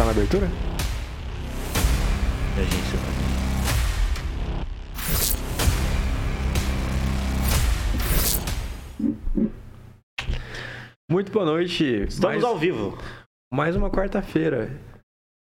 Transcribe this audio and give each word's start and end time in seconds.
tá 0.00 0.06
na 0.06 0.12
abertura? 0.12 0.48
A 2.56 2.62
gente 2.62 3.00
Muito 11.10 11.30
boa 11.30 11.44
noite. 11.44 11.84
Estamos 11.84 12.18
mais, 12.22 12.44
ao 12.44 12.56
vivo. 12.56 12.96
mais 13.52 13.76
uma 13.76 13.90
quarta-feira. 13.90 14.70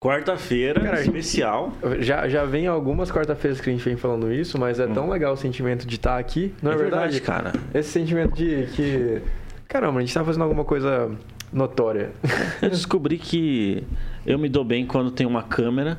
Quarta-feira, 0.00 1.00
especial. 1.00 1.72
Já, 1.98 2.28
já 2.28 2.44
vem 2.44 2.68
algumas 2.68 3.10
quarta-feiras 3.10 3.60
que 3.60 3.70
a 3.70 3.72
gente 3.72 3.84
vem 3.84 3.96
falando 3.96 4.32
isso, 4.32 4.56
mas 4.56 4.78
é 4.78 4.86
tão 4.86 5.08
legal 5.08 5.32
o 5.32 5.36
sentimento 5.36 5.84
de 5.84 5.96
estar 5.96 6.18
aqui, 6.18 6.54
não 6.62 6.70
é, 6.70 6.76
verdade? 6.76 7.20
cara. 7.20 7.52
Esse 7.72 7.88
sentimento 7.90 8.36
de 8.36 8.68
que. 8.74 9.20
Caramba, 9.66 9.98
a 9.98 10.02
gente 10.02 10.14
tá 10.14 10.22
fazendo 10.22 10.42
alguma 10.42 10.64
coisa 10.64 11.10
notória. 11.52 12.12
Eu 12.62 12.70
descobri 12.70 13.18
que 13.18 13.84
eu 14.26 14.38
me 14.38 14.48
dou 14.48 14.64
bem 14.64 14.86
quando 14.86 15.10
tem 15.10 15.26
uma 15.26 15.42
câmera, 15.42 15.98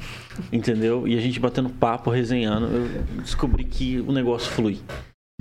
entendeu? 0.52 1.08
E 1.08 1.18
a 1.18 1.22
gente 1.22 1.40
batendo 1.40 1.70
papo, 1.70 2.10
resenhando. 2.10 2.68
Eu 2.68 3.22
descobri 3.22 3.64
que 3.64 4.00
o 4.02 4.12
negócio 4.12 4.52
flui. 4.52 4.80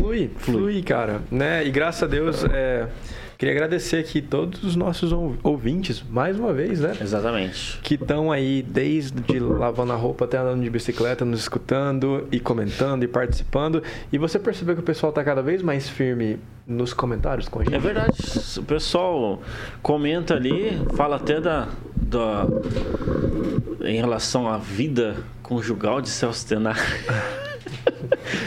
Flui, 0.00 0.30
flui, 0.36 0.82
cara. 0.82 1.22
Né? 1.30 1.64
E 1.66 1.70
graças 1.70 2.02
a 2.02 2.06
Deus, 2.06 2.44
é, 2.44 2.88
queria 3.38 3.52
agradecer 3.54 3.96
aqui 3.98 4.20
todos 4.22 4.62
os 4.64 4.76
nossos 4.76 5.12
ou- 5.12 5.34
ouvintes, 5.42 6.02
mais 6.08 6.38
uma 6.38 6.52
vez, 6.52 6.80
né? 6.80 6.92
Exatamente. 7.00 7.78
Que 7.82 7.94
estão 7.94 8.30
aí 8.32 8.62
desde 8.62 9.38
lavando 9.38 9.92
a 9.92 9.96
roupa 9.96 10.24
até 10.24 10.38
andando 10.38 10.62
de 10.62 10.70
bicicleta, 10.70 11.24
nos 11.24 11.40
escutando 11.40 12.26
e 12.30 12.38
comentando 12.40 13.02
e 13.02 13.08
participando. 13.08 13.82
E 14.12 14.18
você 14.18 14.38
percebeu 14.38 14.74
que 14.74 14.80
o 14.80 14.84
pessoal 14.84 15.12
tá 15.12 15.22
cada 15.24 15.42
vez 15.42 15.62
mais 15.62 15.88
firme 15.88 16.38
nos 16.66 16.94
comentários 16.94 17.48
com 17.48 17.60
a 17.60 17.64
gente? 17.64 17.74
É 17.74 17.78
verdade. 17.78 18.12
O 18.58 18.62
pessoal 18.62 19.42
comenta 19.82 20.34
ali, 20.34 20.80
fala 20.96 21.16
até 21.16 21.40
da, 21.40 21.68
da 21.96 22.46
em 23.84 23.96
relação 23.96 24.48
à 24.48 24.56
vida 24.56 25.16
conjugal 25.42 26.00
de 26.00 26.08
Celso 26.08 26.46
Tenar. 26.46 26.78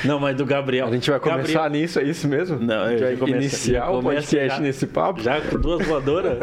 Não, 0.06 0.20
mas 0.20 0.36
do 0.36 0.46
Gabriel. 0.46 0.88
A 0.88 0.92
gente 0.92 1.10
vai 1.10 1.20
começar 1.20 1.54
Gabriel, 1.64 1.70
nisso, 1.82 2.00
é 2.00 2.04
isso 2.04 2.28
mesmo? 2.28 2.60
Não, 2.60 2.84
a 2.84 2.90
gente 2.92 3.04
vai 3.04 3.16
começa- 3.18 3.38
iniciar 3.38 3.90
o 3.92 4.02
podcast 4.02 4.58
já- 4.58 4.59
nesse 4.59 4.88
papo? 4.88 5.22
Já 5.22 5.42
com 5.42 5.59
duas 5.59 5.86
voadoras. 5.86 6.38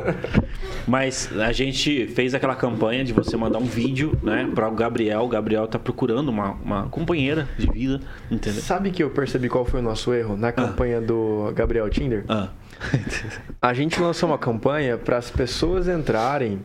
Mas 0.87 1.31
a 1.39 1.53
gente 1.53 2.07
fez 2.09 2.35
aquela 2.35 2.55
campanha 2.55 3.05
de 3.05 3.13
você 3.13 3.37
mandar 3.37 3.59
um 3.59 3.65
vídeo, 3.65 4.19
né, 4.23 4.51
para 4.55 4.69
o 4.69 4.75
Gabriel. 4.75 5.23
O 5.23 5.29
Gabriel 5.29 5.67
tá 5.67 5.79
procurando 5.79 6.29
uma, 6.29 6.51
uma 6.63 6.89
companheira 6.89 7.49
de 7.59 7.67
vida, 7.71 8.01
entendeu? 8.31 8.61
Sabe 8.61 8.91
que 8.91 9.03
eu 9.03 9.11
percebi 9.11 9.49
qual 9.49 9.65
foi 9.65 9.81
o 9.81 9.83
nosso 9.83 10.13
erro 10.13 10.37
na 10.37 10.53
campanha 10.53 11.01
do 11.01 11.51
Gabriel 11.55 11.89
Tinder? 11.89 12.25
Ah. 12.29 12.49
A 13.63 13.73
gente 13.73 14.01
lançou 14.01 14.29
uma 14.29 14.39
campanha 14.39 14.99
para 14.99 15.17
as 15.17 15.31
pessoas 15.31 15.89
entrarem 15.89 16.61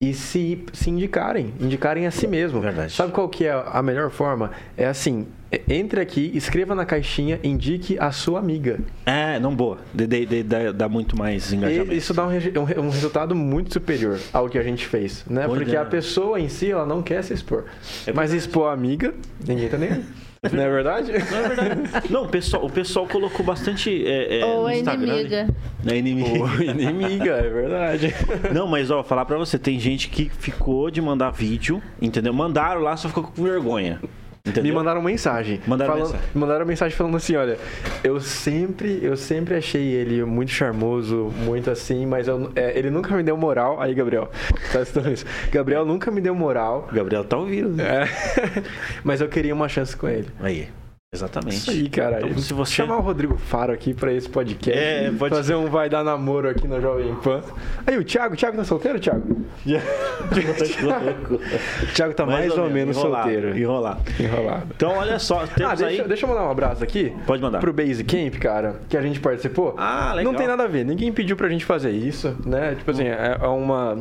e 0.00 0.12
se, 0.12 0.64
se 0.72 0.90
indicarem, 0.90 1.54
indicarem 1.58 2.06
a 2.06 2.10
si 2.10 2.26
mesmo. 2.28 2.60
Verdade. 2.60 2.92
Sabe 2.92 3.12
qual 3.12 3.28
que 3.28 3.46
é 3.46 3.52
a 3.72 3.82
melhor 3.82 4.10
forma? 4.10 4.50
É 4.76 4.86
assim, 4.86 5.26
entre 5.68 6.00
aqui, 6.00 6.30
escreva 6.34 6.74
na 6.74 6.84
caixinha, 6.84 7.38
indique 7.42 7.96
a 7.98 8.10
sua 8.12 8.38
amiga. 8.38 8.78
É, 9.04 9.38
não 9.38 9.54
boa. 9.54 9.78
De, 9.92 10.06
de- 10.06 10.26
de- 10.26 10.42
dá, 10.42 10.72
dá 10.72 10.88
muito 10.88 11.16
mais 11.16 11.52
engajamento. 11.52 11.92
E 11.92 11.96
isso 11.96 12.12
dá 12.14 12.26
um, 12.26 12.30
um 12.30 12.86
um 12.86 12.90
resultado 12.90 13.34
muito 13.34 13.72
superior 13.72 14.18
ao 14.32 14.48
que 14.48 14.58
a 14.58 14.62
gente 14.62 14.86
fez, 14.86 15.24
né? 15.28 15.46
Porque 15.46 15.76
a 15.76 15.84
pessoa 15.84 16.40
em 16.40 16.48
si, 16.48 16.70
ela 16.70 16.86
não 16.86 17.02
quer 17.02 17.22
se 17.22 17.32
expor. 17.32 17.64
É 18.06 18.12
Mas 18.12 18.32
expor 18.32 18.68
a 18.70 18.72
amiga, 18.72 19.14
ninguém 19.46 19.68
tá 19.68 19.76
nem 19.78 19.90
aí. 19.90 20.04
Não 20.52 20.62
é 20.62 20.70
verdade? 20.70 21.10
Não, 21.12 21.38
é 21.38 21.48
verdade. 21.48 22.12
Não, 22.12 22.22
o 22.24 22.28
pessoal, 22.28 22.64
o 22.66 22.70
pessoal 22.70 23.06
colocou 23.08 23.44
bastante. 23.44 24.06
É, 24.06 24.40
é, 24.40 24.44
Ou 24.44 24.66
a 24.66 24.76
Instagram, 24.76 25.14
inimiga. 25.14 25.44
né? 25.82 25.92
É 25.92 25.96
inimiga. 25.96 26.44
Ô, 26.44 26.62
inimiga, 26.62 27.30
é 27.32 27.48
verdade. 27.50 28.14
Não, 28.54 28.68
mas 28.68 28.88
ó, 28.90 29.02
falar 29.02 29.24
pra 29.24 29.36
você, 29.38 29.58
tem 29.58 29.80
gente 29.80 30.08
que 30.08 30.28
ficou 30.38 30.88
de 30.88 31.00
mandar 31.02 31.30
vídeo, 31.30 31.82
entendeu? 32.00 32.32
Mandaram 32.32 32.80
lá, 32.82 32.96
só 32.96 33.08
ficou 33.08 33.24
com 33.24 33.42
vergonha. 33.42 33.98
Entendeu? 34.46 34.62
Me 34.62 34.72
mandaram 34.72 35.02
mensagem. 35.02 35.60
Mandaram 35.66 35.92
falando, 35.92 36.06
mensagem. 36.12 36.28
me 36.34 36.40
mandaram 36.40 36.66
mensagem 36.66 36.96
falando 36.96 37.16
assim, 37.16 37.34
olha, 37.36 37.58
eu 38.04 38.20
sempre, 38.20 39.00
eu 39.02 39.16
sempre 39.16 39.56
achei 39.56 39.82
ele 39.92 40.24
muito 40.24 40.52
charmoso, 40.52 41.32
muito 41.44 41.70
assim, 41.70 42.06
mas 42.06 42.28
eu- 42.28 42.52
é, 42.54 42.78
ele 42.78 42.90
nunca 42.90 43.14
me 43.16 43.22
deu 43.22 43.36
moral. 43.36 43.80
Aí, 43.80 43.92
Gabriel, 43.94 44.30
tá 44.72 44.80
assistindo 44.80 45.10
isso? 45.12 45.24
Gabriel 45.50 45.84
nunca 45.84 46.10
me 46.10 46.20
deu 46.20 46.34
moral. 46.34 46.88
O 46.90 46.94
Gabriel 46.94 47.24
tá 47.24 47.36
ouvindo, 47.36 47.70
né? 47.70 48.04
É, 48.04 48.62
mas 49.02 49.20
eu 49.20 49.28
queria 49.28 49.54
uma 49.54 49.68
chance 49.68 49.96
com 49.96 50.08
ele. 50.08 50.28
Aí. 50.40 50.68
Exatamente. 51.16 51.56
Isso 51.56 51.70
aí, 51.70 51.88
cara. 51.88 52.20
Então, 52.26 52.38
se 52.38 52.52
você- 52.54 52.72
Chamar 52.72 52.98
o 52.98 53.00
Rodrigo 53.00 53.36
Faro 53.36 53.72
aqui 53.72 53.92
pra 53.94 54.12
esse 54.12 54.28
podcast. 54.28 54.78
É, 54.78 55.10
pode- 55.10 55.34
Fazer 55.34 55.54
um 55.54 55.66
vai 55.66 55.88
dar 55.88 56.04
namoro 56.04 56.48
aqui 56.48 56.68
na 56.68 56.78
Jovem 56.80 57.14
Pan. 57.16 57.42
Aí, 57.86 57.96
o 57.96 58.04
Thiago, 58.04 58.34
o 58.34 58.36
Thiago 58.36 58.56
tá 58.56 58.64
solteiro, 58.64 58.98
Thiago? 59.00 59.24
O 59.30 60.26
Thiago 61.94 62.14
tá 62.14 62.26
mais, 62.26 62.56
ou, 62.56 62.68
menos 62.70 62.96
enrolado, 62.96 63.22
solteiro. 63.24 63.58
Enrolado. 63.58 64.00
Enrolado. 64.20 64.66
Então, 64.74 64.92
olha 64.92 65.18
só, 65.18 65.42
Ah, 65.64 65.74
deixa, 65.74 65.86
aí. 65.86 66.08
deixa 66.08 66.24
eu 66.24 66.28
mandar 66.30 66.44
um 66.44 66.50
abraço 66.50 66.82
aqui. 66.84 67.12
Pode 67.26 67.42
mandar. 67.42 67.58
Pro 67.60 67.72
Base 67.72 68.02
Camp, 68.04 68.34
cara, 68.36 68.76
que 68.88 68.96
a 68.96 69.02
gente 69.02 69.20
participou. 69.20 69.74
Ah, 69.76 70.12
legal. 70.14 70.32
Não 70.32 70.38
tem 70.38 70.46
nada 70.46 70.64
a 70.64 70.68
ver, 70.68 70.84
ninguém 70.84 71.12
pediu 71.12 71.36
pra 71.36 71.48
gente 71.48 71.64
fazer 71.64 71.90
isso, 71.90 72.36
né? 72.44 72.74
Tipo 72.76 72.90
assim, 72.90 73.04
é 73.04 73.38
é 73.40 73.46
uma. 73.48 73.98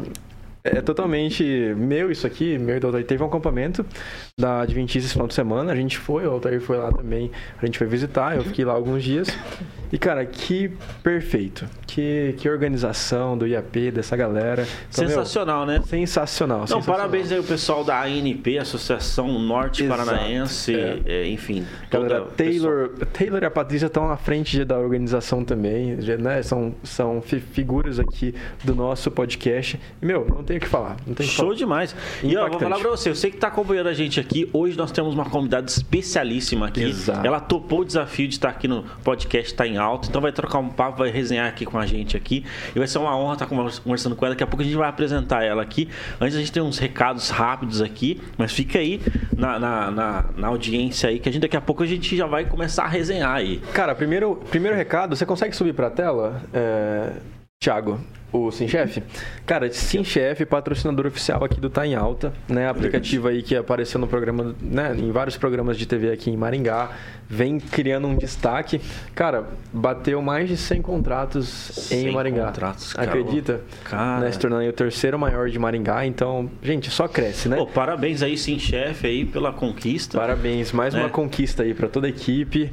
É 0.64 0.82
totalmente 0.82 1.44
meu 1.78 2.10
isso 2.12 2.26
aqui, 2.26 2.58
meu 2.58 2.78
e 2.78 2.80
do. 2.80 2.92
Teve 3.04 3.22
um 3.24 3.28
acampamento 3.28 3.86
da 4.38 4.60
Adventista 4.64 5.06
esse 5.06 5.14
final 5.14 5.28
de 5.30 5.34
semana, 5.34 5.72
a 5.72 5.76
gente 5.78 5.98
foi, 5.98 6.28
o 6.28 6.32
Altair 6.32 6.60
foi 6.60 6.76
lá 6.78 6.92
também, 6.92 7.32
a 7.62 7.66
gente 7.66 7.78
foi 7.78 7.88
visitar, 7.88 8.36
eu 8.36 8.44
fiquei 8.44 8.66
lá 8.66 8.74
alguns 8.74 9.02
dias. 9.02 9.30
E, 9.94 9.98
cara, 9.98 10.26
que 10.26 10.70
perfeito. 11.02 11.66
Que, 11.88 12.36
que 12.38 12.50
organização 12.50 13.38
do 13.38 13.48
IAP, 13.48 13.92
dessa 13.92 14.18
galera. 14.18 14.68
Então, 14.90 15.06
meu, 15.06 15.10
Sensacional, 15.20 15.66
né? 15.66 15.82
sensacional. 15.88 16.58
Não, 16.62 16.68
sensacional. 16.68 16.98
parabéns 16.98 17.32
aí 17.32 17.40
o 17.40 17.44
pessoal 17.44 17.86
da 17.86 18.02
ANP, 18.04 18.58
Associação 18.60 19.40
Norte 19.40 19.84
Exato, 19.86 20.04
Paranaense, 20.06 20.76
é. 20.76 21.00
é, 21.06 21.28
enfim. 21.30 21.66
Galera. 21.90 22.24
Taylor, 22.36 22.90
Taylor 23.14 23.42
e 23.42 23.46
a 23.46 23.52
Patrícia 23.52 23.86
estão 23.86 24.10
à 24.12 24.18
frente 24.18 24.66
da 24.66 24.78
organização 24.78 25.46
também, 25.46 25.96
né? 26.20 26.42
São, 26.44 26.76
são 26.84 27.22
fi- 27.22 27.40
figuras 27.40 28.00
aqui 28.00 28.36
do 28.66 28.76
nosso 28.76 29.10
podcast. 29.10 29.80
E, 30.02 30.06
meu, 30.06 30.26
não 30.28 30.44
tem 30.44 30.58
o 30.58 30.60
que 30.60 30.68
falar. 30.68 30.98
Não 31.08 31.14
tem 31.14 31.26
Show 31.26 31.46
falar. 31.46 31.56
demais. 31.58 31.96
E 32.22 32.36
ó, 32.36 32.50
vou 32.50 32.60
falar 32.60 32.80
pra 32.80 32.90
você, 32.90 33.10
eu 33.10 33.16
sei 33.16 33.32
que 33.32 33.38
tá 33.38 33.48
acompanhando 33.48 33.88
a 33.88 33.94
gente 33.94 34.20
aqui. 34.20 34.25
Hoje 34.54 34.78
nós 34.78 34.92
temos 34.92 35.14
uma 35.14 35.26
convidada 35.26 35.68
especialíssima 35.68 36.68
aqui. 36.68 36.84
Exato. 36.84 37.26
Ela 37.26 37.40
topou 37.40 37.82
o 37.82 37.86
desafio 37.86 38.28
de 38.28 38.36
estar 38.36 38.50
aqui 38.50 38.68
no 38.68 38.84
podcast 39.04 39.54
Tá 39.54 39.66
em 39.68 39.78
Alto. 39.78 40.10
Então 40.10 40.22
vai 40.22 40.32
trocar 40.32 40.60
um 40.60 40.70
papo, 40.70 41.00
vai 41.00 41.10
resenhar 41.10 41.48
aqui 41.48 41.66
com 41.66 41.78
a 41.78 41.86
gente 41.86 42.16
aqui. 42.18 42.46
E 42.76 42.80
vai 42.80 42.88
ser 42.88 42.98
uma 42.98 43.16
honra 43.18 43.34
estar 43.34 43.46
convers- 43.46 43.80
conversando 43.80 44.16
com 44.16 44.26
ela. 44.26 44.36
Daqui 44.36 44.44
a 44.44 44.48
pouco 44.48 44.62
a 44.62 44.66
gente 44.66 44.76
vai 44.78 44.90
apresentar 44.90 45.44
ela 45.44 45.62
aqui. 45.62 45.88
Antes 46.20 46.36
a 46.36 46.40
gente 46.40 46.52
tem 46.52 46.62
uns 46.64 46.78
recados 46.78 47.30
rápidos 47.30 47.82
aqui, 47.82 48.22
mas 48.38 48.52
fica 48.52 48.80
aí 48.80 49.02
na, 49.38 49.58
na, 49.60 49.92
na- 49.92 50.26
na 50.36 50.48
audiência 50.48 51.10
aí, 51.10 51.20
que 51.20 51.30
a 51.30 51.32
gente 51.32 51.42
daqui 51.42 51.58
a 51.58 51.62
pouco 51.62 51.84
a 51.84 51.86
gente 51.86 52.16
já 52.16 52.26
vai 52.26 52.46
começar 52.46 52.84
a 52.84 52.88
resenhar 52.88 53.32
aí. 53.36 53.62
Cara, 53.74 53.94
primeiro, 53.96 54.36
primeiro 54.50 54.76
recado, 54.76 55.16
você 55.16 55.26
consegue 55.26 55.56
subir 55.56 55.74
pra 55.74 55.90
tela, 55.90 56.42
é, 56.54 57.12
Thiago? 57.66 58.00
O 58.32 58.52
Sim 58.52 58.68
Chef? 58.68 59.02
Cara, 59.46 59.72
Sim 59.72 60.04
Chef, 60.04 60.46
patrocinador 60.46 61.08
oficial 61.08 61.44
aqui 61.44 61.60
do 61.60 61.68
Tá 61.70 61.88
em 61.88 61.96
Alta, 61.96 62.32
né? 62.50 62.68
Aplicativo 62.68 63.28
aí 63.30 63.42
que 63.42 63.56
apareceu 63.56 64.00
no 64.00 64.08
programa, 64.08 64.54
né? 64.62 64.94
Em 64.96 65.10
vários 65.10 65.36
programas 65.38 65.78
de 65.78 65.86
TV 65.88 66.12
aqui 66.12 66.30
em 66.30 66.36
Maringá, 66.38 66.92
vem 67.30 67.60
criando 67.60 68.08
um 68.08 68.16
destaque. 68.18 68.82
Cara, 69.16 69.46
bateu 69.72 70.22
mais 70.22 70.50
de 70.50 70.58
100 70.58 70.82
contratos 70.82 71.70
em 71.92 72.04
100 72.04 72.12
Maringá. 72.12 72.46
contratos, 72.48 72.94
cara. 72.94 73.08
Acredita? 73.10 73.62
Cara. 73.86 74.20
Né? 74.20 74.32
Se 74.32 74.38
tornando 74.38 74.62
aí 74.64 74.70
o 74.70 74.74
terceiro 74.74 75.18
maior 75.18 75.50
de 75.50 75.58
Maringá, 75.58 76.06
então, 76.06 76.50
gente, 76.62 76.92
só 76.92 77.08
cresce, 77.08 77.48
né? 77.48 77.56
Pô, 77.56 77.66
parabéns 77.66 78.22
aí, 78.22 78.38
sim, 78.38 78.60
chefe, 78.60 79.08
aí, 79.08 79.26
pela 79.26 79.54
conquista. 79.54 80.20
Parabéns, 80.20 80.72
mais 80.74 80.94
Né? 80.94 81.00
uma 81.00 81.10
conquista 81.10 81.64
aí 81.64 81.74
pra 81.74 81.88
toda 81.88 82.06
a 82.06 82.10
equipe. 82.10 82.72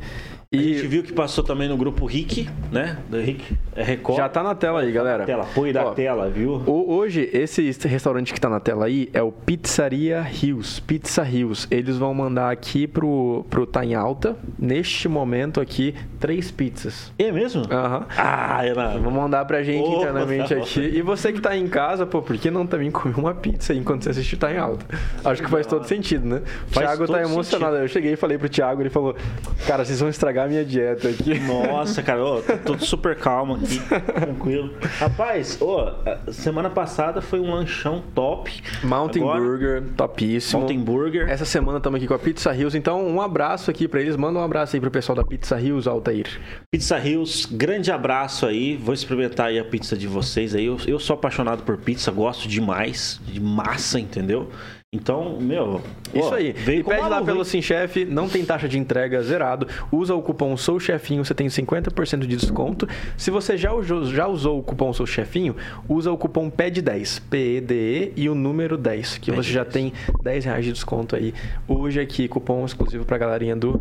A 0.55 0.57
gente 0.57 0.85
E 0.85 0.87
viu 0.87 1.03
que 1.03 1.13
passou 1.15 1.43
também 1.43 1.67
no 1.67 1.79
grupo 1.79 2.05
Rick, 2.05 2.47
né? 2.71 2.99
Do 3.09 3.19
Rick 3.19 3.57
é 3.75 3.83
Record. 3.83 4.19
já 4.19 4.29
tá 4.29 4.43
na 4.43 4.55
tela 4.55 4.81
aí, 4.83 4.93
galera. 4.93 5.25
tela, 5.25 5.45
apoio 5.45 5.73
da 5.73 5.87
Ó, 5.87 5.91
tela, 5.93 6.29
viu? 6.29 6.63
Hoje, 6.67 7.31
esse 7.33 7.62
restaurante 7.88 8.35
que 8.35 8.41
tá 8.41 8.50
na 8.50 8.61
tela 8.61 8.85
aí 8.85 9.09
é 9.15 9.23
o 9.23 9.32
Pizzaria 9.32 10.21
Rios, 10.21 10.79
Pizza 10.81 11.23
Rios. 11.23 11.67
Eles 11.71 11.97
vão 11.97 12.12
mandar 12.12 12.50
aqui 12.50 12.87
pro, 12.87 13.47
pro 13.49 13.65
Tá 13.67 13.82
em 13.82 13.94
Alta, 13.94 14.37
neste 14.59 15.09
momento 15.09 15.59
aqui, 15.59 15.94
três 16.21 16.50
pizzas. 16.50 17.11
É 17.19 17.32
mesmo? 17.32 17.62
Aham. 17.71 18.06
Ah, 18.15 18.67
ela. 18.67 18.99
Vão 18.99 19.11
mandar 19.11 19.47
pra 19.47 19.62
gente 19.62 19.82
Ô, 19.88 20.00
internamente 20.00 20.55
tá 20.55 20.61
aqui. 20.61 20.81
E 20.81 21.00
você 21.00 21.32
que 21.32 21.41
tá 21.41 21.56
em 21.56 21.67
casa, 21.67 22.05
pô, 22.05 22.21
por 22.21 22.37
que 22.37 22.50
não 22.50 22.67
também 22.67 22.91
comer 22.91 23.17
uma 23.17 23.32
pizza 23.35 23.73
aí 23.73 23.79
enquanto 23.79 24.03
você 24.05 24.11
assiste 24.11 24.35
o 24.35 24.38
Tá 24.38 24.53
em 24.53 24.59
Alta? 24.59 24.85
Acho 25.25 25.43
que 25.43 25.49
faz 25.49 25.67
todo 25.67 25.87
sentido, 25.87 26.26
né? 26.26 26.43
O 26.69 26.75
Faz 26.75 26.87
Thiago 26.88 27.11
tá 27.11 27.23
emocionado. 27.23 27.76
Eu 27.76 27.88
cheguei 27.88 28.12
e 28.12 28.17
falei 28.17 28.37
pro 28.37 28.50
Thiago, 28.50 28.82
ele 28.82 28.91
falou: 28.91 29.17
Cara, 29.67 29.82
vocês 29.82 29.99
vão 29.99 30.11
estragar 30.11 30.42
minha 30.47 30.65
dieta 30.65 31.09
aqui. 31.09 31.39
Nossa, 31.41 32.03
cara, 32.03 32.25
ô, 32.25 32.43
tô 32.65 32.79
super 32.79 33.17
calmo 33.17 33.55
aqui, 33.55 33.81
tranquilo. 34.15 34.75
Rapaz, 34.99 35.61
ô, 35.61 35.91
semana 36.31 36.71
passada 36.71 37.21
foi 37.21 37.41
um 37.41 37.50
lanchão 37.53 38.03
top. 38.15 38.62
Mountain 38.83 39.23
Agora, 39.23 39.41
Burger, 39.41 39.83
topíssimo. 39.97 40.61
Mountain 40.61 40.81
Burger. 40.81 41.29
Essa 41.29 41.44
semana 41.44 41.79
estamos 41.79 41.97
aqui 41.99 42.06
com 42.06 42.15
a 42.15 42.19
Pizza 42.19 42.55
Hills, 42.55 42.77
então 42.77 43.06
um 43.06 43.21
abraço 43.21 43.71
aqui 43.71 43.87
pra 43.89 44.00
eles. 44.00 44.17
Manda 44.17 44.39
um 44.39 44.43
abraço 44.43 44.77
aí 44.77 44.81
pro 44.81 44.91
pessoal 44.91 45.17
da 45.17 45.25
Pizza 45.25 45.61
Hills, 45.61 45.89
Altair. 45.89 46.41
Pizza 46.71 46.99
Hills, 46.99 47.49
grande 47.50 47.91
abraço 47.91 48.47
aí. 48.47 48.77
Vou 48.77 48.95
experimentar 48.95 49.47
aí 49.47 49.59
a 49.59 49.65
pizza 49.65 49.97
de 49.97 50.06
vocês 50.06 50.55
aí. 50.55 50.67
Eu, 50.67 50.77
eu 50.87 50.99
sou 50.99 51.15
apaixonado 51.15 51.62
por 51.62 51.77
pizza, 51.77 52.11
gosto 52.11 52.49
demais 52.49 53.21
de 53.27 53.41
massa, 53.41 53.99
entendeu? 53.99 54.50
Então, 54.94 55.39
meu. 55.41 55.81
Isso 56.12 56.29
ó, 56.29 56.35
aí. 56.35 56.53
Veio 56.53 56.81
e 56.81 56.85
pede 56.85 57.09
lá 57.09 57.23
pelo 57.23 57.39
hein? 57.39 57.44
Sim 57.44 57.62
Chef, 57.62 58.05
não 58.05 58.29
tem 58.29 58.44
taxa 58.44 58.69
de 58.69 58.79
entrega 58.79 59.23
zerado. 59.23 59.67
Usa 59.91 60.15
o 60.15 60.21
cupom 60.21 60.55
Sou 60.55 60.79
Chefinho, 60.79 61.25
você 61.25 61.33
tem 61.33 61.47
50% 61.47 62.27
de 62.27 62.37
desconto. 62.37 62.87
Se 63.17 63.31
você 63.31 63.56
já 63.56 63.73
usou, 63.73 64.05
já 64.05 64.27
usou 64.27 64.59
o 64.59 64.62
cupom 64.62 64.93
Sou 64.93 65.06
Chefinho, 65.06 65.56
usa 65.89 66.12
o 66.12 66.19
cupom 66.19 66.50
PED10, 66.50 67.23
P-E-D-E 67.31 68.12
e 68.15 68.29
o 68.29 68.35
número 68.35 68.77
10, 68.77 69.17
que 69.17 69.31
você 69.31 69.50
já 69.50 69.65
tem 69.65 69.94
10 70.23 70.44
reais 70.44 70.65
de 70.67 70.73
desconto 70.73 71.17
aí. 71.17 71.33
Hoje 71.67 71.99
aqui, 71.99 72.29
cupom 72.29 72.62
exclusivo 72.62 73.06
pra 73.06 73.17
galerinha 73.17 73.56
do 73.56 73.81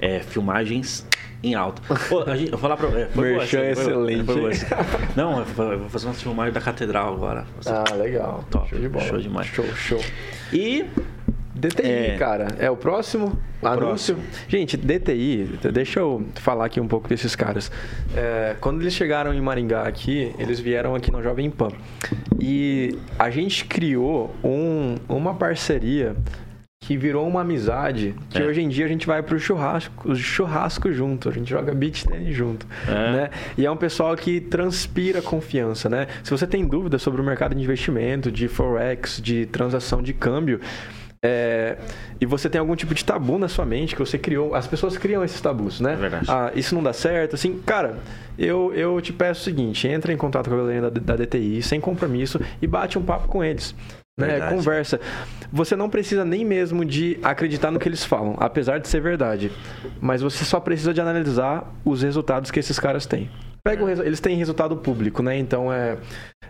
é 0.00 0.20
filmagens 0.20 1.06
em 1.42 1.54
alta. 1.54 1.82
Pô, 2.08 2.22
a 2.22 2.36
gente, 2.36 2.52
eu 2.52 2.58
vou 2.58 2.60
falar 2.60 2.76
pra 2.76 2.88
é, 2.88 3.06
foi 3.06 3.34
boa 3.34 3.46
foi 3.46 3.58
boa, 3.58 3.70
excelente. 3.72 4.24
foi 4.24 4.36
boa 4.36 4.50
essa. 4.50 4.76
Não, 5.16 5.38
eu 5.38 5.44
vou 5.44 5.72
eu 5.72 5.78
vou 5.80 5.88
fazer 5.88 6.06
uma 6.06 6.14
filmagem 6.14 6.52
da 6.52 6.60
catedral 6.60 7.14
agora. 7.14 7.46
Ah, 7.66 7.94
legal. 7.94 8.44
Top. 8.50 8.68
Show 8.68 8.78
de 8.78 8.88
bola. 8.88 9.04
Show 9.04 9.18
demais. 9.18 9.46
Show, 9.48 9.66
show. 9.74 10.00
E 10.52 10.84
DTI, 11.68 11.86
É. 11.86 12.16
cara, 12.18 12.48
é 12.58 12.68
o 12.68 12.76
próximo 12.76 13.38
anúncio. 13.62 14.16
Gente, 14.48 14.76
DTI, 14.76 15.48
deixa 15.72 16.00
eu 16.00 16.24
falar 16.34 16.64
aqui 16.64 16.80
um 16.80 16.88
pouco 16.88 17.08
desses 17.08 17.36
caras. 17.36 17.70
É, 18.16 18.56
quando 18.60 18.80
eles 18.80 18.92
chegaram 18.92 19.32
em 19.32 19.40
Maringá 19.40 19.82
aqui, 19.86 20.34
eles 20.40 20.58
vieram 20.58 20.94
aqui 20.96 21.12
no 21.12 21.22
Jovem 21.22 21.48
Pan. 21.50 21.68
E 22.40 22.98
a 23.16 23.30
gente 23.30 23.64
criou 23.64 24.34
um- 24.42 24.96
uma 25.08 25.34
parceria 25.34 26.16
que 26.84 26.96
virou 26.96 27.28
uma 27.28 27.42
amizade, 27.42 28.12
que 28.28 28.38
É. 28.42 28.44
hoje 28.44 28.60
em 28.60 28.68
dia 28.68 28.84
a 28.84 28.88
gente 28.88 29.06
vai 29.06 29.22
pro 29.22 29.38
churrasco, 29.38 30.16
churrasco 30.16 30.92
junto, 30.92 31.28
a 31.28 31.32
gente 31.32 31.48
joga 31.48 31.72
beach 31.72 32.04
tennis 32.04 32.34
junto, 32.34 32.66
É. 32.88 32.92
né? 32.92 33.30
E 33.56 33.64
é 33.64 33.70
um 33.70 33.76
pessoal 33.76 34.16
que 34.16 34.40
transpira 34.40 35.22
confiança, 35.22 35.88
né? 35.88 36.08
Se 36.24 36.30
você 36.32 36.44
tem 36.44 36.66
dúvidas 36.66 37.00
sobre 37.00 37.20
o 37.20 37.24
mercado 37.24 37.54
de 37.54 37.62
investimento, 37.62 38.32
de 38.32 38.48
forex, 38.48 39.20
de 39.22 39.46
transação 39.46 40.02
de 40.02 40.12
câmbio, 40.12 40.60
é, 41.24 41.76
e 42.20 42.26
você 42.26 42.50
tem 42.50 42.58
algum 42.58 42.74
tipo 42.74 42.92
de 42.92 43.04
tabu 43.04 43.38
na 43.38 43.48
sua 43.48 43.64
mente 43.64 43.94
que 43.94 44.00
você 44.00 44.18
criou, 44.18 44.56
as 44.56 44.66
pessoas 44.66 44.98
criam 44.98 45.22
esses 45.22 45.40
tabus, 45.40 45.80
né? 45.80 45.92
É 45.92 45.96
verdade. 45.96 46.26
Ah, 46.28 46.50
isso 46.54 46.74
não 46.74 46.82
dá 46.82 46.92
certo, 46.92 47.34
assim, 47.34 47.60
cara, 47.64 47.98
eu, 48.36 48.72
eu 48.74 49.00
te 49.00 49.12
peço 49.12 49.42
o 49.42 49.44
seguinte, 49.44 49.86
entra 49.86 50.12
em 50.12 50.16
contato 50.16 50.48
com 50.48 50.56
a 50.56 50.58
galera 50.58 50.90
da, 50.90 51.00
da 51.00 51.24
DTI, 51.24 51.62
sem 51.62 51.80
compromisso, 51.80 52.40
e 52.60 52.66
bate 52.66 52.98
um 52.98 53.02
papo 53.02 53.28
com 53.28 53.44
eles. 53.44 53.72
Né? 54.18 54.40
Conversa. 54.50 55.00
Você 55.50 55.74
não 55.74 55.88
precisa 55.88 56.24
nem 56.24 56.44
mesmo 56.44 56.84
de 56.84 57.18
acreditar 57.22 57.70
no 57.70 57.78
que 57.78 57.88
eles 57.88 58.04
falam, 58.04 58.36
apesar 58.38 58.78
de 58.78 58.88
ser 58.88 59.00
verdade. 59.00 59.50
Mas 60.00 60.20
você 60.20 60.44
só 60.44 60.60
precisa 60.60 60.92
de 60.92 61.00
analisar 61.00 61.72
os 61.84 62.02
resultados 62.02 62.50
que 62.50 62.60
esses 62.60 62.78
caras 62.78 63.06
têm. 63.06 63.30
Pega 63.64 63.84
o 63.84 63.88
eles 63.88 64.18
têm 64.18 64.36
resultado 64.36 64.76
público, 64.76 65.22
né? 65.22 65.38
Então 65.38 65.72
é, 65.72 65.96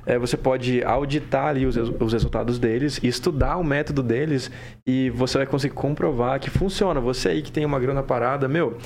é, 0.06 0.18
você 0.18 0.34
pode 0.36 0.82
auditar 0.82 1.48
ali 1.48 1.66
os, 1.66 1.76
os 1.76 2.12
resultados 2.12 2.58
deles, 2.58 2.98
estudar 3.02 3.58
o 3.58 3.64
método 3.64 4.02
deles 4.02 4.50
e 4.86 5.10
você 5.10 5.36
vai 5.36 5.46
conseguir 5.46 5.74
comprovar 5.74 6.40
que 6.40 6.48
funciona. 6.48 7.00
Você 7.00 7.28
aí 7.28 7.42
que 7.42 7.52
tem 7.52 7.66
uma 7.66 7.78
grana 7.78 8.02
parada, 8.02 8.48
meu, 8.48 8.78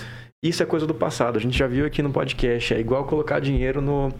isso 0.43 0.63
é 0.63 0.67
coisa 0.67 0.87
do 0.87 0.95
passado. 0.95 1.39
A 1.39 1.41
gente 1.41 1.57
já 1.57 1.67
viu 1.67 1.87
aqui 1.87 2.03
no 2.03 2.11
podcast. 2.11 2.75
É 2.75 2.81
igual 2.81 3.05
colocar 3.07 3.41
dinheiro 3.41 3.81
no, 3.81 4.13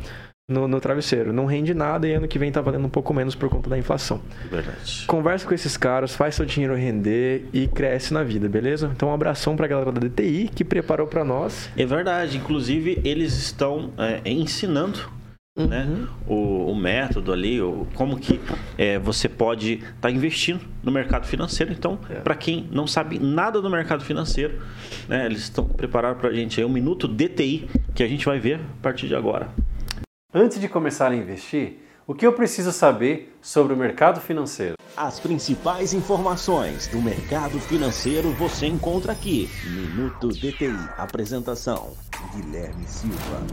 no, 0.49 0.69
no 0.69 0.81
travesseiro. 0.81 1.33
Não 1.33 1.45
rende 1.47 1.75
nada 1.75 2.07
e 2.07 2.13
ano 2.15 2.29
que 2.29 2.39
vem 2.39 2.53
tá 2.53 2.61
valendo 2.61 2.87
um 2.87 2.91
pouco 2.91 3.13
menos 3.13 3.35
por 3.35 3.49
conta 3.49 3.69
da 3.69 3.77
inflação. 3.77 4.21
verdade. 4.51 5.05
Conversa 5.07 5.47
com 5.47 5.55
esses 5.55 5.77
caras, 5.77 6.15
faz 6.15 6.37
seu 6.37 6.47
dinheiro 6.47 6.75
render 6.77 7.47
e 7.53 7.67
cresce 7.67 8.15
na 8.15 8.23
vida, 8.23 8.49
beleza? 8.49 8.91
Então 8.95 9.09
um 9.09 9.13
abração 9.13 9.57
pra 9.57 9.67
galera 9.67 9.91
da 9.91 10.01
DTI 10.01 10.49
que 10.55 10.65
preparou 10.65 11.07
pra 11.07 11.25
nós. 11.25 11.69
É 11.77 11.85
verdade. 11.85 12.37
Inclusive, 12.37 13.01
eles 13.05 13.37
estão 13.37 13.91
é, 13.99 14.21
ensinando 14.31 15.01
né, 15.57 16.07
o, 16.29 16.71
o 16.71 16.77
método 16.77 17.33
ali, 17.33 17.61
o, 17.61 17.87
como 17.95 18.17
que 18.19 18.39
é, 18.79 18.99
você 19.01 19.29
pode 19.29 19.83
estar 19.97 20.11
investindo 20.13 20.61
no 20.81 20.93
mercado 20.93 21.27
financeiro. 21.27 21.73
Então, 21.73 21.99
É. 22.09 22.21
para 22.21 22.37
quem 22.37 22.69
não 22.71 22.87
sabe 22.87 23.19
nada 23.19 23.61
do 23.61 23.69
mercado 23.69 24.05
financeiro, 24.05 24.61
né, 25.09 25.27
eles 25.27 25.41
estão 25.41 25.65
preparados 25.65 26.21
para 26.21 26.31
a 26.31 26.33
gente 26.33 26.61
aí 26.61 26.65
um 26.65 26.69
minuto 26.69 27.09
DTI 27.09 27.69
que 27.97 28.03
a 28.05 28.07
gente 28.07 28.25
vai 28.27 28.39
ver 28.39 28.61
a 28.61 28.83
partir 28.83 29.09
de 29.09 29.15
agora. 29.17 29.49
Antes 30.39 30.61
de 30.61 30.69
começar 30.69 31.13
a 31.13 31.17
investir, 31.17 31.79
o 32.07 32.13
que 32.13 32.27
eu 32.27 32.33
preciso 32.35 32.71
saber 32.71 33.35
sobre 33.41 33.73
o 33.73 33.77
mercado 33.77 34.21
financeiro? 34.21 34.75
As 34.95 35.19
principais 35.19 35.95
informações 35.95 36.87
do 36.89 37.01
mercado 37.01 37.59
financeiro 37.59 38.31
você 38.33 38.67
encontra 38.67 39.13
aqui. 39.13 39.49
Minuto 39.65 40.29
DTI. 40.29 40.77
Apresentação: 40.99 41.97
Guilherme 42.35 42.87
Silva. 42.87 43.47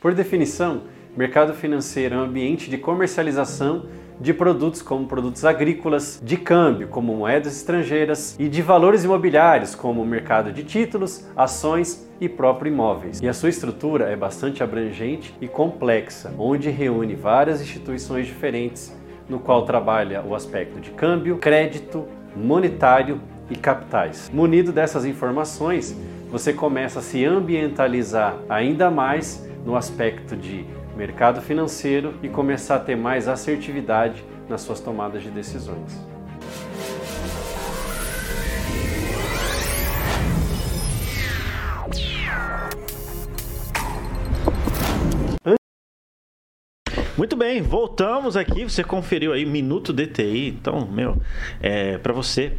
Por 0.00 0.14
definição, 0.14 0.84
mercado 1.16 1.54
financeiro 1.54 2.14
é 2.14 2.18
um 2.18 2.22
ambiente 2.22 2.70
de 2.70 2.78
comercialização 2.78 3.88
de 4.20 4.34
produtos 4.34 4.82
como 4.82 5.06
produtos 5.06 5.44
agrícolas, 5.44 6.20
de 6.22 6.36
câmbio 6.36 6.88
como 6.88 7.14
moedas 7.14 7.56
estrangeiras 7.56 8.36
e 8.38 8.48
de 8.48 8.62
valores 8.62 9.04
imobiliários 9.04 9.74
como 9.74 10.02
o 10.02 10.06
mercado 10.06 10.52
de 10.52 10.64
títulos, 10.64 11.26
ações 11.36 12.08
e 12.20 12.28
próprio 12.28 12.72
imóveis. 12.72 13.20
E 13.20 13.28
a 13.28 13.32
sua 13.32 13.48
estrutura 13.48 14.06
é 14.06 14.16
bastante 14.16 14.62
abrangente 14.62 15.34
e 15.40 15.46
complexa, 15.46 16.32
onde 16.38 16.70
reúne 16.70 17.14
várias 17.14 17.60
instituições 17.60 18.26
diferentes, 18.26 18.94
no 19.28 19.38
qual 19.38 19.64
trabalha 19.64 20.22
o 20.22 20.34
aspecto 20.34 20.80
de 20.80 20.90
câmbio, 20.90 21.36
crédito, 21.38 22.06
monetário 22.34 23.20
e 23.50 23.56
capitais. 23.56 24.30
Munido 24.32 24.72
dessas 24.72 25.04
informações, 25.04 25.96
você 26.30 26.52
começa 26.52 26.98
a 26.98 27.02
se 27.02 27.24
ambientalizar 27.24 28.36
ainda 28.48 28.90
mais 28.90 29.46
no 29.64 29.76
aspecto 29.76 30.36
de 30.36 30.64
mercado 30.98 31.40
financeiro 31.40 32.12
e 32.24 32.28
começar 32.28 32.74
a 32.74 32.80
ter 32.80 32.96
mais 32.96 33.28
assertividade 33.28 34.24
nas 34.48 34.62
suas 34.62 34.80
tomadas 34.80 35.22
de 35.22 35.30
decisões. 35.30 36.07
Muito 47.18 47.34
bem, 47.34 47.60
voltamos 47.60 48.36
aqui. 48.36 48.62
Você 48.62 48.84
conferiu 48.84 49.32
aí 49.32 49.44
Minuto 49.44 49.92
DTI. 49.92 50.50
Então, 50.50 50.86
meu, 50.86 51.20
é 51.60 51.98
para 51.98 52.12
você 52.12 52.52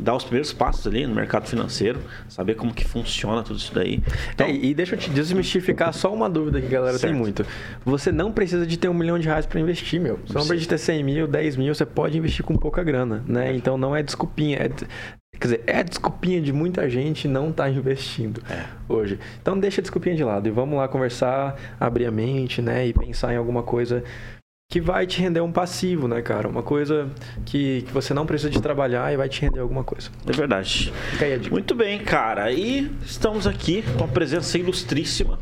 dar 0.00 0.16
os 0.16 0.24
primeiros 0.24 0.52
passos 0.52 0.84
ali 0.84 1.06
no 1.06 1.14
mercado 1.14 1.46
financeiro, 1.46 2.00
saber 2.28 2.56
como 2.56 2.74
que 2.74 2.84
funciona 2.84 3.44
tudo 3.44 3.58
isso 3.58 3.72
daí. 3.72 4.02
Então, 4.34 4.48
É, 4.48 4.50
e 4.50 4.74
deixa 4.74 4.96
eu 4.96 4.98
te 4.98 5.10
desmistificar 5.10 5.92
só 5.92 6.12
uma 6.12 6.28
dúvida 6.28 6.60
que 6.60 6.66
a 6.66 6.70
galera 6.70 6.98
Certo. 6.98 7.12
tem 7.12 7.16
muito. 7.16 7.46
Você 7.84 8.10
não 8.10 8.32
precisa 8.32 8.66
de 8.66 8.76
ter 8.76 8.88
um 8.88 8.94
milhão 8.94 9.16
de 9.16 9.28
reais 9.28 9.46
pra 9.46 9.60
investir, 9.60 10.00
meu. 10.00 10.18
Você 10.26 10.34
não 10.34 10.40
precisa 10.46 10.60
de 10.62 10.68
ter 10.68 10.78
100 10.78 11.04
mil, 11.04 11.28
10 11.28 11.56
mil, 11.56 11.72
você 11.72 11.86
pode 11.86 12.18
investir 12.18 12.44
com 12.44 12.56
pouca 12.56 12.82
grana, 12.82 13.22
né? 13.28 13.54
Então 13.54 13.78
não 13.78 13.94
é 13.94 14.02
desculpinha. 14.02 14.56
É, 14.58 14.70
quer 15.40 15.46
dizer, 15.46 15.62
é 15.66 15.82
desculpinha 15.82 16.40
de 16.40 16.52
muita 16.52 16.88
gente 16.90 17.26
não 17.26 17.50
estar 17.50 17.70
investindo 17.70 18.42
É. 18.50 18.64
hoje. 18.88 19.18
Então 19.40 19.58
deixa 19.58 19.80
a 19.80 19.82
desculpinha 19.82 20.14
de 20.14 20.22
lado 20.22 20.46
e 20.46 20.50
vamos 20.50 20.76
lá 20.78 20.86
conversar, 20.86 21.56
abrir 21.80 22.06
a 22.06 22.10
mente, 22.10 22.60
né? 22.60 22.86
E 22.86 22.92
pensar 22.92 23.32
em 23.32 23.36
alguma 23.36 23.62
coisa 23.62 24.04
que 24.70 24.80
vai 24.80 25.04
te 25.04 25.20
render 25.20 25.40
um 25.40 25.50
passivo, 25.50 26.06
né, 26.06 26.22
cara? 26.22 26.46
Uma 26.46 26.62
coisa 26.62 27.08
que, 27.44 27.82
que 27.82 27.92
você 27.92 28.14
não 28.14 28.24
precisa 28.24 28.50
de 28.50 28.62
trabalhar 28.62 29.12
e 29.12 29.16
vai 29.16 29.28
te 29.28 29.40
render 29.40 29.58
alguma 29.58 29.82
coisa. 29.82 30.10
é 30.24 30.30
verdade. 30.32 30.92
Fica 31.10 31.24
aí 31.24 31.32
a 31.34 31.38
dica. 31.38 31.50
Muito 31.50 31.74
bem, 31.74 31.98
cara. 31.98 32.52
E 32.52 32.88
estamos 33.04 33.48
aqui 33.48 33.82
com 33.98 34.04
a 34.04 34.08
presença 34.08 34.56
ilustríssima 34.58 35.40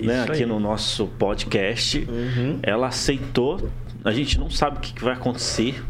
né, 0.00 0.22
aqui 0.22 0.46
no 0.46 0.58
nosso 0.58 1.06
podcast. 1.08 2.06
Uhum. 2.08 2.58
Ela 2.62 2.86
aceitou. 2.86 3.68
A 4.02 4.12
gente 4.12 4.38
não 4.38 4.48
sabe 4.48 4.78
o 4.78 4.80
que 4.80 5.02
vai 5.04 5.12
acontecer. 5.12 5.82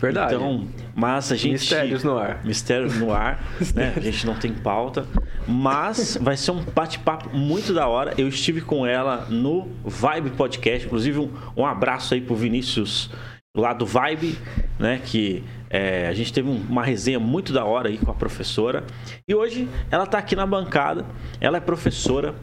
Verdade. 0.00 0.34
Então, 0.34 0.66
mas 0.94 1.32
a 1.32 1.36
gente. 1.36 1.52
Mistérios 1.52 2.04
no 2.04 2.16
ar. 2.16 2.44
Mistérios 2.44 2.98
no 2.98 3.12
ar, 3.12 3.42
né? 3.74 3.92
A 3.96 4.00
gente 4.00 4.26
não 4.26 4.34
tem 4.34 4.52
pauta. 4.52 5.06
Mas 5.46 6.16
vai 6.20 6.36
ser 6.36 6.50
um 6.50 6.62
bate-papo 6.62 7.34
muito 7.36 7.72
da 7.72 7.86
hora. 7.88 8.14
Eu 8.18 8.28
estive 8.28 8.60
com 8.60 8.86
ela 8.86 9.26
no 9.30 9.68
Vibe 9.84 10.30
Podcast. 10.30 10.86
Inclusive, 10.86 11.18
um, 11.18 11.30
um 11.56 11.64
abraço 11.66 12.14
aí 12.14 12.20
pro 12.20 12.34
Vinícius 12.36 13.10
lá 13.56 13.72
do 13.72 13.86
Vibe, 13.86 14.38
né? 14.78 15.00
Que 15.04 15.42
é, 15.70 16.06
a 16.06 16.12
gente 16.12 16.32
teve 16.32 16.48
um- 16.48 16.62
uma 16.68 16.84
resenha 16.84 17.18
muito 17.18 17.52
da 17.52 17.64
hora 17.64 17.88
aí 17.88 17.98
com 17.98 18.10
a 18.10 18.14
professora. 18.14 18.84
E 19.28 19.34
hoje 19.34 19.68
ela 19.90 20.06
tá 20.06 20.18
aqui 20.18 20.36
na 20.36 20.46
bancada. 20.46 21.04
Ela 21.40 21.56
é 21.56 21.60
professora, 21.60 22.34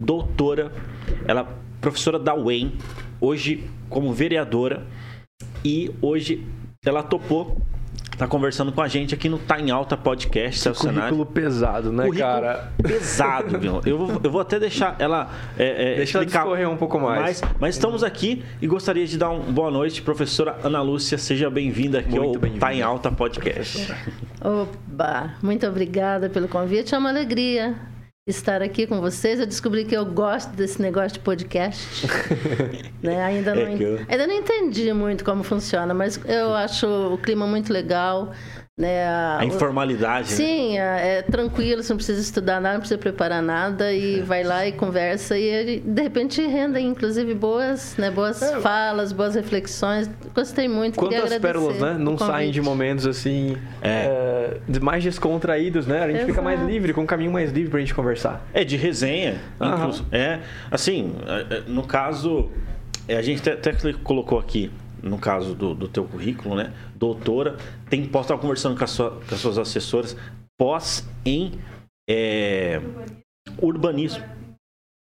doutora, 0.00 0.72
ela 1.26 1.40
é 1.42 1.46
professora 1.80 2.18
da 2.18 2.34
UEM, 2.34 2.72
hoje 3.20 3.64
como 3.90 4.12
vereadora. 4.12 4.86
E 5.64 5.90
hoje 6.00 6.44
ela 6.84 7.04
topou, 7.04 7.56
tá 8.18 8.26
conversando 8.26 8.72
com 8.72 8.82
a 8.82 8.88
gente 8.88 9.14
aqui 9.14 9.28
no 9.28 9.38
Tá 9.38 9.60
em 9.60 9.70
Alta 9.70 9.96
Podcast, 9.96 10.58
Celso 10.58 10.80
Senari. 10.80 11.14
Currículo 11.14 11.26
pesado, 11.26 11.92
né, 11.92 12.06
Currículo 12.06 12.32
cara? 12.32 12.72
pesado, 12.82 13.56
meu. 13.56 13.80
Eu 13.86 13.98
vou, 13.98 14.20
eu 14.24 14.30
vou 14.32 14.40
até 14.40 14.58
deixar 14.58 14.96
ela 14.98 15.30
é, 15.56 15.92
é, 15.92 15.96
Deixa 15.98 16.18
ela 16.18 16.24
explicar 16.24 16.40
discorrer 16.40 16.68
um 16.68 16.76
pouco 16.76 16.98
mais. 16.98 17.40
Mas, 17.40 17.54
mas 17.60 17.74
estamos 17.76 18.02
aqui 18.02 18.44
e 18.60 18.66
gostaria 18.66 19.06
de 19.06 19.16
dar 19.16 19.30
uma 19.30 19.44
boa 19.44 19.70
noite, 19.70 20.02
professora 20.02 20.58
Ana 20.64 20.82
Lúcia. 20.82 21.16
Seja 21.18 21.48
bem-vinda 21.48 22.00
aqui 22.00 22.18
Muito 22.18 22.34
ao 22.34 22.40
bem-vinda. 22.40 22.66
Tá 22.66 22.74
em 22.74 22.82
Alta 22.82 23.12
Podcast. 23.12 23.94
Oba, 24.40 25.34
muito 25.40 25.64
obrigada 25.68 26.28
pelo 26.28 26.48
convite. 26.48 26.96
É 26.96 26.98
uma 26.98 27.10
alegria 27.10 27.76
estar 28.26 28.62
aqui 28.62 28.86
com 28.86 29.00
vocês. 29.00 29.40
Eu 29.40 29.46
descobri 29.46 29.84
que 29.84 29.96
eu 29.96 30.06
gosto 30.06 30.50
desse 30.50 30.80
negócio 30.80 31.12
de 31.14 31.20
podcast. 31.20 32.06
né? 33.02 33.22
ainda, 33.22 33.54
não, 33.54 33.62
É 33.62 33.74
eu- 33.82 33.98
ainda 34.08 34.26
não 34.26 34.34
entendi 34.34 34.92
muito 34.92 35.24
como 35.24 35.42
funciona, 35.42 35.92
mas 35.92 36.20
eu 36.26 36.54
acho 36.54 36.86
o 36.86 37.18
clima 37.18 37.46
muito 37.46 37.72
legal. 37.72 38.32
Né? 38.78 39.06
A 39.06 39.40
O- 39.42 39.44
informalidade, 39.44 40.30
né? 40.30 40.36
Sim, 40.36 40.78
é, 40.78 41.18
é 41.18 41.22
tranquilo, 41.22 41.82
você 41.82 41.92
não 41.92 41.98
precisa 41.98 42.18
estudar 42.22 42.58
nada, 42.58 42.72
não 42.72 42.80
precisa 42.80 42.96
preparar 42.96 43.42
nada 43.42 43.92
e 43.92 44.20
É. 44.20 44.22
vai 44.22 44.42
lá 44.42 44.66
e 44.66 44.72
conversa 44.72 45.36
e 45.36 45.42
ele, 45.42 45.80
de 45.80 46.00
repente 46.02 46.40
rendem 46.40 46.86
inclusive 46.88 47.34
boas, 47.34 47.94
né, 47.98 48.10
boas 48.10 48.40
falas, 48.62 49.12
boas 49.12 49.34
reflexões. 49.34 50.08
Gostei 50.34 50.68
muito. 50.68 50.98
Quantas 50.98 51.36
pérolas, 51.36 51.78
né? 51.80 51.96
Não 51.98 52.14
o 52.14 52.18
saem 52.18 52.50
de 52.50 52.62
momentos 52.62 53.06
assim. 53.06 53.58
É. 53.82 54.58
é, 54.74 54.80
mais 54.80 55.04
descontraídos, 55.04 55.86
né? 55.86 56.02
A 56.02 56.10
gente 56.10 56.24
fica 56.24 56.40
mais 56.40 56.58
Exato. 56.58 56.72
livre, 56.72 56.94
com 56.94 57.02
um 57.02 57.06
caminho 57.06 57.30
mais 57.30 57.52
livre 57.52 57.70
pra 57.70 57.78
gente 57.80 57.94
conversar. 57.94 58.42
É, 58.54 58.64
de 58.64 58.78
resenha. 58.78 59.38
Incluso. 59.60 60.06
É, 60.10 60.38
assim, 60.70 61.14
é, 61.26 61.56
é, 61.56 61.62
no 61.66 61.86
caso, 61.86 62.48
é, 63.06 63.18
a 63.18 63.22
gente 63.22 63.46
até, 63.50 63.68
até 63.70 63.92
colocou 64.02 64.38
aqui, 64.38 64.70
no 65.02 65.18
caso 65.18 65.54
do, 65.54 65.74
do 65.74 65.88
teu 65.88 66.04
currículo, 66.04 66.54
né? 66.54 66.72
Doutora, 66.94 67.56
tem 67.90 68.04
pós, 68.06 68.24
estava 68.24 68.40
conversando 68.40 68.78
com, 68.78 68.86
sua- 68.86 69.20
com 69.28 69.34
as 69.34 69.40
suas 69.40 69.58
assessoras, 69.58 70.16
pós 70.58 71.06
em 71.24 71.52
é, 72.08 72.80
urbanismo. 73.60 74.22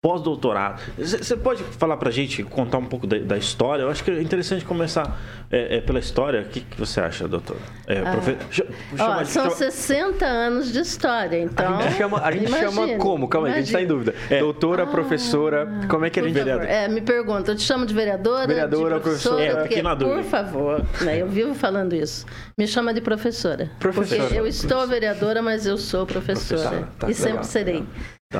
Pós-doutorado. 0.03 0.81
Você 0.97 1.37
pode 1.37 1.63
falar 1.63 1.95
pra 1.95 2.11
gente, 2.11 2.43
contar 2.43 2.77
um 2.77 2.85
pouco 2.85 3.07
da, 3.07 3.17
da 3.19 3.37
história? 3.37 3.83
Eu 3.83 3.89
acho 3.89 4.03
que 4.03 4.11
é 4.11 4.21
interessante 4.21 4.65
começar 4.65 5.17
é, 5.49 5.77
é, 5.77 5.81
pela 5.81 5.97
história. 5.97 6.41
O 6.41 6.45
que, 6.45 6.59
que 6.59 6.77
você 6.77 6.99
acha, 6.99 7.25
doutora? 7.25 7.61
É, 7.87 8.01
profe- 8.01 8.35
Ch- 8.51 8.63
Ó, 8.91 8.97
chama- 8.97 9.23
são 9.25 9.43
chama- 9.43 9.55
60 9.55 10.25
anos 10.25 10.73
de 10.73 10.79
história, 10.79 11.39
então. 11.39 11.77
A 11.79 11.83
gente 11.83 11.95
chama, 11.97 12.21
a 12.21 12.31
gente 12.33 12.51
chama 12.51 12.71
imagine, 12.81 12.97
como? 12.97 13.29
Calma 13.29 13.47
aí, 13.47 13.53
a 13.53 13.57
gente 13.61 13.71
tá 13.71 13.81
em 13.81 13.87
dúvida. 13.87 14.13
Doutora, 14.41 14.85
professora, 14.85 15.69
como 15.87 16.03
é 16.03 16.09
que 16.09 16.19
a 16.19 16.23
gente. 16.23 16.37
favor, 16.37 16.63
é, 16.65 16.87
me 16.89 16.99
pergunta, 16.99 17.51
eu 17.51 17.55
te 17.55 17.61
chamo 17.61 17.85
de 17.85 17.93
vereadora? 17.93 18.45
Vereadora, 18.45 18.95
de 18.95 19.01
professora? 19.01 19.35
professora. 19.37 19.43
É, 19.45 19.51
porque, 19.55 19.67
fiquei 19.69 19.83
na 19.83 19.95
dúvida. 19.95 20.17
Por 20.17 20.25
favor, 20.29 20.85
né, 20.99 21.21
eu 21.21 21.29
vivo 21.29 21.53
falando 21.55 21.93
isso. 21.93 22.25
Me 22.57 22.67
chama 22.67 22.93
de 22.93 22.99
professora. 22.99 23.71
Professora. 23.79 24.23
Porque 24.23 24.37
eu 24.37 24.45
estou 24.45 24.85
vereadora, 24.85 25.41
mas 25.41 25.65
eu 25.65 25.77
sou 25.77 26.05
professora. 26.05 26.61
Professora, 26.61 26.89
tá, 26.99 27.09
e 27.09 27.13
sempre 27.13 27.29
legal. 27.29 27.43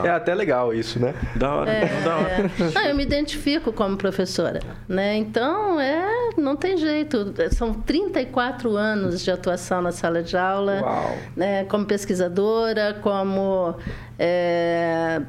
É 0.03 0.09
até 0.09 0.33
legal 0.33 0.73
isso, 0.73 0.99
né? 0.99 1.13
Da 1.35 1.53
hora, 1.53 1.71
da 2.03 2.17
hora. 2.17 2.51
É, 2.59 2.71
não, 2.73 2.81
eu 2.85 2.95
me 2.95 3.03
identifico 3.03 3.71
como 3.71 3.97
professora, 3.97 4.59
né? 4.87 5.15
Então, 5.15 5.79
é, 5.79 6.29
não 6.37 6.55
tem 6.55 6.77
jeito. 6.77 7.33
São 7.51 7.73
34 7.73 8.75
anos 8.75 9.23
de 9.23 9.31
atuação 9.31 9.81
na 9.81 9.91
sala 9.91 10.23
de 10.23 10.37
aula, 10.37 10.81
Uau. 10.81 11.17
né? 11.35 11.65
Como 11.65 11.85
pesquisadora, 11.85 12.97
como 13.01 13.75
é, 14.17 15.21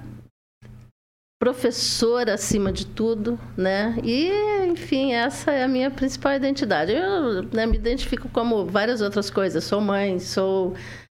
professora 1.44 2.32
acima 2.32 2.72
de 2.72 2.86
tudo, 2.86 3.38
né? 3.54 3.98
E, 4.02 4.30
enfim, 4.66 5.12
essa 5.12 5.52
é 5.52 5.64
a 5.64 5.68
minha 5.68 5.90
principal 5.90 6.32
identidade. 6.32 6.92
Eu 6.92 7.42
né, 7.52 7.66
me 7.66 7.76
identifico 7.76 8.30
como 8.30 8.64
várias 8.64 9.02
outras 9.02 9.28
coisas. 9.28 9.62
Sou 9.62 9.78
mãe, 9.78 10.18
sou 10.18 10.74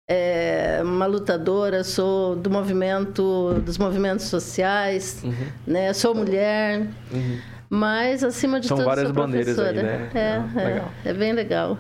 é, 0.08 0.82
uma 0.84 1.06
lutadora, 1.06 1.84
sou 1.84 2.36
do 2.36 2.50
movimento, 2.50 3.56
dos 3.66 3.78
movimentos 3.78 4.26
sociais, 4.26 5.22
Uhum. 5.24 5.34
né? 5.66 5.94
Sou 5.94 6.14
mulher, 6.14 6.88
mas 7.70 8.24
acima 8.24 8.60
de 8.60 8.68
São 8.68 8.78
tudo 8.78 8.86
várias 8.86 9.06
sou 9.08 9.14
bandeiras 9.16 9.58
aí, 9.60 9.74
professora. 9.74 9.84
né? 9.84 10.10
É, 10.14 10.62
é, 10.62 10.66
legal. 10.68 10.92
é 11.06 11.14
bem 11.14 11.34
legal. 11.34 11.78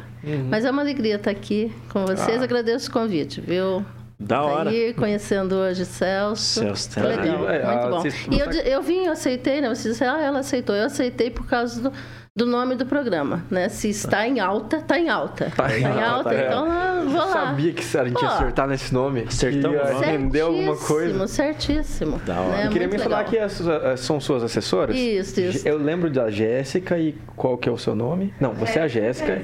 Mas 0.49 0.65
é 0.65 0.71
uma 0.71 0.81
alegria 0.81 1.15
estar 1.17 1.29
aqui 1.29 1.71
com 1.93 2.03
vocês. 2.05 2.41
Ah. 2.41 2.43
Agradeço 2.43 2.89
o 2.89 2.93
convite, 2.93 3.39
viu? 3.41 3.85
Da 4.19 4.37
Tá 4.37 4.43
hora. 4.43 4.69
Aí, 4.71 4.91
conhecendo 4.95 5.53
hoje 5.53 5.85
Celso. 5.85 6.61
Celso 6.61 6.89
Tenari. 6.89 7.17
legal, 7.17 7.49
É, 7.49 7.63
muito 7.63 7.85
ah, 7.85 7.89
bom. 7.89 8.03
E 8.35 8.39
eu, 8.39 8.49
eu 8.73 8.81
vim, 8.81 9.05
eu 9.05 9.11
aceitei, 9.11 9.61
né? 9.61 9.69
Você 9.69 9.89
disse, 9.89 10.03
ah, 10.03 10.19
ela 10.19 10.39
aceitou. 10.39 10.73
Eu 10.75 10.85
aceitei 10.85 11.29
por 11.29 11.45
causa 11.45 11.79
do, 11.79 11.93
do 12.37 12.45
nome 12.45 12.75
do 12.75 12.85
programa, 12.85 13.45
né? 13.49 13.69
Se 13.69 13.89
está 13.89 14.27
em 14.27 14.41
alta, 14.41 14.77
está 14.77 14.99
em 14.99 15.07
alta. 15.07 15.49
Tá 15.55 15.77
em 15.79 15.85
alta, 15.85 16.33
é. 16.33 16.47
então 16.47 16.65
ah, 16.69 17.01
vou 17.05 17.13
Eu 17.13 17.17
lá. 17.19 17.31
sabia 17.31 17.71
que 17.71 17.81
a 17.97 18.03
gente 18.03 18.21
ia 18.21 18.27
Pô. 18.27 18.35
acertar 18.35 18.67
nesse 18.67 18.93
nome. 18.93 19.23
Acertamos, 19.25 19.77
Ia 19.77 19.99
né? 19.99 20.07
render 20.11 20.41
alguma 20.41 20.75
coisa. 20.75 21.27
Certíssimo, 21.27 21.27
certíssimo. 21.27 22.19
Da 22.25 22.41
hora. 22.41 22.57
Né? 22.57 22.65
Eu 22.65 22.71
queria 22.71 22.87
Muito 22.89 22.97
mencionar 22.99 23.19
legal. 23.19 23.31
que 23.31 23.39
as- 23.39 23.61
as- 23.65 23.99
são 24.01 24.19
suas 24.19 24.43
assessoras. 24.43 24.97
Isso, 24.97 25.39
isso. 25.39 25.65
Eu 25.65 25.77
lembro 25.77 26.09
da 26.09 26.29
Jéssica 26.29 26.99
e 26.99 27.13
qual 27.37 27.57
que 27.57 27.69
é 27.69 27.71
o 27.71 27.77
seu 27.77 27.95
nome? 27.95 28.33
Não, 28.37 28.53
você 28.53 28.79
é 28.79 28.81
a 28.83 28.87
Jéssica. 28.89 29.41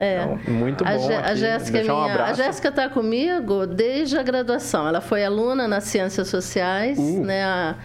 É. 0.00 0.22
Então, 0.24 0.52
muito 0.52 0.82
bom. 0.84 0.90
A, 0.90 1.30
a. 1.30 1.34
Jéssica 1.36 1.78
é 1.78 1.92
um 1.92 2.02
minha. 2.02 2.24
a. 2.24 2.32
Jéssica 2.32 2.68
está 2.68 2.88
comigo 2.88 3.64
desde 3.64 4.18
a 4.18 4.24
graduação. 4.24 4.88
Ela 4.88 5.00
foi 5.00 5.24
aluna 5.24 5.68
nas 5.68 5.84
ciências 5.84 6.26
sociais, 6.26 6.98
Uh. 6.98 7.22
né? 7.24 7.44
Há, 7.44 7.76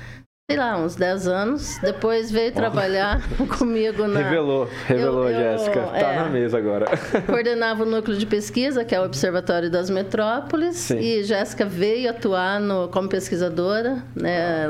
sei 0.49 0.57
lá, 0.57 0.75
uns 0.77 0.95
10 0.95 1.27
anos. 1.27 1.77
Depois 1.77 2.31
veio 2.31 2.51
trabalhar 2.51 3.21
comigo 3.59 4.07
na. 4.07 4.19
Revelou, 4.19 4.67
revelou, 4.87 5.29
Eu- 5.29 5.35
eu- 5.35 5.57
Jéssica. 5.57 5.79
Tá 5.81 5.97
é. 5.99 6.15
na 6.15 6.25
mesa 6.25 6.57
agora. 6.57 6.85
Coordenava 7.27 7.83
o 7.83 7.85
núcleo 7.85 8.17
de 8.17 8.25
pesquisa, 8.25 8.83
que 8.83 8.95
é 8.95 8.99
o 8.99 9.03
Observatório 9.05 9.69
das 9.69 9.91
Metrópoles, 9.91 10.75
Sim. 10.75 10.97
e 10.97 11.23
Jéssica 11.23 11.65
veio 11.65 12.09
atuar 12.09 12.59
no, 12.59 12.87
como 12.87 13.07
pesquisadora, 13.07 14.03
né, 14.15 14.65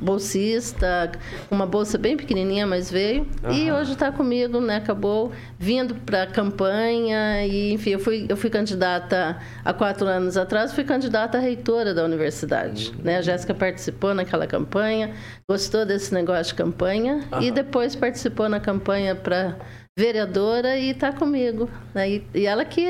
bolsista, 0.00 1.12
uma 1.50 1.66
bolsa 1.66 1.98
bem 1.98 2.16
pequenininha, 2.16 2.66
mas 2.66 2.90
veio. 2.90 3.26
E 3.50 3.70
hoje 3.70 3.92
está 3.92 4.10
comigo, 4.10 4.60
né, 4.62 4.76
acabou 4.76 5.30
vindo 5.58 5.94
para 5.94 6.22
a 6.22 6.26
campanha, 6.26 7.46
e 7.46 7.72
enfim, 7.74 7.90
eu 7.90 7.98
fui, 7.98 8.24
eu 8.28 8.36
fui 8.36 8.48
candidata 8.48 9.36
há 9.62 9.72
quatro 9.74 10.06
anos 10.06 10.38
atrás, 10.38 10.72
fui 10.72 10.84
candidata 10.84 11.36
a 11.36 11.40
reitora 11.40 11.92
da 11.92 12.02
universidade. 12.04 12.94
Né? 13.04 13.18
A 13.18 13.22
Jéssica 13.22 13.52
participou 13.52 14.14
naquela 14.14 14.46
campanha, 14.46 15.10
gostou 15.48 15.84
desse 15.86 16.12
negócio 16.14 16.46
de 16.46 16.54
campanha, 16.54 17.24
e 17.40 17.50
depois 17.50 17.94
participou 17.96 18.48
na 18.48 18.60
campanha 18.60 19.14
para 19.14 19.56
vereadora 19.98 20.76
e 20.78 20.90
está 20.90 21.12
comigo. 21.12 21.68
né? 21.94 22.08
E, 22.10 22.26
e 22.34 22.46
ela 22.46 22.64
que 22.64 22.86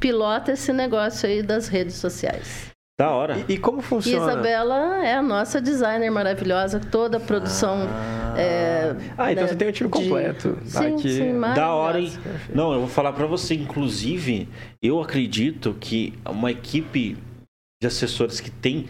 pilota 0.00 0.52
esse 0.52 0.72
negócio 0.72 1.28
aí 1.28 1.42
das 1.42 1.68
redes 1.68 1.96
sociais. 1.96 2.68
Da 2.98 3.10
hora. 3.10 3.36
E, 3.48 3.52
e 3.52 3.58
como 3.58 3.78
E 3.78 3.82
funciona? 3.82 4.32
Isabela 4.32 5.04
é 5.06 5.14
a 5.14 5.22
nossa 5.22 5.60
designer 5.60 6.10
maravilhosa, 6.10 6.80
toda 6.80 7.18
a 7.18 7.20
produção. 7.20 7.86
é, 8.36 8.92
Ah, 9.16 9.30
então 9.30 9.44
né, 9.44 9.50
você 9.50 9.54
tem 9.56 9.68
o 9.68 9.72
time 9.72 9.88
de- 9.88 9.98
completo. 9.98 10.58
Sim, 10.64 10.94
Aqui. 10.94 11.08
sim, 11.12 11.40
Da 11.40 11.72
hora, 11.74 12.00
hein? 12.00 12.12
Não, 12.52 12.72
eu 12.72 12.80
vou 12.80 12.88
falar 12.88 13.12
pra 13.12 13.26
você. 13.26 13.54
Inclusive, 13.54 14.48
eu 14.82 15.00
acredito 15.00 15.76
que 15.78 16.12
uma 16.28 16.50
equipe 16.50 17.16
de 17.80 17.86
assessores 17.86 18.40
que 18.40 18.50
tem 18.50 18.86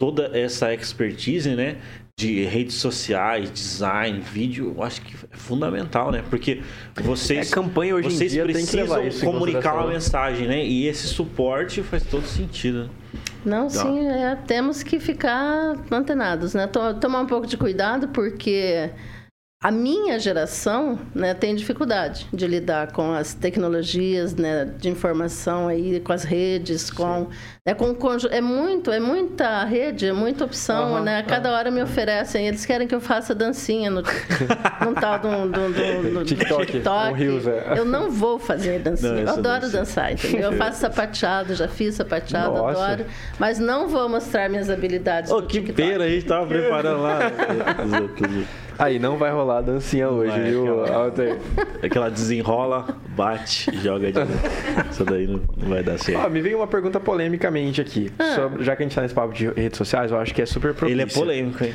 toda 0.00 0.36
essa 0.36 0.74
expertise, 0.74 1.54
né? 1.54 1.76
De 2.22 2.44
redes 2.44 2.76
sociais, 2.76 3.50
design, 3.50 4.20
vídeo, 4.20 4.72
eu 4.76 4.82
acho 4.84 5.02
que 5.02 5.12
é 5.32 5.36
fundamental, 5.36 6.12
né? 6.12 6.22
Porque 6.30 6.62
vocês, 6.94 7.50
É, 7.50 7.52
campanha 7.52 7.96
hoje 7.96 8.06
em 8.06 8.10
vocês 8.12 8.30
dia 8.30 8.44
tem 8.44 8.54
que 8.54 8.60
precisam 8.60 8.82
levar 8.96 9.04
isso 9.08 9.24
em 9.24 9.26
comunicar 9.32 9.74
uma 9.74 9.88
mensagem, 9.88 10.46
né? 10.46 10.64
E 10.64 10.86
esse 10.86 11.08
suporte 11.08 11.82
faz 11.82 12.04
todo 12.04 12.24
sentido. 12.24 12.88
Não, 13.44 13.68
sim, 13.68 14.06
é, 14.06 14.36
temos 14.46 14.84
que 14.84 15.00
ficar 15.00 15.74
antenados, 15.90 16.54
né? 16.54 16.68
To- 16.68 16.94
Tomar 17.00 17.22
um 17.22 17.26
pouco 17.26 17.44
de 17.44 17.56
cuidado, 17.56 18.06
porque 18.08 18.88
a 19.62 19.70
minha 19.70 20.18
geração 20.18 20.98
né, 21.14 21.34
tem 21.34 21.54
dificuldade 21.54 22.26
de 22.32 22.48
lidar 22.48 22.90
com 22.90 23.12
as 23.12 23.32
tecnologias 23.32 24.34
né, 24.34 24.64
de 24.64 24.88
informação 24.88 25.68
aí, 25.68 26.00
com 26.00 26.12
as 26.12 26.24
redes, 26.24 26.90
com, 26.90 27.28
né, 27.64 27.72
com 27.72 27.96
é 28.32 28.40
muito, 28.40 28.90
é 28.90 28.98
muita 28.98 29.62
rede, 29.62 30.08
é 30.08 30.12
muita 30.12 30.44
opção, 30.44 30.94
uhum, 30.94 31.02
né? 31.04 31.22
Cada 31.22 31.52
hora 31.52 31.70
me 31.70 31.80
oferecem, 31.80 32.48
eles 32.48 32.66
querem 32.66 32.88
que 32.88 32.94
eu 32.94 33.00
faça 33.00 33.36
dancinha 33.36 33.88
no, 33.88 34.02
no 34.84 34.94
tal 35.00 35.20
do, 35.20 35.28
do, 35.48 35.72
do, 35.72 36.14
do 36.18 36.24
TikTok. 36.24 36.66
TikTok. 36.66 37.16
Reels, 37.16 37.46
é. 37.46 37.74
Eu 37.76 37.84
não 37.84 38.10
vou 38.10 38.40
fazer 38.40 38.80
dancinha, 38.80 39.12
não, 39.12 39.20
eu 39.20 39.28
adoro 39.28 39.60
dança. 39.60 39.78
dançar, 39.78 40.12
entendeu? 40.12 40.50
Eu 40.50 40.58
faço 40.58 40.80
sapateado, 40.80 41.54
já 41.54 41.68
fiz 41.68 41.94
sapateado, 41.94 42.56
Nossa. 42.56 42.84
adoro, 42.84 43.06
mas 43.38 43.60
não 43.60 43.86
vou 43.86 44.08
mostrar 44.08 44.48
minhas 44.48 44.68
habilidades. 44.68 45.30
Oh, 45.30 45.40
que 45.40 45.60
TikTok. 45.60 45.74
pena, 45.74 46.04
a 46.04 46.08
gente 46.08 46.26
tava 46.26 46.46
preparando 46.48 47.02
lá. 47.02 47.20
Aí 48.78 48.98
não 48.98 49.16
vai 49.16 49.30
rolar 49.30 49.58
a 49.58 49.60
dancinha 49.60 50.08
hoje, 50.08 50.30
vai, 50.30 50.50
viu, 50.50 50.84
Alter? 50.84 51.38
Aquela 51.82 52.10
desenrola, 52.10 52.86
bate, 53.16 53.76
joga 53.78 54.10
de 54.10 54.18
novo. 54.18 54.32
Isso 54.90 55.04
daí 55.04 55.26
não, 55.26 55.40
não, 55.56 55.68
vai 55.68 55.82
dar 55.82 55.98
certo. 55.98 56.24
Ó, 56.24 56.28
me 56.28 56.40
veio 56.40 56.58
uma 56.58 56.66
pergunta 56.66 56.98
polemicamente 56.98 57.80
aqui. 57.80 58.10
Ah. 58.18 58.34
Sobre, 58.34 58.64
já 58.64 58.76
que 58.76 58.82
a 58.82 58.86
gente 58.86 58.94
tá 58.94 59.02
nesse 59.02 59.14
papo 59.14 59.32
de 59.32 59.48
redes 59.48 59.78
sociais, 59.78 60.10
eu 60.10 60.18
acho 60.18 60.34
que 60.34 60.42
é 60.42 60.46
super 60.46 60.74
propício. 60.74 60.94
Ele 60.94 61.02
é 61.02 61.06
polêmico, 61.06 61.64
hein? 61.64 61.72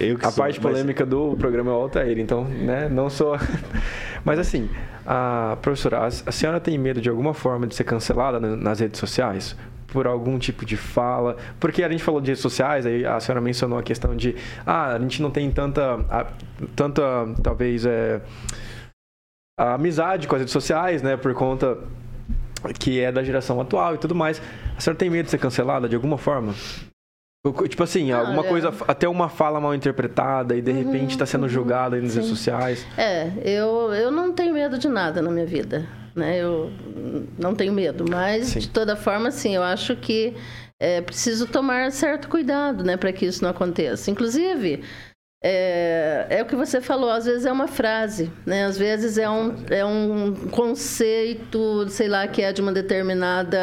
Eu 0.00 0.18
que 0.18 0.26
a 0.26 0.30
sou, 0.30 0.42
parte 0.42 0.60
mas... 0.62 0.72
polêmica 0.72 1.04
do 1.04 1.36
programa 1.36 1.70
é 1.70 1.74
o 1.74 1.76
Altair, 1.76 2.18
então, 2.18 2.44
né, 2.44 2.88
não 2.88 3.08
sou... 3.08 3.36
mas 4.24 4.38
assim, 4.38 4.68
a 5.06 5.56
professora, 5.62 5.98
a, 5.98 6.06
a 6.06 6.32
senhora 6.32 6.60
tem 6.60 6.76
medo 6.76 7.00
de 7.00 7.08
alguma 7.08 7.32
forma 7.34 7.66
de 7.66 7.74
ser 7.74 7.84
cancelada 7.84 8.38
nas 8.38 8.80
redes 8.80 8.98
sociais? 9.00 9.56
Por 9.88 10.06
algum 10.06 10.38
tipo 10.38 10.64
de 10.64 10.76
fala. 10.76 11.36
Porque 11.58 11.82
a 11.82 11.88
gente 11.88 12.02
falou 12.02 12.20
de 12.20 12.28
redes 12.28 12.42
sociais, 12.42 12.86
aí 12.86 13.04
a 13.04 13.18
senhora 13.20 13.40
mencionou 13.40 13.78
a 13.78 13.82
questão 13.82 14.14
de 14.14 14.36
ah, 14.64 14.94
a 14.94 14.98
gente 14.98 15.20
não 15.20 15.30
tem 15.30 15.50
tanta, 15.50 15.94
a, 16.10 16.26
tanta 16.76 17.02
talvez, 17.42 17.84
é, 17.84 18.20
amizade 19.56 20.28
com 20.28 20.34
as 20.34 20.42
redes 20.42 20.52
sociais, 20.52 21.02
né? 21.02 21.16
Por 21.16 21.34
conta 21.34 21.78
que 22.78 23.00
é 23.00 23.10
da 23.10 23.22
geração 23.22 23.60
atual 23.60 23.94
e 23.94 23.98
tudo 23.98 24.14
mais. 24.14 24.40
A 24.76 24.80
senhora 24.80 24.98
tem 24.98 25.10
medo 25.10 25.24
de 25.24 25.30
ser 25.30 25.38
cancelada 25.38 25.88
de 25.88 25.96
alguma 25.96 26.18
forma? 26.18 26.54
Tipo 27.68 27.84
assim, 27.84 28.10
alguma 28.10 28.42
coisa, 28.42 28.74
até 28.86 29.08
uma 29.08 29.28
fala 29.28 29.60
mal 29.60 29.74
interpretada 29.74 30.56
e 30.56 30.60
de 30.60 30.70
uhum, 30.70 30.76
repente 30.76 31.12
está 31.12 31.24
sendo 31.24 31.44
uhum, 31.44 31.48
julgada 31.48 31.98
nas 31.98 32.14
redes 32.14 32.28
sociais. 32.28 32.84
É, 32.96 33.30
eu, 33.42 33.94
eu 33.94 34.10
não 34.10 34.32
tenho 34.32 34.52
medo 34.52 34.76
de 34.76 34.88
nada 34.88 35.22
na 35.22 35.30
minha 35.30 35.46
vida 35.46 35.86
né? 36.18 36.38
Eu 36.38 36.70
não 37.38 37.54
tenho 37.54 37.72
medo, 37.72 38.04
mas 38.08 38.48
sim. 38.48 38.58
de 38.58 38.68
toda 38.68 38.96
forma, 38.96 39.30
sim, 39.30 39.54
eu 39.54 39.62
acho 39.62 39.96
que 39.96 40.34
é 40.80 41.00
preciso 41.00 41.46
tomar 41.46 41.90
certo 41.90 42.28
cuidado, 42.28 42.84
né, 42.84 42.96
para 42.96 43.12
que 43.12 43.26
isso 43.26 43.42
não 43.42 43.50
aconteça. 43.50 44.10
Inclusive, 44.10 44.82
é, 45.40 46.26
é, 46.30 46.42
o 46.42 46.46
que 46.46 46.56
você 46.56 46.80
falou, 46.80 47.10
às 47.10 47.24
vezes 47.24 47.46
é 47.46 47.52
uma 47.52 47.68
frase, 47.68 48.28
né? 48.44 48.64
às 48.64 48.76
vezes 48.76 49.18
é 49.18 49.30
um, 49.30 49.54
é 49.70 49.84
um 49.84 50.34
conceito, 50.50 51.88
sei 51.88 52.08
lá, 52.08 52.26
que 52.26 52.42
é 52.42 52.52
de 52.52 52.60
uma 52.60 52.72
determinada 52.72 53.58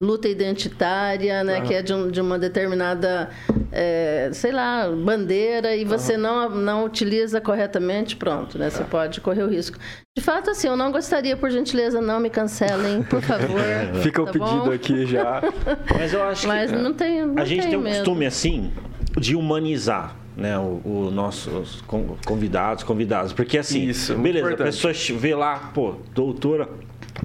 luta 0.00 0.28
identitária, 0.28 1.42
né? 1.42 1.58
Uhum. 1.58 1.66
que 1.66 1.74
é 1.74 1.82
de, 1.82 1.92
um, 1.92 2.08
de 2.08 2.20
uma 2.20 2.38
determinada, 2.38 3.28
é, 3.72 4.30
sei 4.32 4.52
lá, 4.52 4.88
bandeira, 4.88 5.74
e 5.74 5.84
você 5.84 6.14
uhum. 6.14 6.20
não, 6.20 6.50
não 6.50 6.84
utiliza 6.84 7.40
corretamente, 7.40 8.14
pronto, 8.14 8.56
né? 8.56 8.70
você 8.70 8.84
pode 8.84 9.20
correr 9.20 9.42
o 9.42 9.48
risco. 9.48 9.76
De 10.16 10.22
fato, 10.22 10.50
assim, 10.50 10.68
eu 10.68 10.76
não 10.76 10.92
gostaria, 10.92 11.36
por 11.36 11.50
gentileza, 11.50 12.00
não 12.00 12.20
me 12.20 12.30
cancelem, 12.30 13.02
por 13.02 13.20
favor. 13.20 13.60
Fica 14.00 14.22
tá 14.22 14.30
o 14.30 14.32
pedido 14.32 14.64
bom? 14.66 14.70
aqui 14.70 15.06
já. 15.06 15.42
Mas 15.98 16.12
eu 16.12 16.22
acho 16.22 16.46
Mas 16.46 16.70
que. 16.70 16.76
Mas 16.76 16.84
não 16.84 16.92
tem. 16.92 17.26
Não 17.26 17.42
a 17.42 17.44
gente 17.44 17.66
tem 17.66 17.76
um 17.76 17.82
costume 17.82 18.26
assim 18.26 18.72
de 19.18 19.34
humanizar 19.34 20.14
né, 20.38 20.56
o, 20.56 20.80
o 20.84 21.10
nossos 21.10 21.82
convidados, 22.24 22.84
convidados. 22.84 23.32
Porque 23.32 23.58
assim, 23.58 23.88
Isso, 23.88 24.14
beleza, 24.16 24.54
a 24.54 24.56
pessoa 24.56 24.94
vê 25.16 25.34
lá, 25.34 25.72
pô, 25.74 25.96
doutora, 26.14 26.68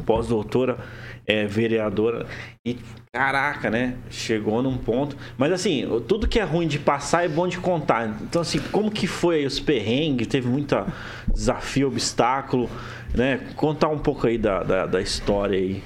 pós-doutora, 0.03 0.77
é, 1.25 1.46
vereadora, 1.46 2.25
e 2.65 2.77
caraca, 3.13 3.70
né? 3.70 3.96
Chegou 4.10 4.63
num 4.63 4.77
ponto. 4.77 5.15
Mas 5.38 5.51
assim, 5.53 5.88
tudo 6.08 6.27
que 6.27 6.39
é 6.39 6.43
ruim 6.43 6.67
de 6.67 6.79
passar 6.79 7.24
é 7.24 7.29
bom 7.29 7.48
de 7.48 7.60
contar. 7.60 8.17
Então, 8.24 8.41
assim, 8.41 8.60
como 8.72 8.89
que 8.89 9.05
foi 9.05 9.46
os 9.46 9.60
perrengues? 9.60 10.27
Teve 10.27 10.48
muita 10.50 10.88
desafio, 11.32 11.88
obstáculo, 11.88 12.70
né? 13.13 13.39
Contar 13.55 13.89
um 13.89 14.00
pouco 14.00 14.25
aí 14.25 14.39
da, 14.39 14.63
da, 14.63 14.86
da 14.88 15.01
história 15.01 15.58
aí. 15.58 15.84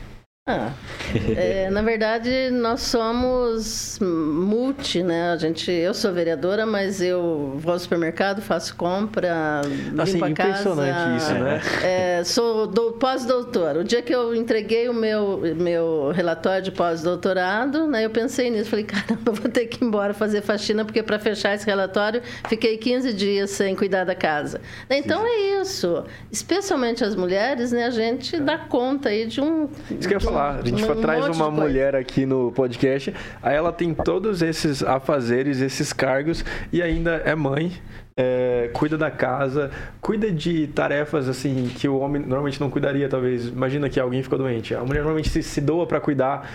Ah, 0.50 0.72
é, 1.36 1.70
na 1.70 1.82
verdade, 1.82 2.50
nós 2.52 2.80
somos 2.80 4.00
multi, 4.02 5.04
né? 5.04 5.32
A 5.32 5.36
gente, 5.36 5.70
eu 5.70 5.94
sou 5.94 6.14
vereadora, 6.14 6.66
mas 6.66 7.02
eu 7.02 7.56
vou 7.58 7.74
ao 7.74 7.80
supermercado, 7.80 8.42
faço 8.42 8.74
compra, 8.74 9.60
assim, 10.00 10.14
limpo 10.14 10.26
a 10.26 10.32
casa. 10.32 10.50
impressionante 10.50 11.18
isso, 11.18 11.34
né? 11.34 11.62
É, 11.84 12.24
sou 12.24 12.66
do, 12.66 12.94
pós-doutor. 12.94 13.76
O 13.76 13.84
dia 13.84 14.02
que 14.02 14.16
eu 14.16 14.34
entreguei 14.34 14.88
o 14.88 14.94
meu, 14.94 15.42
meu 15.58 16.12
relatório 16.14 16.64
de 16.64 16.72
pós-doutorado, 16.72 17.86
né, 17.86 18.06
eu 18.06 18.10
pensei 18.10 18.50
nisso. 18.50 18.70
Falei, 18.70 18.86
caramba, 18.86 19.32
vou 19.34 19.52
ter 19.52 19.66
que 19.66 19.84
ir 19.84 19.86
embora 19.86 20.14
fazer 20.14 20.42
faxina, 20.42 20.86
porque 20.86 21.04
para 21.04 21.20
fechar 21.20 21.56
esse 21.56 21.66
relatório, 21.66 22.22
fiquei 22.48 22.78
15 22.78 23.12
dias 23.12 23.50
sem 23.50 23.76
cuidar 23.76 24.06
da 24.06 24.16
casa. 24.16 24.62
Então, 24.90 25.24
Sim. 25.24 25.28
é 25.28 25.62
isso. 25.62 26.06
Especialmente 26.32 27.04
as 27.04 27.16
mulheres, 27.18 27.74
né? 27.74 27.84
A 27.86 27.90
gente 27.90 28.40
dá 28.40 28.58
conta 28.58 29.10
aí 29.10 29.26
de 29.26 29.42
um... 29.42 29.70
Isso 29.92 30.08
que 30.08 30.16
eu 30.16 30.20
ia 30.22 30.37
falar. 30.38 30.60
A 30.60 30.66
gente 30.66 30.84
um 30.84 31.02
traz 31.02 31.28
uma 31.28 31.50
mulher 31.50 31.96
aqui 31.96 32.26
no 32.26 32.52
podcast, 32.52 33.14
aí 33.42 33.56
ela 33.56 33.72
tem 33.72 33.94
todos 33.94 34.42
esses 34.42 34.84
afazeres, 34.84 35.62
esses 35.62 35.92
cargos 35.92 36.46
e 36.72 36.82
ainda 36.82 37.22
é 37.26 37.36
mãe. 37.36 37.74
É, 38.20 38.72
cuida 38.74 38.98
da 38.98 39.12
casa, 39.12 39.70
cuida 40.02 40.32
de 40.32 40.66
tarefas 40.66 41.30
assim 41.30 41.70
que 41.76 41.88
o 41.88 42.00
homem 42.00 42.20
normalmente 42.20 42.60
não 42.60 42.68
cuidaria, 42.68 43.08
talvez. 43.08 43.48
Imagina 43.48 43.88
que 43.90 44.00
alguém 44.00 44.24
ficou 44.24 44.40
doente. 44.40 44.74
A 44.74 44.80
mulher 44.80 45.02
normalmente 45.02 45.30
se, 45.30 45.44
se 45.44 45.62
doa 45.62 45.86
para 45.86 46.00
cuidar 46.00 46.50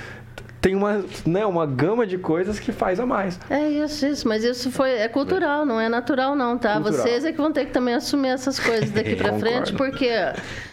tem 0.63 0.77
uma, 0.77 1.05
né, 1.27 1.45
uma 1.45 1.67
gama 1.67 2.07
de 2.07 2.17
coisas 2.17 2.61
que 2.61 2.71
faz 2.71 3.01
a 3.01 3.05
mais. 3.05 3.39
É 3.51 3.69
isso, 3.69 4.07
isso. 4.07 4.29
Mas 4.29 4.45
isso 4.45 4.71
foi, 4.71 4.93
é 4.93 5.09
cultural, 5.09 5.67
não 5.67 5.81
é 5.81 5.89
natural 5.89 6.37
não, 6.37 6.57
tá? 6.57 6.75
Cultural. 6.75 6.99
Vocês 6.99 7.25
é 7.25 7.33
que 7.33 7.39
vão 7.39 7.53
ter 7.53 7.67
que 7.67 7.73
também 7.73 7.95
assumir 7.95 8.29
essas 8.29 8.61
coisas 8.61 8.93
daqui 8.93 9.17
para 9.17 9.33
frente, 9.41 9.73
porque... 9.73 10.09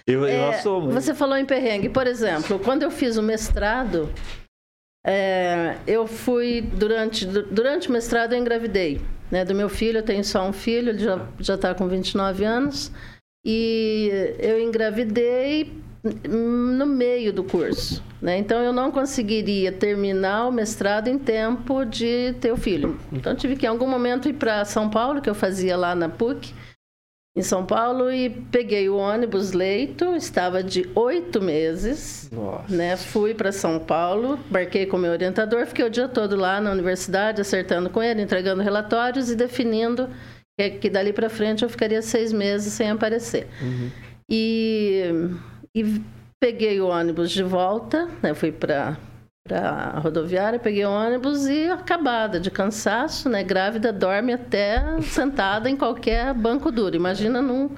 Eu, 0.09 0.25
é, 0.25 0.37
eu 0.37 0.49
assumo. 0.49 0.91
Você 0.91 1.13
falou 1.13 1.37
em 1.37 1.45
perrengue. 1.45 1.89
Por 1.89 2.07
exemplo, 2.07 2.59
quando 2.59 2.83
eu 2.83 2.91
fiz 2.91 3.17
o 3.17 3.23
mestrado, 3.23 4.09
é, 5.05 5.77
eu 5.85 6.07
fui, 6.07 6.61
durante, 6.61 7.25
durante 7.25 7.89
o 7.89 7.91
mestrado 7.91 8.33
eu 8.33 8.39
engravidei. 8.39 9.01
Né, 9.29 9.45
do 9.45 9.53
meu 9.53 9.69
filho, 9.69 9.99
eu 9.99 10.03
tenho 10.03 10.23
só 10.23 10.47
um 10.47 10.51
filho, 10.51 10.89
ele 10.89 11.03
já 11.39 11.53
está 11.53 11.75
com 11.75 11.87
29 11.87 12.43
anos. 12.43 12.91
E 13.45 14.09
eu 14.39 14.59
engravidei 14.59 15.71
no 16.27 16.85
meio 16.85 17.31
do 17.31 17.43
curso. 17.43 18.03
Né? 18.21 18.37
Então, 18.37 18.61
eu 18.61 18.73
não 18.73 18.91
conseguiria 18.91 19.71
terminar 19.71 20.47
o 20.47 20.51
mestrado 20.51 21.07
em 21.07 21.17
tempo 21.17 21.85
de 21.85 22.33
ter 22.41 22.51
o 22.51 22.57
filho. 22.57 22.99
Então, 23.13 23.35
tive 23.35 23.55
que, 23.55 23.65
em 23.65 23.69
algum 23.69 23.87
momento, 23.87 24.27
ir 24.27 24.33
para 24.33 24.65
São 24.65 24.89
Paulo, 24.89 25.21
que 25.21 25.29
eu 25.29 25.35
fazia 25.35 25.77
lá 25.77 25.93
na 25.93 26.09
PUC, 26.09 26.53
em 27.35 27.41
São 27.41 27.65
Paulo, 27.65 28.11
e 28.11 28.29
peguei 28.29 28.89
o 28.89 28.97
ônibus 28.97 29.51
leito, 29.51 30.15
estava 30.15 30.61
de 30.63 30.89
oito 30.95 31.41
meses. 31.41 32.29
Né? 32.67 32.97
Fui 32.97 33.33
para 33.33 33.51
São 33.51 33.79
Paulo, 33.79 34.39
embarquei 34.49 34.85
com 34.85 34.97
meu 34.97 35.11
orientador, 35.11 35.65
fiquei 35.65 35.85
o 35.85 35.89
dia 35.89 36.07
todo 36.07 36.35
lá 36.35 36.59
na 36.59 36.71
universidade, 36.71 37.41
acertando 37.41 37.89
com 37.89 38.01
ele, 38.01 38.21
entregando 38.21 38.61
relatórios 38.61 39.29
e 39.29 39.35
definindo 39.35 40.09
que, 40.59 40.69
que 40.71 40.89
dali 40.89 41.13
para 41.13 41.29
frente 41.29 41.63
eu 41.63 41.69
ficaria 41.69 42.01
seis 42.01 42.33
meses 42.33 42.73
sem 42.73 42.89
aparecer. 42.89 43.47
Uhum. 43.61 43.89
E 44.29 45.03
e 45.73 46.01
peguei 46.39 46.79
o 46.81 46.87
ônibus 46.87 47.31
de 47.31 47.43
volta, 47.43 48.09
né? 48.21 48.33
Fui 48.33 48.51
para 48.51 48.97
a 49.53 49.99
rodoviária, 49.99 50.59
peguei 50.59 50.85
o 50.85 50.91
ônibus 50.91 51.47
e 51.47 51.69
acabada 51.69 52.39
de 52.39 52.51
cansaço, 52.51 53.29
né? 53.29 53.43
Grávida 53.43 53.91
dorme 53.91 54.33
até 54.33 55.01
sentada 55.01 55.69
em 55.69 55.77
qualquer 55.77 56.33
banco 56.33 56.71
duro. 56.71 56.95
Imagina 56.95 57.41
num 57.41 57.69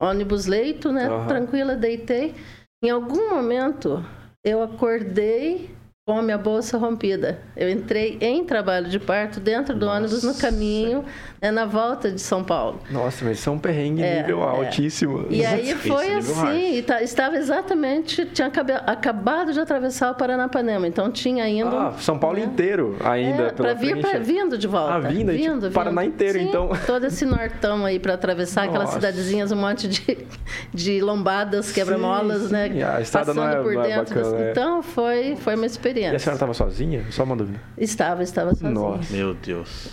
ônibus 0.00 0.46
leito, 0.46 0.90
né? 0.92 1.08
Uhum. 1.08 1.26
Tranquila, 1.26 1.74
deitei. 1.76 2.34
Em 2.82 2.90
algum 2.90 3.30
momento 3.30 4.04
eu 4.44 4.62
acordei 4.62 5.70
com 6.04 6.18
a 6.18 6.22
minha 6.22 6.36
bolsa 6.36 6.76
rompida. 6.76 7.38
Eu 7.56 7.70
entrei 7.70 8.18
em 8.20 8.44
trabalho 8.44 8.88
de 8.88 8.98
parto 8.98 9.38
dentro 9.38 9.72
do 9.72 9.86
Nossa. 9.86 9.98
ônibus 9.98 10.24
no 10.24 10.34
caminho, 10.34 11.04
né, 11.40 11.52
na 11.52 11.64
volta 11.64 12.10
de 12.10 12.20
São 12.20 12.42
Paulo. 12.42 12.80
Nossa, 12.90 13.24
mas 13.24 13.38
isso 13.38 13.48
é 13.48 13.52
um 13.52 13.58
perrengue 13.58 14.02
é, 14.02 14.20
nível 14.20 14.42
é. 14.42 14.46
altíssimo. 14.46 15.28
E 15.30 15.46
aí 15.46 15.72
foi 15.76 16.12
assim, 16.14 16.82
tá, 16.82 17.00
estava 17.02 17.36
exatamente, 17.36 18.24
tinha 18.26 18.50
acabado 18.84 19.52
de 19.52 19.60
atravessar 19.60 20.10
o 20.10 20.16
Paranapanema, 20.16 20.88
então 20.88 21.08
tinha 21.08 21.44
ainda... 21.44 21.70
Ah, 21.70 21.92
São 21.92 22.18
Paulo 22.18 22.36
né? 22.36 22.46
inteiro 22.46 22.96
ainda 23.04 23.44
é, 23.44 23.52
para 23.52 23.72
vir 23.72 24.00
pra, 24.00 24.18
vindo 24.18 24.58
de 24.58 24.66
volta. 24.66 24.94
Ah, 24.94 24.98
vindo, 24.98 25.30
vindo, 25.30 25.60
tipo, 25.68 25.72
Paraná 25.72 26.04
inteiro, 26.04 26.40
Sim, 26.40 26.48
então. 26.48 26.70
todo 26.84 27.06
esse 27.06 27.24
nortão 27.24 27.84
aí 27.86 28.00
para 28.00 28.14
atravessar 28.14 28.66
Nossa. 28.66 28.76
aquelas 28.76 28.94
cidadezinhas, 28.94 29.52
um 29.52 29.56
monte 29.56 29.86
de, 29.86 30.18
de 30.74 31.00
lombadas, 31.00 31.70
quebra-molas, 31.70 32.50
né? 32.50 32.64
A 32.92 33.00
estrada 33.00 33.32
passando 33.32 33.36
não 33.36 33.48
é 33.48 33.62
por 33.62 33.82
dentro. 33.84 34.14
Bacana, 34.16 34.44
é. 34.46 34.50
Então 34.50 34.82
foi, 34.82 35.36
foi 35.36 35.54
uma 35.54 35.64
experiência. 35.64 35.91
E 36.00 36.16
a 36.16 36.18
senhora 36.18 36.36
estava 36.36 36.54
sozinha? 36.54 37.04
Só 37.10 37.24
uma 37.24 37.36
dúvida. 37.36 37.60
Estava, 37.76 38.22
estava 38.22 38.50
sozinha. 38.50 38.70
Nossa. 38.70 39.12
Meu 39.12 39.34
Deus. 39.34 39.90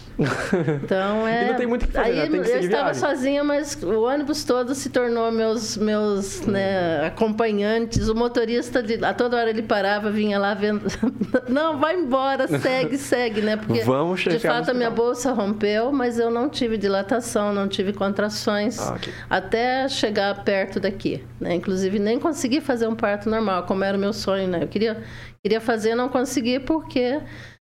Então 0.83 1.25
é. 1.27 1.45
E 1.45 1.47
não 1.51 1.55
tem 1.55 1.67
muito 1.67 1.83
o 1.83 1.87
que 1.87 1.93
fazer, 1.93 2.09
Aí 2.09 2.15
né? 2.15 2.27
Tem 2.29 2.41
que 2.41 2.49
eu 2.49 2.59
estava 2.59 2.93
sozinha, 2.93 3.43
mas 3.43 3.81
o 3.81 4.01
ônibus 4.03 4.43
todo 4.43 4.75
se 4.75 4.89
tornou 4.89 5.31
meus 5.31 5.77
meus 5.77 6.41
né, 6.41 7.05
acompanhantes. 7.05 8.09
O 8.09 8.15
motorista 8.15 8.83
de, 8.83 9.03
a 9.03 9.13
toda 9.13 9.37
hora 9.37 9.49
ele 9.49 9.63
parava, 9.63 10.11
vinha 10.11 10.37
lá 10.37 10.53
vendo. 10.53 10.85
Não, 11.47 11.77
vai 11.77 11.95
embora, 11.95 12.47
segue, 12.47 12.97
segue, 12.99 13.41
né? 13.41 13.57
Porque 13.57 13.81
Vamos 13.83 14.21
de 14.21 14.39
fato 14.39 14.71
a 14.71 14.73
minha 14.73 14.89
bolsa 14.89 15.31
rompeu, 15.31 15.91
mas 15.91 16.19
eu 16.19 16.29
não 16.29 16.49
tive 16.49 16.77
dilatação, 16.77 17.53
não 17.53 17.67
tive 17.67 17.93
contrações 17.93 18.79
Ah, 18.79 18.93
ok. 18.93 19.13
até 19.29 19.87
chegar 19.87 20.43
perto 20.43 20.79
daqui. 20.79 21.23
Né? 21.39 21.55
Inclusive 21.55 21.99
nem 21.99 22.19
consegui 22.19 22.61
fazer 22.61 22.87
um 22.87 22.95
parto 22.95 23.29
normal, 23.29 23.63
como 23.63 23.83
era 23.83 23.97
o 23.97 23.99
meu 23.99 24.13
sonho, 24.13 24.47
né? 24.47 24.63
Eu 24.63 24.67
queria 24.67 25.03
queria 25.41 25.61
fazer, 25.61 25.95
não 25.95 26.09
consegui 26.09 26.59
porque 26.59 27.21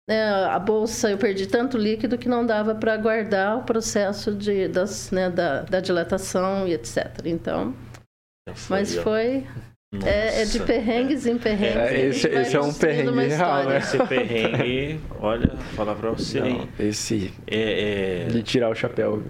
né, 0.08 0.24
a 0.46 0.58
bolsa 0.58 1.10
eu 1.10 1.18
perdi 1.18 1.46
tanto 1.46 1.76
líquido 1.76 2.16
que 2.16 2.28
não 2.28 2.44
dava 2.44 2.74
para 2.74 2.96
guardar 2.96 3.58
o 3.58 3.64
processo 3.64 4.34
de, 4.34 4.68
das, 4.68 5.10
né, 5.10 5.28
da, 5.28 5.62
da 5.62 5.80
dilatação 5.80 6.66
e 6.66 6.72
etc. 6.72 7.26
Então, 7.26 7.76
mas 8.70 8.96
ó. 8.96 9.02
foi 9.02 9.46
é, 10.04 10.42
é 10.42 10.44
de 10.44 10.60
perrengues 10.60 11.24
em 11.26 11.38
perrengues. 11.38 11.76
É, 11.76 11.82
a 11.82 11.88
gente 11.96 12.08
esse- 12.08 12.28
esse 12.28 12.56
é 12.56 12.60
um 12.60 12.74
perrengue 12.74 13.26
real, 13.26 13.64
né? 13.64 13.78
Esse 13.78 13.96
perrengue, 14.06 15.00
olha, 15.18 15.48
falar 15.74 15.94
pra 15.94 16.10
você. 16.10 16.40
Não, 16.40 16.68
esse 16.78 17.32
É, 17.46 18.24
é 18.26 18.28
de 18.30 18.42
tirar 18.42 18.68
o 18.68 18.74
chapéu. 18.74 19.22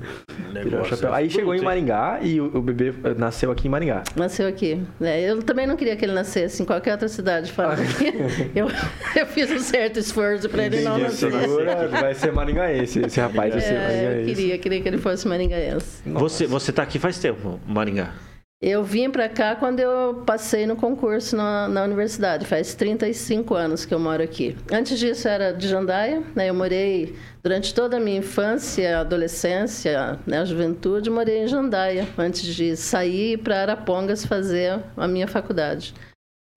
Tirar 0.61 0.83
o 0.83 0.85
chapéu. 0.85 1.14
é 1.14 1.18
Aí 1.18 1.31
chegou 1.31 1.55
em? 1.55 1.61
Maringá 1.61 2.18
e 2.23 2.40
o, 2.40 2.47
o 2.57 2.61
bebê 2.61 2.92
nasceu 3.16 3.53
aqui 3.53 3.68
em 3.68 3.71
Maringá. 3.71 4.03
Nasceu 4.16 4.49
aqui. 4.49 4.81
né? 4.99 5.21
eu 5.21 5.40
também 5.44 5.64
não 5.64 5.77
queria 5.77 5.94
que 5.94 6.05
ele 6.05 6.12
nascesse 6.12 6.61
em 6.61 6.66
qualquer 6.66 6.90
outra 6.92 7.09
cidade 7.09 7.53
fora 7.53 7.77
daqui. 7.77 8.12
eu, 8.57 8.66
eu 9.14 9.27
fiz 9.27 9.49
um 9.53 9.61
certo 9.61 10.01
esforço 10.01 10.49
para 10.49 10.64
ele 10.66 10.81
não 10.81 10.99
nascer. 10.99 11.31
segura, 11.31 11.87
vai 11.87 12.14
ser 12.14 12.33
maringaense. 12.33 12.99
Esse 13.01 13.21
rapaz 13.21 13.53
vai 13.53 13.61
ser 13.61 13.75
É, 13.75 13.77
eu 13.77 13.83
maringaense. 13.83 14.35
queria, 14.35 14.59
queria 14.59 14.81
que 14.83 14.88
ele 14.88 14.99
fosse 14.99 15.29
maringaense. 15.29 16.03
Você, 16.05 16.47
você 16.49 16.73
tá 16.73 16.83
aqui 16.83 16.99
faz 16.99 17.16
tempo, 17.18 17.61
Maringá. 17.64 18.12
Eu 18.61 18.83
vim 18.83 19.09
para 19.09 19.29
cá 19.29 19.55
quando 19.55 19.79
eu 19.79 20.25
passei 20.27 20.66
no 20.66 20.75
concurso 20.75 21.37
na, 21.37 21.68
na 21.68 21.85
universidade. 21.85 22.44
Faz 22.44 22.75
35 22.75 23.55
anos 23.55 23.85
que 23.85 23.94
eu 23.94 24.01
moro 24.01 24.21
aqui. 24.21 24.57
Antes 24.73 24.99
disso, 24.99 25.29
era 25.29 25.53
de 25.53 25.68
Jandaia. 25.68 26.25
Né? 26.35 26.51
Eu 26.51 26.55
morei 26.55 27.14
durante 27.40 27.73
toda 27.73 27.99
a 27.99 28.01
minha 28.01 28.18
infância, 28.18 28.99
adolescência, 28.99 30.18
né? 30.27 30.44
juventude, 30.44 31.09
morei 31.09 31.44
em 31.44 31.47
Jandaia. 31.47 32.09
Antes 32.18 32.53
de 32.53 32.77
sair 32.77 33.38
para 33.38 33.62
Arapongas 33.62 34.27
fazer 34.27 34.81
a 34.97 35.07
minha 35.07 35.29
faculdade. 35.29 35.94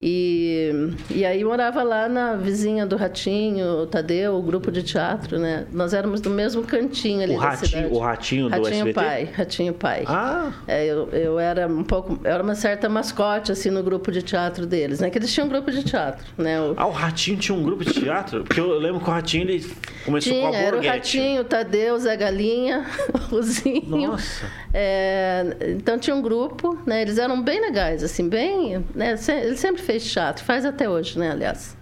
E, 0.04 0.90
e 1.10 1.24
aí 1.24 1.44
morava 1.44 1.82
lá 1.84 2.08
na 2.08 2.34
vizinha 2.34 2.84
do 2.84 2.96
Ratinho, 2.96 3.82
o 3.82 3.86
Tadeu, 3.86 4.34
o 4.34 4.42
grupo 4.42 4.72
de 4.72 4.82
teatro, 4.82 5.38
né? 5.38 5.64
Nós 5.72 5.94
éramos 5.94 6.20
do 6.20 6.28
mesmo 6.28 6.64
cantinho 6.64 7.22
ali 7.22 7.36
O 7.36 7.38
da 7.40 7.50
ratinho, 7.50 7.68
cidade. 7.68 7.94
o 7.94 7.98
ratinho 7.98 8.44
do 8.46 8.50
Ratinho 8.50 8.72
SBT? 8.88 8.92
Pai, 8.94 9.28
Ratinho 9.32 9.74
Pai. 9.74 10.04
Ah, 10.08 10.50
É, 10.66 10.84
eu, 10.84 11.08
eu 11.10 11.38
era 11.38 11.68
um 11.68 11.84
pouco, 11.84 12.18
eu 12.24 12.30
era 12.32 12.42
uma 12.42 12.56
certa 12.56 12.88
mascote 12.88 13.52
assim 13.52 13.70
no 13.70 13.80
grupo 13.82 14.10
de 14.10 14.22
teatro 14.22 14.66
deles, 14.66 14.98
né? 14.98 15.08
Que 15.08 15.18
eles 15.18 15.32
tinham 15.32 15.46
um 15.46 15.50
grupo 15.50 15.70
de 15.70 15.84
teatro, 15.84 16.24
né? 16.36 16.60
O, 16.60 16.74
ah, 16.76 16.86
o 16.86 16.90
Ratinho 16.90 17.36
tinha 17.38 17.56
um 17.56 17.62
grupo 17.62 17.84
de 17.84 17.92
teatro? 17.94 18.42
Porque 18.42 18.58
eu 18.58 18.76
lembro 18.80 19.00
que 19.00 19.08
o 19.08 19.12
Ratinho 19.12 19.44
ele 19.48 19.64
começou 20.04 20.32
com 20.34 20.46
a 20.48 20.50
tinha, 20.50 20.60
era 20.62 20.76
o. 20.78 20.82
Ratinho, 20.84 21.40
o 21.42 21.44
Tadeu, 21.44 21.94
o 21.94 21.98
Zé 22.00 22.16
Galinha, 22.16 22.84
o 23.30 23.40
Zinho. 23.40 23.82
Nossa. 23.86 24.46
É, 24.74 25.54
então 25.68 25.98
tinha 25.98 26.16
um 26.16 26.22
grupo, 26.22 26.76
né? 26.86 27.02
Eles 27.02 27.18
eram 27.18 27.40
bem 27.40 27.60
legais, 27.60 28.02
assim, 28.02 28.28
bem, 28.28 28.84
né? 28.94 29.16
se- 29.16 29.30
Ele 29.30 29.56
sempre 29.56 29.82
fez 29.92 30.10
teatro, 30.12 30.44
faz 30.44 30.64
até 30.64 30.88
hoje, 30.88 31.18
né? 31.18 31.30
Aliás, 31.30 31.76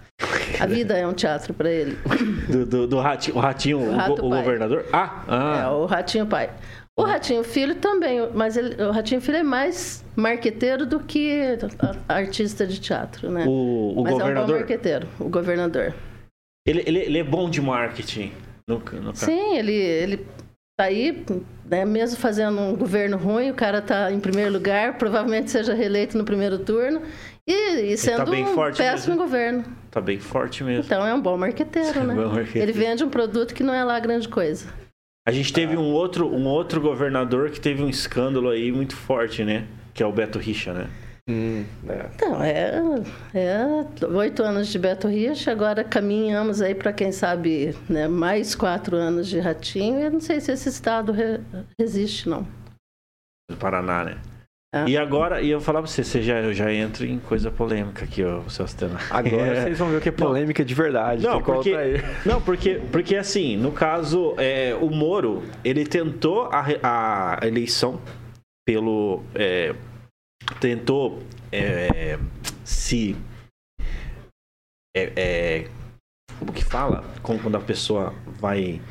a 0.59 0.65
vida 0.65 0.95
é 0.97 1.07
um 1.07 1.13
teatro 1.13 1.53
para 1.53 1.69
ele. 1.69 1.97
Do, 2.49 2.65
do, 2.65 2.87
do 2.87 2.99
Ratinho, 2.99 3.37
o 3.37 3.39
Ratinho, 3.39 3.79
o, 3.79 4.07
go- 4.07 4.27
o 4.27 4.29
Pai. 4.29 4.43
governador? 4.43 4.85
Ah, 4.91 5.23
É, 5.27 5.61
ah. 5.61 5.71
o 5.71 5.85
Ratinho 5.85 6.25
Pai. 6.27 6.49
O 6.97 7.03
Ratinho 7.03 7.43
Filho 7.43 7.75
também, 7.75 8.19
mas 8.33 8.57
ele- 8.57 8.75
o 8.83 8.91
Ratinho 8.91 9.21
Filho 9.21 9.37
é 9.37 9.43
mais 9.43 10.03
marqueteiro 10.15 10.85
do 10.85 10.99
que 10.99 11.57
artista 12.07 12.67
de 12.67 12.79
teatro, 12.79 13.31
né? 13.31 13.45
o, 13.47 13.93
o 13.97 14.03
mas 14.03 14.11
é 14.11 14.15
um 14.15 14.17
bom 14.17 14.19
governador, 14.19 14.55
marqueteiro, 14.57 15.07
o 15.19 15.29
governador. 15.29 15.93
ele, 16.67 16.83
ele, 16.85 16.99
ele 16.99 17.17
é 17.19 17.23
bom 17.23 17.49
de 17.49 17.61
marketing. 17.61 18.31
No, 18.67 18.79
no, 19.01 19.15
Sim, 19.15 19.55
ele, 19.57 19.73
ele 19.73 20.27
tá 20.77 20.85
aí, 20.85 21.25
né, 21.65 21.85
mesmo 21.85 22.17
fazendo 22.19 22.59
um 22.59 22.75
governo 22.75 23.17
ruim, 23.17 23.49
o 23.49 23.53
cara 23.55 23.81
tá 23.81 24.11
em 24.11 24.19
primeiro 24.19 24.51
lugar, 24.51 24.97
provavelmente 24.97 25.49
seja 25.49 25.73
reeleito 25.73 26.17
no 26.17 26.23
primeiro 26.25 26.59
turno, 26.59 27.01
e, 27.47 27.91
e 27.93 27.97
sendo 27.97 28.29
bem 28.29 28.43
um 28.43 28.53
forte 28.53 28.77
péssimo 28.77 29.15
mesmo. 29.15 29.23
governo. 29.27 29.63
Tá 29.89 29.99
bem 30.01 30.19
forte 30.19 30.63
mesmo. 30.63 30.83
Então 30.85 31.05
é 31.05 31.13
um 31.13 31.21
bom 31.21 31.37
marqueteiro, 31.37 32.03
né? 32.05 32.13
Bom 32.15 32.29
marqueteiro. 32.33 32.69
Ele 32.69 32.77
vende 32.77 33.03
um 33.03 33.09
produto 33.09 33.53
que 33.53 33.63
não 33.63 33.73
é 33.73 33.83
lá 33.83 33.99
grande 33.99 34.27
coisa. 34.29 34.67
A 35.27 35.31
gente 35.31 35.53
teve 35.53 35.77
um 35.77 35.91
outro, 35.91 36.27
um 36.27 36.45
outro 36.47 36.81
governador 36.81 37.51
que 37.51 37.59
teve 37.59 37.83
um 37.83 37.89
escândalo 37.89 38.49
aí 38.49 38.71
muito 38.71 38.95
forte, 38.95 39.43
né? 39.43 39.67
Que 39.93 40.01
é 40.01 40.05
o 40.05 40.11
Beto 40.11 40.39
Richa, 40.39 40.73
né? 40.73 40.89
Hum, 41.29 41.63
é. 41.87 42.09
Então, 42.15 42.43
é, 42.43 42.81
é 43.35 44.05
oito 44.07 44.41
anos 44.41 44.67
de 44.69 44.79
Beto 44.79 45.07
Richa, 45.07 45.51
agora 45.51 45.83
caminhamos 45.83 46.61
aí 46.61 46.73
para 46.73 46.91
quem 46.91 47.11
sabe 47.11 47.75
né, 47.87 48.07
mais 48.07 48.55
quatro 48.55 48.97
anos 48.97 49.27
de 49.27 49.39
Ratinho. 49.39 49.99
Eu 49.99 50.11
não 50.11 50.19
sei 50.19 50.39
se 50.41 50.51
esse 50.51 50.67
estado 50.69 51.11
re- 51.11 51.39
resiste, 51.79 52.27
não. 52.27 52.45
Do 53.49 53.55
Paraná, 53.57 54.03
né? 54.03 54.17
É. 54.73 54.87
E 54.87 54.97
agora, 54.97 55.41
e 55.41 55.49
eu 55.49 55.59
falar 55.59 55.81
pra 55.81 55.91
você, 55.91 56.01
você 56.01 56.21
já, 56.21 56.39
eu 56.39 56.53
já 56.53 56.71
entro 56.73 57.05
em 57.05 57.19
coisa 57.19 57.51
polêmica 57.51 58.05
aqui, 58.05 58.23
ó, 58.23 58.47
Celestino. 58.47 58.97
Agora 59.09 59.63
vocês 59.63 59.77
vão 59.77 59.89
ver 59.89 59.97
o 59.97 60.01
que 60.01 60.07
é 60.07 60.13
polêmica 60.13 60.63
de 60.63 60.73
verdade. 60.73 61.23
Não, 61.23 61.41
porque, 61.41 61.75
aí. 61.75 61.95
não 62.25 62.41
porque, 62.41 62.81
porque 62.89 63.17
assim, 63.17 63.57
no 63.57 63.73
caso, 63.73 64.33
é, 64.37 64.73
o 64.73 64.89
Moro, 64.89 65.43
ele 65.61 65.85
tentou 65.85 66.49
a, 66.53 66.65
a 66.81 67.45
eleição 67.45 68.01
pelo. 68.65 69.21
é, 69.35 69.75
tentou 70.61 71.21
é, 71.51 72.17
se. 72.63 73.17
é, 74.95 75.11
é, 75.17 75.67
como 76.39 76.53
que 76.53 76.63
fala? 76.63 77.03
Como 77.21 77.39
quando 77.39 77.57
a 77.57 77.61
pessoa 77.61 78.15
vai. 78.39 78.81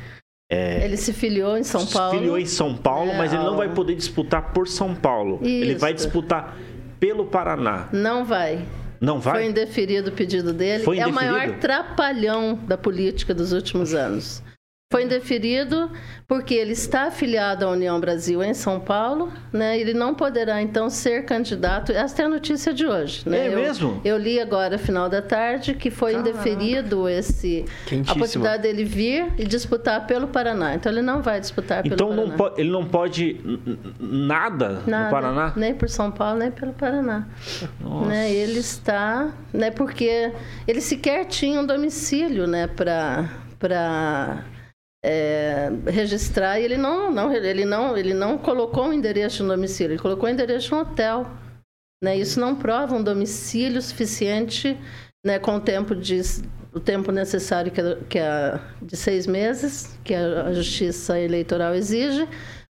É, 0.51 0.83
Ele 0.83 0.97
se 0.97 1.13
filiou 1.13 1.57
em 1.57 1.63
São 1.63 1.81
se 1.81 1.93
Paulo. 1.93 2.17
filiou 2.19 2.37
em 2.37 2.45
São 2.45 2.75
Paulo, 2.75 3.11
É, 3.11 3.17
mas 3.17 3.31
ele 3.33 3.43
não 3.43 3.55
vai 3.55 3.69
poder 3.69 3.95
disputar 3.95 4.51
por 4.53 4.67
São 4.67 4.93
Paulo. 4.93 5.39
Ele 5.41 5.75
vai 5.75 5.93
Isso. 5.93 6.03
disputar 6.03 6.57
pelo 6.99 7.25
Paraná. 7.25 7.87
Não 7.93 8.25
vai. 8.25 8.59
Não 8.99 9.19
vai? 9.19 9.33
Foi 9.35 9.45
indeferido 9.45 10.09
o 10.09 10.13
pedido 10.13 10.53
dele. 10.53 10.83
Foi 10.83 10.99
é 10.99 11.05
o 11.05 11.09
indeferido? 11.09 11.35
maior 11.37 11.57
trapalhão 11.59 12.55
da 12.67 12.77
política 12.77 13.33
dos 13.33 13.51
últimos 13.53 13.93
anos. 13.95 14.43
Foi 14.91 15.03
indeferido 15.05 15.89
porque 16.27 16.53
ele 16.53 16.73
está 16.73 17.03
afiliado 17.07 17.65
à 17.65 17.69
União 17.71 17.97
Brasil 17.97 18.43
em 18.43 18.53
São 18.53 18.77
Paulo, 18.77 19.31
né? 19.51 19.79
Ele 19.79 19.93
não 19.93 20.13
poderá 20.13 20.61
então 20.61 20.89
ser 20.89 21.23
candidato. 21.23 21.93
Esta 21.93 22.23
é 22.23 22.25
a 22.25 22.29
notícia 22.29 22.73
de 22.73 22.85
hoje, 22.85 23.23
né? 23.27 23.47
É 23.47 23.53
Eu- 23.53 23.55
mesmo? 23.57 24.01
Eu 24.03 24.17
li 24.17 24.37
agora, 24.39 24.77
final 24.77 25.07
da 25.07 25.21
tarde, 25.21 25.75
que 25.75 25.89
foi 25.89 26.15
indeferido 26.15 27.07
esse 27.07 27.63
a 28.05 28.13
possibilidade 28.15 28.63
dele 28.63 28.83
vir 28.83 29.27
e 29.37 29.45
disputar 29.45 30.05
pelo 30.05 30.27
Paraná. 30.27 30.75
Então 30.75 30.91
ele 30.91 31.01
não 31.01 31.21
vai 31.21 31.39
disputar 31.39 31.83
pelo 31.83 31.93
Então 31.95 32.09
Paraná. 32.09 32.27
não 32.27 32.35
po- 32.35 32.53
ele 32.57 32.69
não 32.69 32.85
pode 32.85 33.39
nada, 33.97 34.81
Nada, 34.85 35.05
no 35.05 35.09
Paraná? 35.09 35.53
Nem 35.55 35.73
por 35.73 35.89
São 35.89 36.11
Paulo, 36.11 36.39
nem 36.39 36.51
pelo 36.51 36.73
Paraná. 36.73 37.27
Nossa. 37.79 38.07
Né, 38.09 38.29
ele 38.31 38.59
está, 38.59 39.31
né, 39.53 39.71
porque 39.71 40.33
ele 40.67 40.81
sequer 40.81 41.25
tinha 41.25 41.61
um 41.61 41.65
domicílio, 41.65 42.45
né, 42.45 42.67
para 42.67 43.29
para 43.57 44.43
registrar 45.87 46.59
e 46.59 46.63
ele 46.63 46.77
não, 46.77 47.11
não, 47.11 47.33
ele 47.33 47.65
não, 47.65 47.97
ele 47.97 48.13
não 48.13 48.37
colocou 48.37 48.85
um 48.85 48.93
endereço 48.93 49.43
no 49.43 49.49
domicílio, 49.49 49.93
ele 49.93 50.01
colocou 50.01 50.29
um 50.29 50.31
endereço 50.31 50.75
no 50.75 50.81
hotel, 50.81 51.25
né? 52.03 52.17
Isso 52.17 52.39
não 52.39 52.55
prova 52.55 52.95
um 52.95 53.03
domicílio 53.03 53.81
suficiente, 53.81 54.77
né, 55.25 55.39
com 55.39 55.55
o 55.55 55.61
tempo 55.61 55.95
de 55.95 56.21
o 56.73 56.79
tempo 56.79 57.11
necessário 57.11 57.71
que, 57.71 57.81
que 58.09 58.19
a, 58.19 58.59
de 58.81 58.95
seis 58.95 59.27
meses 59.27 59.97
que 60.03 60.13
a, 60.13 60.53
Justiça 60.53 61.19
Eleitoral 61.19 61.75
exige 61.75 62.27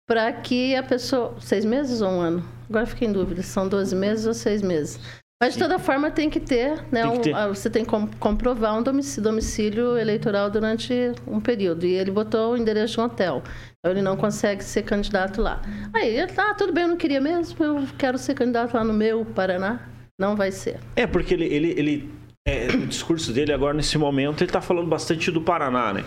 para 0.07 0.31
que 0.31 0.75
a 0.75 0.81
pessoa 0.81 1.35
seis 1.41 1.65
meses 1.65 2.01
ou 2.01 2.09
um 2.09 2.21
ano? 2.21 2.45
Agora 2.69 2.85
fiquei 2.85 3.07
em 3.07 3.11
dúvida, 3.11 3.43
são 3.43 3.67
12 3.67 3.95
meses 3.95 4.25
ou 4.25 4.33
seis 4.33 4.61
meses. 4.61 4.99
Mas 5.41 5.53
de 5.53 5.59
toda 5.59 5.79
forma 5.79 6.11
tem 6.11 6.29
que 6.29 6.39
ter, 6.39 6.83
né? 6.91 7.03
Tem 7.03 7.11
que 7.13 7.17
um- 7.17 7.21
ter. 7.21 7.33
ah, 7.33 7.47
você 7.47 7.69
tem 7.69 7.85
que 7.85 7.89
com- 7.89 8.09
comprovar 8.19 8.77
um 8.77 8.83
domicílio, 8.83 9.23
domicílio 9.29 9.97
eleitoral 9.97 10.49
durante 10.49 10.93
um 11.25 11.39
período. 11.39 11.85
E 11.85 11.93
ele 11.93 12.11
botou 12.11 12.51
o 12.53 12.57
endereço 12.57 12.95
de 12.95 12.99
um 12.99 13.03
hotel. 13.05 13.41
Então 13.79 13.89
ele 13.93 14.01
não 14.01 14.17
consegue 14.17 14.61
ser 14.61 14.83
candidato 14.83 15.41
lá. 15.41 15.61
Aí, 15.93 16.09
ele, 16.17 16.31
ah, 16.35 16.53
tudo 16.55 16.73
bem, 16.73 16.83
eu 16.83 16.89
não 16.89 16.97
queria 16.97 17.21
mesmo, 17.21 17.63
eu 17.63 17.87
quero 17.97 18.17
ser 18.17 18.33
candidato 18.33 18.73
lá 18.73 18.83
no 18.83 18.91
meu 18.93 19.23
Paraná. 19.23 19.79
Não 20.19 20.35
vai 20.35 20.51
ser. 20.51 20.77
É, 20.97 21.07
porque 21.07 21.33
ele, 21.33 21.45
ele, 21.45 21.69
ele 21.77 22.09
é, 22.45 22.67
o 22.73 22.85
discurso 22.85 23.31
dele 23.31 23.53
agora, 23.53 23.73
nesse 23.73 23.97
momento, 23.97 24.43
ele 24.43 24.51
tá 24.51 24.59
falando 24.59 24.87
bastante 24.89 25.31
do 25.31 25.41
Paraná, 25.41 25.93
né? 25.93 26.03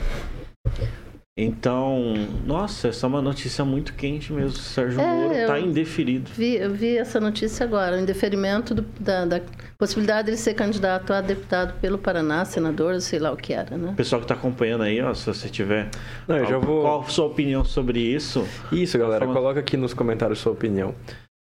Então, 1.47 2.13
nossa, 2.45 2.89
essa 2.89 3.07
é 3.07 3.09
uma 3.09 3.23
notícia 3.23 3.65
muito 3.65 3.95
quente 3.95 4.31
mesmo. 4.35 4.53
Sérgio 4.59 5.01
É, 5.01 5.07
Moro 5.07 5.33
está 5.35 5.59
indeferido. 5.59 6.31
Vi, 6.37 6.57
eu 6.57 6.71
vi 6.75 6.99
essa 6.99 7.19
notícia 7.19 7.65
agora, 7.65 7.97
o 7.97 8.01
indeferimento 8.01 8.75
do- 8.75 8.83
da, 9.01 9.25
da 9.25 9.41
possibilidade 9.79 10.27
de 10.27 10.31
ele 10.33 10.37
ser 10.37 10.53
candidato 10.53 11.11
a 11.11 11.23
deputado 11.23 11.73
pelo 11.81 11.97
Paraná, 11.97 12.45
senador, 12.45 13.01
sei 13.01 13.19
lá 13.19 13.33
o 13.33 13.37
que 13.37 13.55
era, 13.55 13.79
né? 13.79 13.93
O 13.93 13.95
pessoal 13.95 14.21
que 14.21 14.25
está 14.27 14.35
acompanhando 14.35 14.83
aí, 14.85 15.01
ó, 15.01 15.15
se 15.15 15.25
você 15.25 15.49
tiver. 15.49 15.89
Não, 16.29 16.37
eu 16.37 16.47
já 16.47 16.59
vou- 16.59 16.83
Qual 16.83 17.01
a 17.01 17.05
sua 17.05 17.25
opinião 17.27 17.65
sobre 17.65 17.99
isso? 17.99 18.47
Isso, 18.71 18.99
galera. 18.99 19.21
falando- 19.21 19.35
Coloca 19.35 19.59
aqui 19.61 19.79
nos 19.79 19.95
comentários 19.95 20.39
sua 20.39 20.53
opinião. 20.53 20.95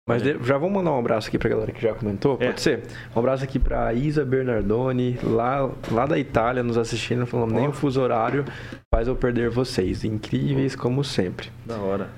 Mas 0.09 0.23
de- 0.23 0.39
já 0.43 0.57
vamos 0.57 0.75
mandar 0.75 0.91
um 0.93 0.99
abraço 0.99 1.29
aqui 1.29 1.39
pra 1.39 1.51
galera 1.51 1.71
que 1.71 1.81
já 1.83 1.93
comentou, 1.95 2.39
É. 2.41 2.47
pode 2.47 2.61
ser? 2.63 2.83
Um 3.15 3.19
abraço 3.19 3.45
aqui 3.45 3.59
pra 3.59 3.93
Isa 3.93 4.25
Bernardoni, 4.25 5.19
lá, 5.23 5.71
lá 5.93 6.07
da 6.07 6.19
Itália, 6.19 6.63
nos 6.63 6.79
assistindo, 6.79 7.27
falando 7.27 7.53
nem 7.53 7.69
o 7.69 7.73
fuso 7.73 8.01
horário 8.01 8.45
faz 8.93 9.07
eu 9.07 9.15
perder 9.15 9.51
vocês. 9.51 10.03
Incríveis 10.05 10.75
como 10.75 11.05
sempre. 11.05 11.51
Da 11.67 11.77
hora. 11.77 12.09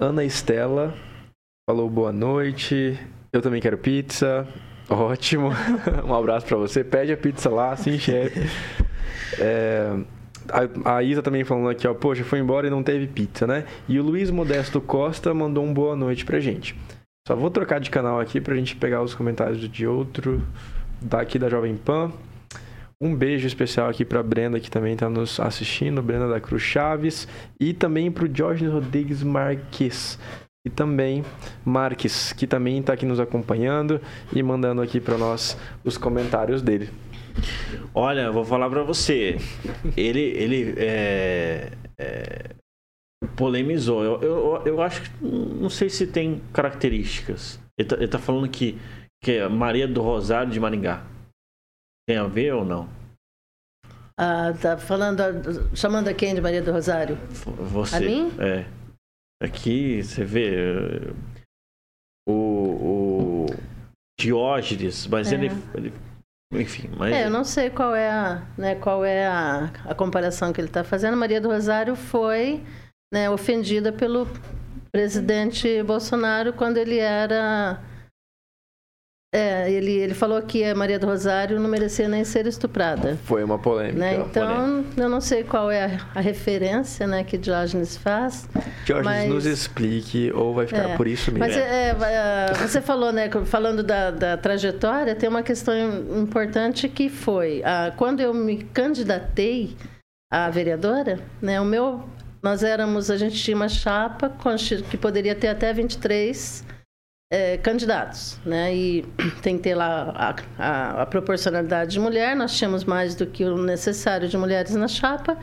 Ana 0.00 0.24
Estela 0.24 0.94
falou 1.68 1.88
boa 1.90 2.10
noite. 2.12 2.98
Eu 3.32 3.40
também 3.42 3.60
quero 3.60 3.76
pizza. 3.78 4.48
Ótimo. 4.88 5.50
um 6.04 6.14
abraço 6.14 6.46
pra 6.46 6.56
você. 6.56 6.82
Pede 6.82 7.12
a 7.12 7.16
pizza 7.16 7.48
lá, 7.50 7.76
sim, 7.76 7.98
chefe. 7.98 8.40
É, 9.38 9.96
a, 10.84 10.96
a 10.96 11.02
Isa 11.02 11.22
também 11.22 11.44
falando 11.44 11.68
aqui, 11.68 11.86
ó, 11.86 11.94
poxa, 11.94 12.24
foi 12.24 12.40
embora 12.40 12.66
e 12.66 12.70
não 12.70 12.82
teve 12.82 13.06
pizza, 13.06 13.46
né? 13.46 13.64
E 13.88 13.98
o 13.98 14.02
Luiz 14.02 14.30
Modesto 14.30 14.80
Costa 14.80 15.32
mandou 15.32 15.64
um 15.64 15.72
boa 15.72 15.94
noite 15.94 16.24
pra 16.24 16.40
gente. 16.40 16.74
Só 17.26 17.36
vou 17.36 17.50
trocar 17.50 17.80
de 17.80 17.90
canal 17.90 18.18
aqui 18.18 18.40
pra 18.40 18.56
gente 18.56 18.76
pegar 18.76 19.02
os 19.02 19.14
comentários 19.14 19.60
de 19.68 19.86
outro 19.86 20.42
daqui 21.00 21.38
da 21.38 21.48
Jovem 21.48 21.76
Pan. 21.76 22.12
Um 23.02 23.14
beijo 23.14 23.46
especial 23.46 23.88
aqui 23.88 24.04
pra 24.04 24.22
Brenda, 24.22 24.60
que 24.60 24.70
também 24.70 24.94
tá 24.94 25.08
nos 25.08 25.40
assistindo, 25.40 26.02
Brenda 26.02 26.28
da 26.28 26.38
Cruz 26.38 26.62
Chaves, 26.62 27.26
e 27.58 27.72
também 27.72 28.10
pro 28.10 28.28
Jorge 28.30 28.66
Rodrigues 28.66 29.22
Marques, 29.22 30.18
e 30.66 30.68
também 30.68 31.24
Marques, 31.64 32.34
que 32.34 32.46
também 32.46 32.82
tá 32.82 32.92
aqui 32.92 33.06
nos 33.06 33.18
acompanhando 33.18 34.00
e 34.34 34.42
mandando 34.42 34.82
aqui 34.82 35.00
pra 35.00 35.16
nós 35.16 35.56
os 35.82 35.96
comentários 35.96 36.60
dele. 36.60 36.90
Olha, 37.94 38.30
vou 38.30 38.44
falar 38.44 38.68
pra 38.68 38.82
você. 38.82 39.38
Ele, 39.96 40.20
ele 40.20 40.74
é, 40.76 41.72
é, 41.96 42.50
polemizou. 43.36 44.02
Eu, 44.02 44.20
eu, 44.22 44.62
eu 44.66 44.82
acho 44.82 45.02
que 45.02 45.24
não 45.24 45.68
sei 45.68 45.88
se 45.90 46.06
tem 46.06 46.40
características. 46.52 47.60
Ele 47.78 47.88
tá, 47.88 47.96
ele 47.96 48.08
tá 48.08 48.18
falando 48.18 48.48
que, 48.48 48.78
que 49.22 49.32
é 49.32 49.48
Maria 49.48 49.86
do 49.86 50.02
Rosário 50.02 50.50
de 50.52 50.60
Maringá. 50.60 51.04
Tem 52.08 52.16
a 52.16 52.26
ver 52.26 52.54
ou 52.54 52.64
não? 52.64 52.88
Ah, 54.18 54.52
tá 54.60 54.76
falando, 54.76 55.22
chamando 55.74 56.08
a 56.08 56.14
quem 56.14 56.34
de 56.34 56.40
Maria 56.40 56.62
do 56.62 56.72
Rosário? 56.72 57.16
Você. 57.26 57.96
A 57.96 58.00
mim? 58.00 58.30
É. 58.38 58.66
Aqui 59.42 60.02
você 60.02 60.24
vê 60.24 61.10
o, 62.28 62.32
o 62.32 63.46
Diógenes, 64.18 65.06
mas 65.06 65.32
É. 65.32 65.36
ele, 65.36 65.48
ele- 65.74 65.92
Enfim, 66.52 66.90
mas. 66.98 67.14
É, 67.14 67.24
eu 67.24 67.30
não 67.30 67.44
sei 67.44 67.70
qual 67.70 67.94
é 67.94 68.10
a, 68.10 68.46
né, 68.58 68.74
qual 68.74 69.04
é 69.04 69.26
a, 69.26 69.66
a 69.86 69.94
comparação 69.94 70.52
que 70.52 70.60
ele 70.60 70.68
está 70.68 70.84
fazendo. 70.84 71.16
Maria 71.16 71.40
do 71.40 71.48
Rosário 71.48 71.96
foi 71.96 72.62
né, 73.12 73.28
ofendida 73.30 73.92
pelo 73.92 74.26
presidente 74.92 75.82
Bolsonaro 75.82 76.52
quando 76.52 76.76
ele 76.76 76.98
era. 76.98 77.80
É, 79.32 79.70
ele, 79.70 79.92
ele 79.92 80.12
falou 80.12 80.42
que 80.42 80.64
a 80.64 80.74
Maria 80.74 80.98
do 80.98 81.06
Rosário 81.06 81.60
não 81.60 81.70
merecia 81.70 82.08
nem 82.08 82.24
ser 82.24 82.48
estuprada. 82.48 83.16
Foi 83.26 83.44
uma 83.44 83.60
polêmica. 83.60 83.96
Né? 83.96 84.16
uma 84.16 84.24
polêmica. 84.28 84.90
Então, 84.90 85.04
eu 85.04 85.08
não 85.08 85.20
sei 85.20 85.44
qual 85.44 85.70
é 85.70 85.84
a, 85.84 86.00
a 86.16 86.20
referência 86.20 87.06
né, 87.06 87.22
que 87.22 87.38
Diógenes 87.38 87.96
faz. 87.96 88.48
Jorge, 88.84 89.04
mas- 89.04 89.28
nos 89.28 89.46
explique 89.46 90.32
ou 90.32 90.52
vai 90.52 90.66
ficar 90.66 90.90
É, 90.90 90.96
por 90.96 91.06
isso 91.06 91.30
mesmo. 91.30 91.46
Mas 91.46 91.56
é, 91.56 91.90
é, 91.90 91.90
ah, 91.92 92.54
você 92.54 92.80
falou, 92.80 93.12
né, 93.12 93.30
falando 93.44 93.84
da, 93.84 94.10
da 94.10 94.36
trajetória, 94.36 95.14
tem 95.14 95.28
uma 95.28 95.44
questão 95.44 95.74
importante 96.20 96.88
que 96.88 97.08
foi, 97.08 97.62
ah, 97.64 97.92
quando 97.96 98.18
eu 98.18 98.34
me 98.34 98.64
candidatei 98.64 99.76
a 100.32 100.50
vereadora, 100.50 101.20
né, 101.40 101.60
o 101.60 101.64
meu, 101.64 102.02
nós 102.42 102.62
éramos, 102.62 103.10
a 103.10 103.16
gente 103.16 103.36
tinha 103.42 103.56
uma 103.56 103.68
chapa 103.68 104.32
que 104.90 104.96
poderia 104.96 105.34
ter 105.34 105.48
até 105.48 105.72
23 105.72 106.64
eh, 107.32 107.56
candidatos, 107.58 108.38
né, 108.44 108.74
e 108.74 109.02
tem 109.42 109.56
que 109.56 109.62
ter 109.64 109.74
lá 109.74 110.10
a, 110.16 110.34
a- 110.58 111.02
a 111.02 111.06
proporcionalidade 111.06 111.92
de 111.92 112.00
mulher, 112.00 112.34
nós 112.34 112.56
tínhamos 112.56 112.84
mais 112.84 113.14
do 113.14 113.26
que 113.26 113.44
o 113.44 113.56
necessário 113.56 114.28
de 114.28 114.36
mulheres 114.36 114.74
na 114.74 114.88
chapa, 114.88 115.38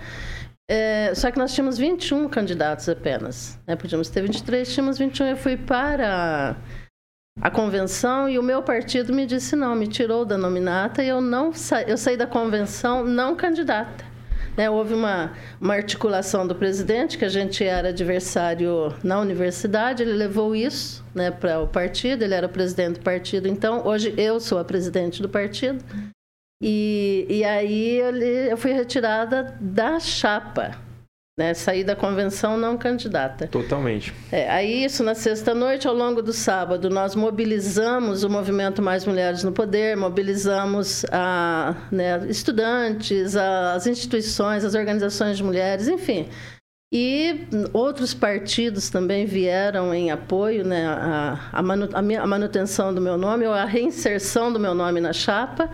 é, 0.69 1.13
só 1.15 1.31
que 1.31 1.37
nós 1.37 1.53
tínhamos 1.53 1.77
21 1.77 2.27
candidatos 2.27 2.89
apenas. 2.89 3.57
Né? 3.65 3.77
Podíamos 3.77 4.09
ter 4.09 4.21
23, 4.21 4.73
tínhamos 4.73 4.97
21. 4.97 5.27
Eu 5.27 5.37
fui 5.37 5.55
para 5.55 6.57
a 7.41 7.49
convenção 7.49 8.27
e 8.27 8.37
o 8.37 8.43
meu 8.43 8.61
partido 8.61 9.13
me 9.13 9.25
disse 9.25 9.55
não, 9.55 9.73
me 9.75 9.87
tirou 9.87 10.25
da 10.25 10.37
nominata 10.37 11.01
e 11.01 11.07
eu 11.07 11.21
não 11.21 11.53
sa 11.53 11.83
eu 11.83 11.95
saí 11.97 12.17
da 12.17 12.27
convenção 12.27 13.05
não 13.05 13.33
candidata. 13.33 14.03
Né? 14.57 14.67
Houve 14.67 14.95
uma, 14.95 15.33
uma 15.61 15.75
articulação 15.75 16.47
do 16.47 16.55
presidente, 16.55 17.17
que 17.17 17.23
a 17.23 17.29
gente 17.29 17.63
era 17.63 17.89
adversário 17.89 18.93
na 19.03 19.19
universidade, 19.19 20.01
ele 20.01 20.13
levou 20.13 20.55
isso 20.55 21.05
né, 21.13 21.29
para 21.29 21.61
o 21.61 21.67
partido, 21.67 22.23
ele 22.23 22.33
era 22.33 22.49
presidente 22.49 22.99
do 22.99 23.03
partido, 23.03 23.47
então 23.47 23.85
hoje 23.85 24.13
eu 24.17 24.39
sou 24.39 24.57
a 24.57 24.65
presidente 24.65 25.21
do 25.21 25.29
partido. 25.29 25.85
E, 26.59 27.27
e 27.29 27.43
aí 27.43 27.97
eu, 27.97 28.15
eu 28.17 28.57
fui 28.57 28.73
retirada 28.73 29.55
da 29.61 29.99
chapa, 29.99 30.75
né? 31.37 31.53
Saí 31.53 31.83
da 31.83 31.95
convenção 31.95 32.57
não 32.57 32.75
candidata. 32.77 33.47
Totalmente. 33.47 34.11
É, 34.31 34.49
aí 34.49 34.83
isso 34.83 35.03
na 35.03 35.13
sexta-noite, 35.13 35.87
ao 35.87 35.93
longo 35.93 36.21
do 36.23 36.33
sábado, 36.33 36.89
nós 36.89 37.13
mobilizamos 37.15 38.23
o 38.23 38.29
movimento 38.29 38.81
Mais 38.81 39.05
Mulheres 39.05 39.43
no 39.43 39.51
Poder, 39.51 39.95
mobilizamos 39.95 41.05
a, 41.11 41.75
né, 41.91 42.25
estudantes, 42.27 43.35
a- 43.35 43.73
as 43.73 43.85
instituições, 43.85 44.65
as 44.65 44.73
organizações 44.73 45.37
de 45.37 45.43
mulheres, 45.43 45.87
enfim. 45.87 46.27
E 46.91 47.45
outros 47.73 48.13
partidos 48.13 48.89
também 48.89 49.25
vieram 49.25 49.93
em 49.93 50.09
apoio 50.09 50.65
né, 50.65 50.87
manu- 51.61 51.89
minha- 52.01 52.21
a 52.21 52.27
manutenção 52.27 52.93
do 52.93 53.01
meu 53.01 53.17
nome, 53.17 53.45
ou 53.45 53.53
a 53.53 53.65
reinserção 53.65 54.51
do 54.51 54.59
meu 54.59 54.73
nome 54.73 54.99
na 55.01 55.13
chapa. 55.13 55.69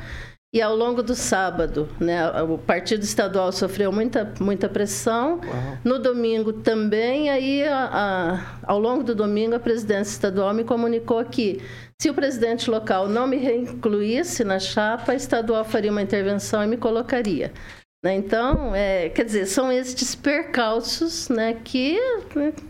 E 0.54 0.62
ao 0.62 0.76
longo 0.76 1.02
do 1.02 1.16
sábado, 1.16 1.89
né, 2.00 2.30
o 2.44 2.60
partido 2.60 3.02
estadual 3.02 3.52
sofreu 3.52 3.92
muita, 3.92 4.32
muita 4.39 4.70
pressão. 4.70 5.42
No 5.84 5.98
domingo 5.98 6.54
também, 6.54 7.28
aí 7.32 7.68
a- 7.68 7.89
a- 7.92 8.58
ao 8.72 8.78
longo 8.80 9.04
do 9.04 9.16
domingo 9.16 9.56
a 9.56 9.60
presidência 9.60 10.12
estadual 10.12 10.54
me 10.54 10.63
comunicou 10.63 11.26
que 11.26 11.60
se 12.00 12.08
o 12.08 12.13
presidente 12.13 12.70
local 12.70 13.08
não 13.10 13.26
me 13.26 13.38
reincluísse 13.38 14.44
na 14.44 14.60
chapa, 14.60 15.13
a 15.13 15.16
estadual 15.16 15.66
faria 15.66 15.89
uma 15.89 16.04
intervenção 16.04 16.63
e 16.63 16.68
me 16.68 16.78
colocaria. 16.78 17.52
Né, 18.06 18.13
Então, 18.16 18.76
é, 18.76 19.10
quer 19.10 19.24
dizer, 19.26 19.48
são 19.48 19.72
estes 19.72 20.13
percalços 20.13 21.30
né, 21.30 21.58
que, 21.63 21.98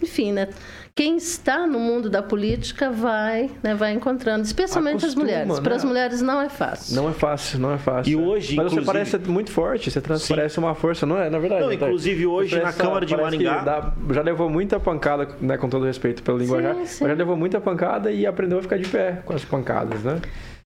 enfim, 0.01 0.31
né, 0.31 0.47
quem 0.95 1.17
está 1.17 1.65
no 1.65 1.79
mundo 1.79 2.07
da 2.09 2.21
política 2.21 2.91
vai, 2.91 3.49
né, 3.63 3.73
vai 3.73 3.93
encontrando, 3.93 4.43
especialmente 4.43 4.97
Acostuma, 5.03 5.23
as 5.23 5.29
mulheres. 5.31 5.55
né? 5.55 5.61
Para 5.61 5.75
as 5.75 5.83
mulheres 5.83 6.21
não 6.21 6.39
é 6.39 6.49
fácil. 6.49 6.95
Não 6.95 7.09
é 7.09 7.13
fácil, 7.13 7.59
não 7.59 7.73
é 7.73 7.77
fácil. 7.79 8.11
E 8.11 8.15
hoje, 8.15 8.55
Mas 8.55 8.71
você 8.71 8.81
parece 8.81 9.17
muito 9.17 9.51
forte, 9.51 9.89
você 9.89 9.99
transparece 9.99 10.59
uma 10.59 10.75
força, 10.75 11.05
não 11.05 11.17
é? 11.17 11.29
Na 11.31 11.39
verdade. 11.39 11.61
Não, 11.61 11.69
Antônio? 11.69 11.87
inclusive 11.87 12.27
hoje 12.27 12.55
na 12.55 12.61
parece- 12.61 12.77
Câmara 12.79 13.05
de 13.07 13.15
parece 13.15 13.37
Maringá- 13.43 13.63
dá- 13.63 13.93
já 14.13 14.21
levou 14.21 14.49
muita 14.49 14.79
pancada, 14.79 15.27
né, 15.41 15.57
com 15.57 15.67
todo 15.67 15.83
respeito 15.85 16.21
pelo 16.21 16.37
linguajar, 16.37 16.75
Sim, 16.75 16.85
sim. 16.85 17.03
mas 17.05 17.11
já 17.13 17.17
levou 17.17 17.35
muita 17.35 17.59
pancada 17.59 18.11
e 18.11 18.25
aprendeu 18.27 18.59
a 18.59 18.61
ficar 18.61 18.77
de 18.77 18.87
pé 18.87 19.21
com 19.25 19.33
as 19.33 19.43
pancadas, 19.43 20.03
né? 20.03 20.21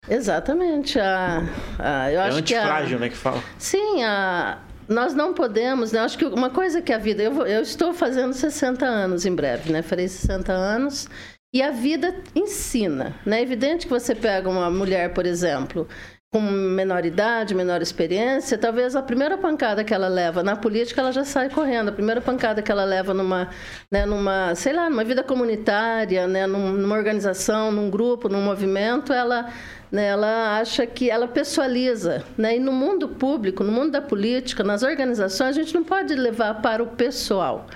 Exatamente. 0.08 0.98
A, 0.98 1.42
a- 1.78 2.12
eu 2.12 2.20
É 2.20 2.28
acho 2.28 2.42
que 2.42 2.54
a, 2.54 2.60
antifrágil, 2.60 2.98
né? 2.98 3.08
Que 3.08 3.16
fala. 3.16 3.42
Sim, 3.58 4.02
a- 4.04 4.58
nós 4.88 5.14
não 5.14 5.34
podemos, 5.34 5.92
né? 5.92 6.00
Acho 6.00 6.18
que 6.18 6.24
uma 6.24 6.50
coisa 6.50 6.80
que 6.82 6.92
a 6.92 6.98
vida. 6.98 7.22
Eu, 7.22 7.32
vou- 7.32 7.46
eu 7.46 7.62
estou 7.62 7.92
fazendo 7.94 8.32
60 8.32 8.84
anos 8.86 9.26
em 9.26 9.34
breve, 9.34 9.72
né? 9.72 9.82
Farei 9.82 10.08
60 10.08 10.52
anos. 10.52 11.08
E 11.54 11.62
a 11.62 11.70
vida 11.70 12.14
ensina. 12.34 13.14
Né? 13.24 13.38
É 13.38 13.42
evidente 13.42 13.86
que 13.86 13.92
você 13.92 14.14
pega 14.14 14.48
uma 14.48 14.70
mulher, 14.70 15.14
por 15.14 15.24
exemplo, 15.24 15.88
com 16.32 16.40
menor 16.40 17.06
idade, 17.06 17.54
menor 17.54 17.80
experiência, 17.80 18.58
talvez 18.58 18.94
a 18.94 19.02
primeira 19.02 19.38
pancada 19.38 19.82
que 19.82 19.94
ela 19.94 20.08
leva 20.08 20.42
na 20.42 20.54
política, 20.56 21.00
ela 21.00 21.12
já 21.12 21.24
sai 21.24 21.48
correndo. 21.48 21.88
A 21.88 21.92
primeira 21.92 22.20
pancada 22.20 22.60
que 22.60 22.70
ela 22.70 22.84
leva 22.84 23.14
numa, 23.14 23.48
né, 23.90 24.04
numa 24.04 24.54
sei 24.54 24.72
lá, 24.74 24.90
numa 24.90 25.04
vida 25.04 25.22
comunitária, 25.22 26.26
né, 26.26 26.46
num- 26.46 26.72
numa 26.72 26.94
organização, 26.96 27.70
num 27.72 27.88
grupo, 27.88 28.28
num 28.28 28.42
movimento, 28.42 29.12
ela, 29.12 29.50
né, 29.90 30.08
ela 30.08 30.58
acha 30.58 30.84
que 30.86 31.08
ela 31.10 31.26
pessoaliza. 31.28 32.22
Né? 32.36 32.56
E 32.56 32.60
no 32.60 32.72
mundo 32.72 33.08
público, 33.08 33.64
no 33.64 33.72
mundo 33.72 33.92
da 33.92 34.02
política, 34.02 34.62
nas 34.62 34.82
organizações, 34.82 35.56
a 35.56 35.62
gente 35.62 35.74
não 35.74 35.84
pode 35.84 36.14
levar 36.14 36.60
para 36.60 36.82
o 36.82 36.88
pessoal. 36.88 37.66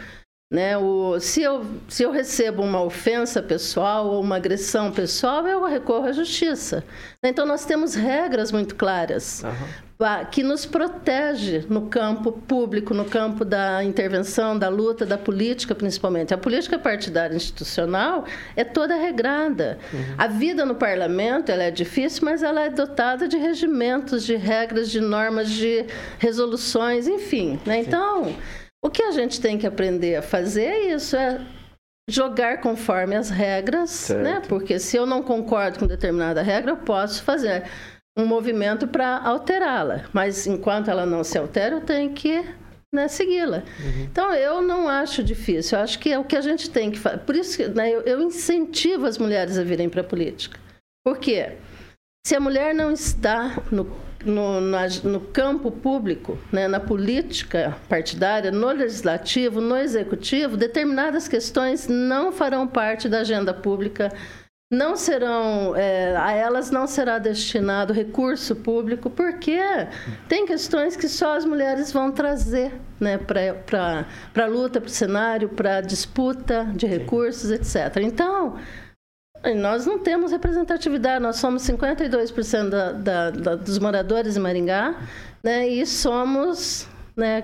Né? 0.50 0.76
O, 0.76 1.20
se, 1.20 1.42
eu, 1.42 1.64
se 1.88 2.02
eu 2.02 2.10
recebo 2.10 2.60
uma 2.64 2.82
ofensa 2.82 3.40
pessoal 3.40 4.08
ou 4.08 4.20
uma 4.20 4.34
agressão 4.34 4.90
pessoal, 4.90 5.46
eu 5.46 5.64
recorro 5.64 6.06
à 6.06 6.12
justiça. 6.12 6.82
Então, 7.22 7.46
nós 7.46 7.64
temos 7.64 7.94
regras 7.94 8.50
muito 8.50 8.74
claras 8.74 9.44
uhum. 9.44 10.24
que 10.28 10.42
nos 10.42 10.66
protege 10.66 11.64
no 11.68 11.82
campo 11.82 12.32
público, 12.32 12.92
no 12.92 13.04
campo 13.04 13.44
da 13.44 13.84
intervenção, 13.84 14.58
da 14.58 14.68
luta, 14.68 15.06
da 15.06 15.16
política, 15.16 15.72
principalmente. 15.72 16.34
A 16.34 16.38
política 16.38 16.80
partidária 16.80 17.36
institucional 17.36 18.24
é 18.56 18.64
toda 18.64 18.96
regrada. 18.96 19.78
Uhum. 19.92 20.14
A 20.18 20.26
vida 20.26 20.66
no 20.66 20.74
parlamento 20.74 21.52
ela 21.52 21.62
é 21.62 21.70
difícil, 21.70 22.24
mas 22.24 22.42
ela 22.42 22.62
é 22.62 22.70
dotada 22.70 23.28
de 23.28 23.36
regimentos, 23.36 24.26
de 24.26 24.34
regras, 24.34 24.90
de 24.90 25.00
normas, 25.00 25.48
de 25.48 25.86
resoluções, 26.18 27.06
enfim. 27.06 27.60
Né? 27.64 27.78
Então... 27.78 28.34
O 28.82 28.90
que 28.90 29.02
a 29.02 29.10
gente 29.10 29.40
tem 29.40 29.58
que 29.58 29.66
aprender 29.66 30.16
a 30.16 30.22
fazer 30.22 30.64
é 30.64 30.94
isso, 30.94 31.16
é 31.16 31.46
jogar 32.08 32.60
conforme 32.60 33.14
as 33.14 33.30
regras, 33.30 33.90
certo. 33.90 34.22
né? 34.22 34.42
Porque 34.48 34.78
se 34.78 34.96
eu 34.96 35.06
não 35.06 35.22
concordo 35.22 35.78
com 35.78 35.86
determinada 35.86 36.42
regra, 36.42 36.72
eu 36.72 36.76
posso 36.78 37.22
fazer 37.22 37.64
um 38.18 38.26
movimento 38.26 38.88
para 38.88 39.18
alterá-la. 39.18 40.04
Mas 40.12 40.46
enquanto 40.46 40.90
ela 40.90 41.06
não 41.06 41.22
se 41.22 41.38
altera, 41.38 41.76
eu 41.76 41.80
tenho 41.80 42.12
que 42.12 42.44
né, 42.92 43.06
segui-la. 43.06 43.58
Uhum. 43.58 44.02
Então, 44.10 44.34
eu 44.34 44.60
não 44.60 44.88
acho 44.88 45.22
difícil. 45.22 45.78
Eu 45.78 45.84
acho 45.84 45.98
que 45.98 46.12
é 46.12 46.18
o 46.18 46.24
que 46.24 46.36
a 46.36 46.40
gente 46.40 46.70
tem 46.70 46.90
que 46.90 46.98
fazer. 46.98 47.18
Por 47.18 47.36
isso 47.36 47.56
que 47.56 47.68
né, 47.68 47.90
eu, 47.90 48.00
eu 48.02 48.20
incentivo 48.20 49.06
as 49.06 49.16
mulheres 49.16 49.58
a 49.58 49.62
virem 49.62 49.88
para 49.88 50.00
a 50.00 50.04
política. 50.04 50.58
Por 51.04 51.18
quê? 51.18 51.56
Se 52.26 52.34
a 52.34 52.40
mulher 52.40 52.74
não 52.74 52.92
está 52.92 53.62
no 53.70 53.84
no, 54.24 54.60
na, 54.60 54.86
no 55.04 55.20
campo 55.20 55.70
público, 55.70 56.38
né, 56.52 56.68
na 56.68 56.80
política 56.80 57.76
partidária, 57.88 58.50
no 58.50 58.68
legislativo, 58.68 59.60
no 59.60 59.76
executivo, 59.76 60.56
determinadas 60.56 61.28
questões 61.28 61.88
não 61.88 62.32
farão 62.32 62.66
parte 62.66 63.08
da 63.08 63.20
agenda 63.20 63.52
pública, 63.54 64.12
não 64.72 64.94
serão, 64.94 65.74
é, 65.74 66.16
a 66.16 66.30
elas 66.30 66.70
não 66.70 66.86
será 66.86 67.18
destinado 67.18 67.92
recurso 67.92 68.54
público, 68.54 69.10
porque 69.10 69.58
tem 70.28 70.46
questões 70.46 70.94
que 70.94 71.08
só 71.08 71.36
as 71.36 71.44
mulheres 71.44 71.90
vão 71.90 72.12
trazer 72.12 72.72
né, 73.00 73.18
para 73.18 74.06
a 74.36 74.46
luta, 74.46 74.80
para 74.80 74.86
o 74.86 74.90
cenário, 74.90 75.48
para 75.48 75.78
a 75.78 75.80
disputa 75.80 76.70
de 76.76 76.86
recursos, 76.86 77.50
etc. 77.50 77.96
Então, 78.02 78.58
nós 79.56 79.86
não 79.86 79.98
temos 79.98 80.32
representatividade, 80.32 81.22
nós 81.22 81.36
somos 81.36 81.62
52% 81.62 82.68
da, 82.68 82.92
da, 82.92 83.30
da, 83.30 83.54
dos 83.54 83.78
moradores 83.78 84.34
de 84.34 84.40
Maringá, 84.40 84.94
né, 85.42 85.66
e 85.68 85.84
somos 85.86 86.86
né, 87.16 87.42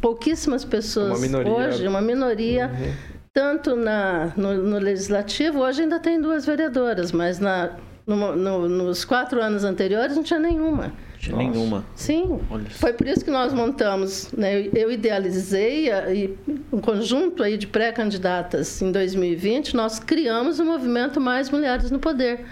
pouquíssimas 0.00 0.64
pessoas 0.64 1.22
uma 1.22 1.48
hoje, 1.48 1.86
uma 1.86 2.00
minoria, 2.00 2.68
uhum. 2.68 2.92
tanto 3.32 3.74
na, 3.74 4.32
no, 4.36 4.54
no, 4.54 4.78
legislativo, 4.78 5.60
hoje 5.60 5.82
ainda 5.82 5.98
tem 5.98 6.20
duas 6.20 6.46
vereadoras, 6.46 7.10
mas 7.10 7.38
na, 7.40 7.70
no, 8.06 8.36
no, 8.36 8.68
nos 8.68 9.04
quatro 9.04 9.42
anos 9.42 9.64
anteriores 9.64 10.16
não 10.16 10.22
tinha 10.22 10.38
nenhuma 10.38 10.92
tinha 11.22 11.36
nenhuma. 11.36 11.84
Sim. 11.94 12.40
Foi 12.70 12.92
por 12.92 13.06
isso 13.06 13.24
que 13.24 13.30
nós 13.30 13.52
montamos, 13.52 14.32
né? 14.32 14.68
Eu 14.74 14.90
idealizei 14.90 15.88
e 15.88 16.36
um 16.72 16.80
conjunto 16.80 17.44
aí 17.44 17.56
de 17.56 17.68
pré-candidatas 17.68 18.82
em 18.82 18.90
2020, 18.90 19.76
nós 19.76 20.00
criamos 20.00 20.58
o 20.58 20.64
movimento 20.64 21.20
Mais 21.20 21.48
Mulheres 21.48 21.92
no 21.92 22.00
Poder. 22.00 22.44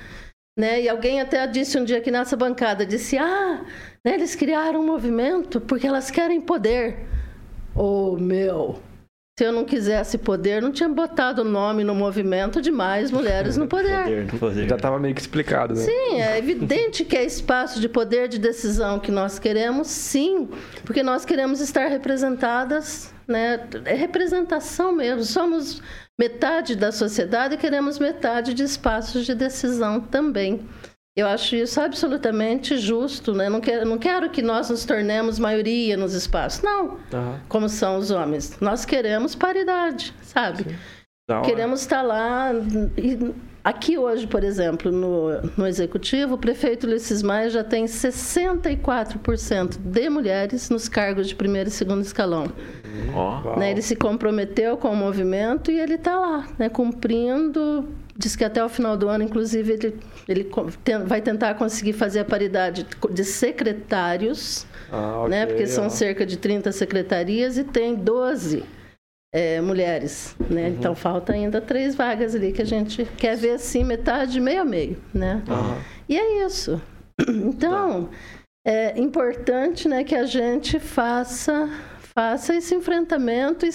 Né? 0.57 0.83
E 0.83 0.89
alguém 0.89 1.21
até 1.21 1.45
disse 1.49 1.79
um 1.79 1.85
dia 1.85 1.99
aqui 1.99 2.13
nessa 2.13 2.37
bancada, 2.37 2.87
disse, 2.87 3.19
ah, 3.19 3.65
né, 4.05 4.15
eles 4.15 4.37
criaram 4.37 4.81
um 4.81 4.87
movimento 4.87 5.61
porque 5.61 5.87
elas 5.87 6.11
querem 6.11 6.41
poder. 6.41 7.09
Oh, 7.75 8.17
meu, 8.17 8.79
se 9.40 9.44
eu 9.44 9.53
não 9.53 9.64
quisesse 9.64 10.18
poder, 10.18 10.61
não 10.61 10.70
tinha 10.70 10.87
botado 10.87 11.40
o 11.40 11.44
nome 11.46 11.83
no 11.83 11.94
movimento 11.94 12.61
de 12.61 12.70
mais 12.70 13.11
mulheres 13.11 13.57
no 13.57 13.66
poder. 13.66 14.05
poder, 14.05 14.38
poder. 14.38 14.68
Já 14.68 14.76
estava 14.76 14.98
meio 14.98 15.14
que 15.14 15.20
explicado, 15.22 15.72
né? 15.72 15.81
Sim, 15.81 16.20
é 16.20 16.37
evidente 16.37 17.07
que 17.07 17.16
é 17.16 17.24
espaço 17.24 17.81
de 17.81 17.88
poder 17.88 18.29
de 18.29 18.38
decisão 18.38 19.00
que 19.00 19.11
nós 19.11 19.38
queremos, 19.38 19.87
sim, 19.87 20.46
porque 20.85 21.03
nós 21.03 21.24
queremos 21.24 21.62
estar 21.62 21.87
representadas, 21.87 23.14
né? 23.26 23.66
É 23.87 23.94
representação 23.94 24.92
mesmo. 24.92 25.22
Somos 25.22 25.81
metade 26.18 26.76
da 26.76 26.92
sociedade 26.92 27.55
e 27.55 27.57
queremos 27.57 27.98
metade 27.98 28.53
de 28.53 28.62
espaços 28.62 29.24
de 29.24 29.35
decisão 29.35 30.03
também. 30.03 30.68
Eu 31.16 31.27
acho 31.27 31.57
isso 31.57 31.81
absolutamente 31.81 32.79
justo, 32.79 33.35
né? 33.35 33.49
Não 33.49 33.61
quero, 33.61 33.85
não 33.85 33.99
quero 33.99 34.31
que 34.31 34.40
nós 34.40 34.70
nos 34.70 34.85
tornemos 34.85 35.38
maioria 35.38 35.96
nos 35.96 36.14
espaços, 36.14 36.62
não. 36.62 36.99
Uhum. 37.12 37.38
Como 37.49 37.68
são 37.68 37.96
os 37.96 38.11
homens. 38.11 38.57
Nós 38.61 38.85
queremos 38.85 39.35
paridade, 39.35 40.14
sabe? 40.23 40.77
Queremos 41.44 41.81
estar 41.81 42.03
lá. 42.03 42.51
E 42.96 43.33
aqui 43.62 43.96
hoje, 43.96 44.27
por 44.27 44.42
exemplo, 44.42 44.90
no, 44.90 45.40
no 45.57 45.66
executivo, 45.66 46.35
o 46.35 46.38
prefeito 46.38 46.87
Ulisses 46.87 47.23
Maia 47.23 47.51
já 47.51 47.62
tem 47.62 47.85
64% 47.85 49.79
de 49.79 50.11
mulheres 50.11 50.70
nos 50.70 50.88
cargos 50.88 51.29
de 51.29 51.35
primeiro 51.35 51.68
e 51.68 51.73
segundo 51.73 52.03
escalão. 52.03 52.46
Oh. 53.14 53.59
Né? 53.59 53.70
Ele 53.70 53.83
se 53.83 53.94
comprometeu 53.94 54.77
com 54.77 54.90
o 54.90 54.96
movimento 54.96 55.70
e 55.70 55.79
ele 55.79 55.94
está 55.94 56.18
lá, 56.18 56.49
né? 56.59 56.68
cumprindo 56.68 57.88
Diz 58.21 58.37
que 58.37 58.45
até 58.45 58.63
o 58.63 58.69
final 58.69 58.99
do 58.99 59.09
ano, 59.09 59.25
inclusive, 59.25 59.73
ele, 59.73 59.99
ele 60.29 60.51
vai 61.07 61.23
tentar 61.23 61.55
conseguir 61.55 61.95
fazer 61.95 62.21
a 62.21 62.25
paridade 62.25 62.87
de 63.11 63.25
secretários, 63.25 64.67
ah, 64.93 65.21
okay, 65.21 65.31
né? 65.31 65.47
porque 65.47 65.67
são 65.67 65.89
cerca 65.89 66.27
de 66.27 66.37
30 66.37 66.71
secretarias 66.71 67.57
e 67.57 67.65
tem 67.65 67.95
12 67.95 68.63
é, 69.35 69.63
mulheres. 69.63 70.37
Né? 70.51 70.65
Uhum. 70.65 70.69
Então, 70.69 70.95
falta 70.95 71.33
ainda 71.33 71.63
três 71.63 71.95
vagas 71.95 72.35
ali 72.35 72.53
que 72.53 72.61
a 72.61 72.67
gente 72.67 73.07
quer 73.17 73.39
ver, 73.39 73.53
assim, 73.53 73.85
metade, 73.85 74.39
meio 74.39 74.61
a 74.61 74.65
meio. 74.67 74.99
Né? 75.15 75.43
Uhum. 75.49 75.81
E 76.07 76.19
é 76.19 76.45
isso. 76.45 76.81
Então, 77.27 78.11
é 78.67 79.01
importante 79.01 79.89
né, 79.89 80.05
que 80.05 80.15
a 80.15 80.27
gente 80.27 80.79
faça, 80.79 81.71
faça 82.15 82.55
esse 82.55 82.75
enfrentamento 82.75 83.65
e, 83.65 83.71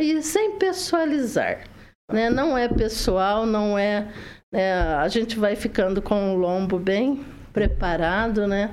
e 0.00 0.22
sem 0.22 0.58
pessoalizar. 0.58 1.64
Né? 2.12 2.30
Não 2.30 2.56
é 2.56 2.68
pessoal, 2.68 3.44
não 3.44 3.78
é, 3.78 4.08
é. 4.52 4.72
A 4.72 5.08
gente 5.08 5.38
vai 5.38 5.56
ficando 5.56 6.00
com 6.00 6.34
o 6.34 6.36
lombo 6.36 6.78
bem 6.78 7.24
preparado, 7.52 8.46
né? 8.46 8.72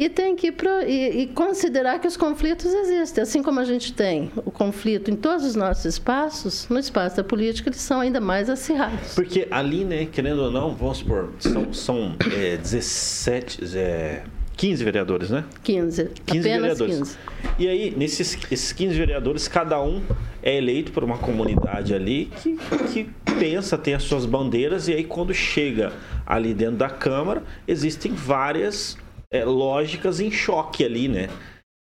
E 0.00 0.08
tem 0.08 0.36
que 0.36 0.52
pro, 0.52 0.82
e, 0.82 1.22
e, 1.22 1.26
considerar 1.26 1.98
que 1.98 2.06
os 2.06 2.16
conflitos 2.16 2.72
existem. 2.72 3.22
Assim 3.22 3.42
como 3.42 3.58
a 3.58 3.64
gente 3.64 3.92
tem 3.92 4.30
o 4.44 4.50
conflito 4.50 5.10
em 5.10 5.16
todos 5.16 5.44
os 5.44 5.56
nossos 5.56 5.84
espaços, 5.86 6.68
no 6.68 6.78
espaço 6.78 7.16
da 7.16 7.24
política 7.24 7.68
eles 7.68 7.80
são 7.80 8.00
ainda 8.00 8.20
mais 8.20 8.48
acirrados. 8.48 9.16
Porque 9.16 9.48
ali, 9.50 9.84
né, 9.84 10.06
querendo 10.06 10.42
ou 10.42 10.50
não, 10.52 10.72
vamos 10.72 10.98
supor, 10.98 11.32
são, 11.40 11.72
são 11.72 12.16
é, 12.32 12.56
17. 12.56 13.76
É 13.76 14.22
15 14.58 14.84
vereadores, 14.84 15.30
né? 15.30 15.44
15. 15.62 16.10
15 16.26 16.48
vereadores. 16.48 16.98
15. 16.98 17.18
E 17.60 17.68
aí, 17.68 17.94
nesses 17.96 18.36
esses 18.50 18.72
15 18.72 18.98
vereadores, 18.98 19.46
cada 19.46 19.80
um 19.80 20.02
é 20.42 20.56
eleito 20.56 20.90
por 20.90 21.04
uma 21.04 21.16
comunidade 21.16 21.94
ali 21.94 22.26
que, 22.42 22.58
que 22.92 23.08
pensa, 23.38 23.78
tem 23.78 23.94
as 23.94 24.02
suas 24.02 24.26
bandeiras, 24.26 24.88
e 24.88 24.92
aí 24.92 25.04
quando 25.04 25.32
chega 25.32 25.92
ali 26.26 26.52
dentro 26.52 26.76
da 26.76 26.90
Câmara, 26.90 27.44
existem 27.68 28.12
várias 28.12 28.98
é, 29.32 29.44
lógicas 29.44 30.18
em 30.18 30.30
choque 30.30 30.84
ali, 30.84 31.06
né? 31.06 31.28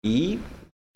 E 0.04 0.38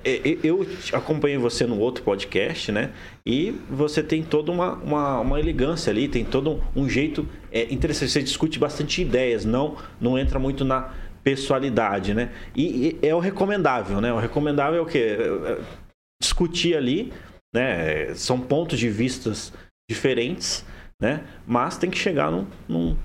é, 0.02 0.20
eu 0.42 0.66
acompanhei 0.94 1.36
você 1.36 1.66
no 1.66 1.78
outro 1.78 2.02
podcast, 2.02 2.72
né? 2.72 2.92
E 3.26 3.54
você 3.68 4.02
tem 4.02 4.22
toda 4.22 4.50
uma, 4.50 4.74
uma, 4.76 5.20
uma 5.20 5.38
elegância 5.38 5.90
ali, 5.90 6.08
tem 6.08 6.24
todo 6.24 6.62
um, 6.74 6.84
um 6.84 6.88
jeito 6.88 7.28
é, 7.52 7.70
interessante. 7.72 8.12
Você 8.12 8.22
discute 8.22 8.58
bastante 8.58 9.02
ideias, 9.02 9.44
não, 9.44 9.76
não 10.00 10.18
entra 10.18 10.38
muito 10.38 10.64
na 10.64 10.94
pessoalidade, 11.26 12.14
né? 12.14 12.30
E, 12.54 12.96
e, 13.02 13.06
é 13.08 13.12
o 13.12 13.18
recomendável, 13.18 14.00
né? 14.00 14.12
O 14.12 14.18
recomendável 14.18 14.78
é 14.78 14.80
o 14.80 14.86
quê? 14.86 15.18
É, 15.18 15.52
é 15.52 15.58
discutir 16.22 16.76
ali, 16.76 17.12
né? 17.52 18.14
São 18.14 18.38
pontos 18.38 18.78
de 18.78 18.88
vistas 18.88 19.52
diferentes, 19.90 20.64
né? 21.02 21.24
Mas 21.44 21.76
tem 21.76 21.90
que 21.90 21.98
chegar 21.98 22.30
num, 22.30 22.46
num, 22.68 22.96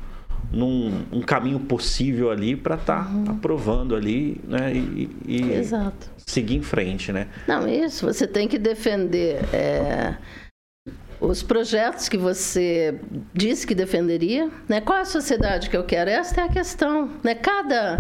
num 0.52 1.04
um 1.12 1.22
caminho 1.22 1.62
possível 1.62 2.30
ali 2.30 2.56
para 2.56 2.76
estar 2.76 3.06
tá 3.06 3.10
uhum. 3.10 3.26
aprovando 3.32 3.96
ali, 3.96 4.40
né? 4.44 4.72
E, 4.72 5.10
e 5.28 5.42
seguir 6.28 6.58
em 6.58 6.62
frente, 6.62 7.12
né? 7.12 7.28
Não, 7.48 7.68
isso. 7.68 8.06
Você 8.06 8.28
tem 8.28 8.48
que 8.48 8.60
defender. 8.60 9.40
É 9.52 10.16
os 11.22 11.44
projetos 11.44 12.10
que 12.10 12.18
você 12.18 13.00
disse 13.32 13.66
que 13.68 13.76
defenderia, 13.76 14.50
né? 14.68 14.82
Qual 14.82 14.98
é 14.98 15.02
a 15.02 15.06
sociedade 15.06 15.70
que 15.70 15.78
eu 15.78 15.84
quero? 15.84 16.10
Esta 16.10 16.42
é 16.42 16.44
a 16.46 16.50
questão, 16.50 17.10
né? 17.24 17.36
Cada 17.36 18.00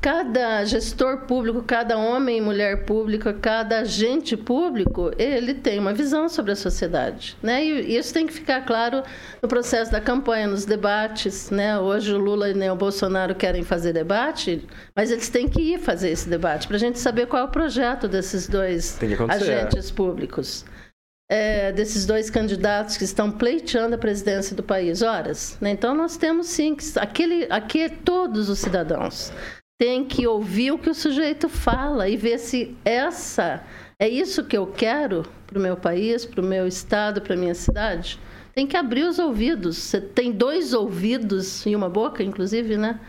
cada 0.00 0.64
gestor 0.64 1.18
público, 1.28 1.62
cada 1.62 1.96
homem 1.96 2.38
e 2.38 2.40
mulher 2.40 2.84
pública, 2.84 3.32
cada 3.32 3.78
agente 3.78 4.36
público, 4.36 5.12
ele 5.16 5.54
tem 5.54 5.78
uma 5.78 5.94
visão 5.94 6.28
sobre 6.28 6.50
a 6.50 6.56
sociedade, 6.56 7.36
né? 7.40 7.64
E 7.64 7.96
isso 7.96 8.12
tem 8.12 8.26
que 8.26 8.32
ficar 8.32 8.62
claro 8.62 9.04
no 9.40 9.48
processo 9.48 9.92
da 9.92 10.00
campanha, 10.00 10.48
nos 10.48 10.64
debates, 10.64 11.50
né? 11.50 11.78
Hoje 11.78 12.12
o 12.12 12.18
Lula 12.18 12.48
e 12.48 12.70
o 12.70 12.74
Bolsonaro 12.74 13.32
querem 13.36 13.62
fazer 13.62 13.92
debate, 13.92 14.66
mas 14.96 15.12
eles 15.12 15.28
têm 15.28 15.48
que 15.48 15.60
ir 15.60 15.78
fazer 15.78 16.10
esse 16.10 16.28
debate 16.28 16.66
para 16.66 16.76
a 16.76 16.80
gente 16.80 16.98
saber 16.98 17.26
qual 17.26 17.42
é 17.42 17.44
o 17.44 17.48
projeto 17.48 18.08
desses 18.08 18.48
dois 18.48 18.98
agentes 19.28 19.92
públicos. 19.92 20.64
É, 21.32 21.72
desses 21.72 22.04
dois 22.04 22.28
candidatos 22.28 22.98
que 22.98 23.04
estão 23.04 23.30
pleiteando 23.30 23.94
a 23.94 23.98
presidência 23.98 24.54
do 24.54 24.62
país? 24.62 25.00
Horas. 25.00 25.56
Né? 25.62 25.70
Então, 25.70 25.94
nós 25.94 26.18
temos 26.18 26.46
sim 26.46 26.74
que 26.74 26.84
aquele, 26.98 27.46
aqui 27.48 27.88
todos 27.88 28.50
os 28.50 28.58
cidadãos 28.58 29.32
têm 29.80 30.04
que 30.04 30.26
ouvir 30.26 30.72
o 30.72 30.78
que 30.78 30.90
o 30.90 30.94
sujeito 30.94 31.48
fala 31.48 32.06
e 32.06 32.18
ver 32.18 32.38
se 32.38 32.76
essa 32.84 33.64
é 33.98 34.06
isso 34.06 34.44
que 34.44 34.54
eu 34.54 34.66
quero 34.66 35.22
para 35.46 35.58
o 35.58 35.62
meu 35.62 35.74
país, 35.74 36.26
para 36.26 36.42
o 36.42 36.44
meu 36.44 36.66
estado, 36.66 37.22
para 37.22 37.32
a 37.32 37.38
minha 37.38 37.54
cidade. 37.54 38.20
Tem 38.54 38.66
que 38.66 38.76
abrir 38.76 39.04
os 39.04 39.18
ouvidos. 39.18 39.78
Você 39.78 40.02
tem 40.02 40.32
dois 40.32 40.74
ouvidos 40.74 41.64
e 41.64 41.74
uma 41.74 41.88
boca, 41.88 42.22
inclusive, 42.22 42.76
né? 42.76 43.00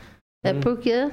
É 0.46 0.54
hum. 0.54 0.62
porque 0.62 1.12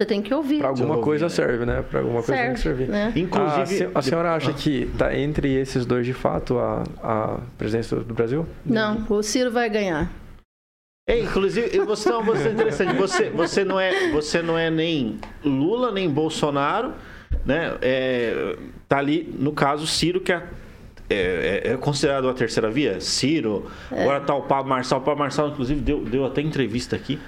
você 0.00 0.06
tem 0.06 0.22
que 0.22 0.32
ouvir. 0.32 0.60
Para 0.60 0.68
alguma 0.68 0.94
ouvir, 0.94 1.04
coisa 1.04 1.26
né? 1.26 1.28
serve, 1.28 1.66
né? 1.66 1.82
Para 1.82 2.00
alguma 2.00 2.22
coisa 2.22 2.42
tem 2.42 2.54
que 2.54 2.60
servir. 2.60 2.88
Né? 2.88 3.12
Inclusive, 3.14 3.90
a, 3.94 3.98
a 3.98 4.02
senhora 4.02 4.34
acha 4.34 4.50
que 4.54 4.84
está 4.84 5.14
entre 5.14 5.52
esses 5.54 5.84
dois, 5.84 6.06
de 6.06 6.14
fato, 6.14 6.58
a, 6.58 6.84
a 7.02 7.40
presidência 7.58 7.98
do 7.98 8.14
Brasil? 8.14 8.46
Não, 8.64 9.04
o 9.10 9.22
Ciro 9.22 9.50
vai 9.50 9.68
ganhar. 9.68 10.10
É, 11.06 11.18
inclusive, 11.18 11.78
você 11.80 12.08
é 12.08 12.16
uma 12.16 12.34
interessante. 12.34 12.94
Você, 12.94 13.28
você, 13.28 13.62
não 13.62 13.78
é, 13.78 14.10
você 14.10 14.40
não 14.40 14.56
é 14.56 14.70
nem 14.70 15.18
Lula, 15.44 15.92
nem 15.92 16.08
Bolsonaro, 16.08 16.94
né? 17.44 17.76
É, 17.82 18.56
tá 18.88 18.96
ali, 18.96 19.34
no 19.38 19.52
caso, 19.52 19.86
Ciro, 19.86 20.20
que 20.20 20.32
é 20.32 20.42
é, 21.10 21.62
é, 21.64 21.72
é, 21.72 21.76
considerado 21.76 22.28
a 22.28 22.32
terceira 22.32 22.70
via? 22.70 23.00
Ciro, 23.00 23.68
é. 23.90 24.00
agora 24.00 24.20
tá 24.20 24.32
o 24.32 24.42
Pablo 24.42 24.70
Marçal. 24.70 25.00
O 25.00 25.02
Pablo 25.02 25.18
Marçal, 25.18 25.48
inclusive, 25.48 25.80
deu, 25.80 26.04
deu 26.04 26.24
até 26.24 26.40
entrevista 26.40 26.94
aqui. 26.94 27.18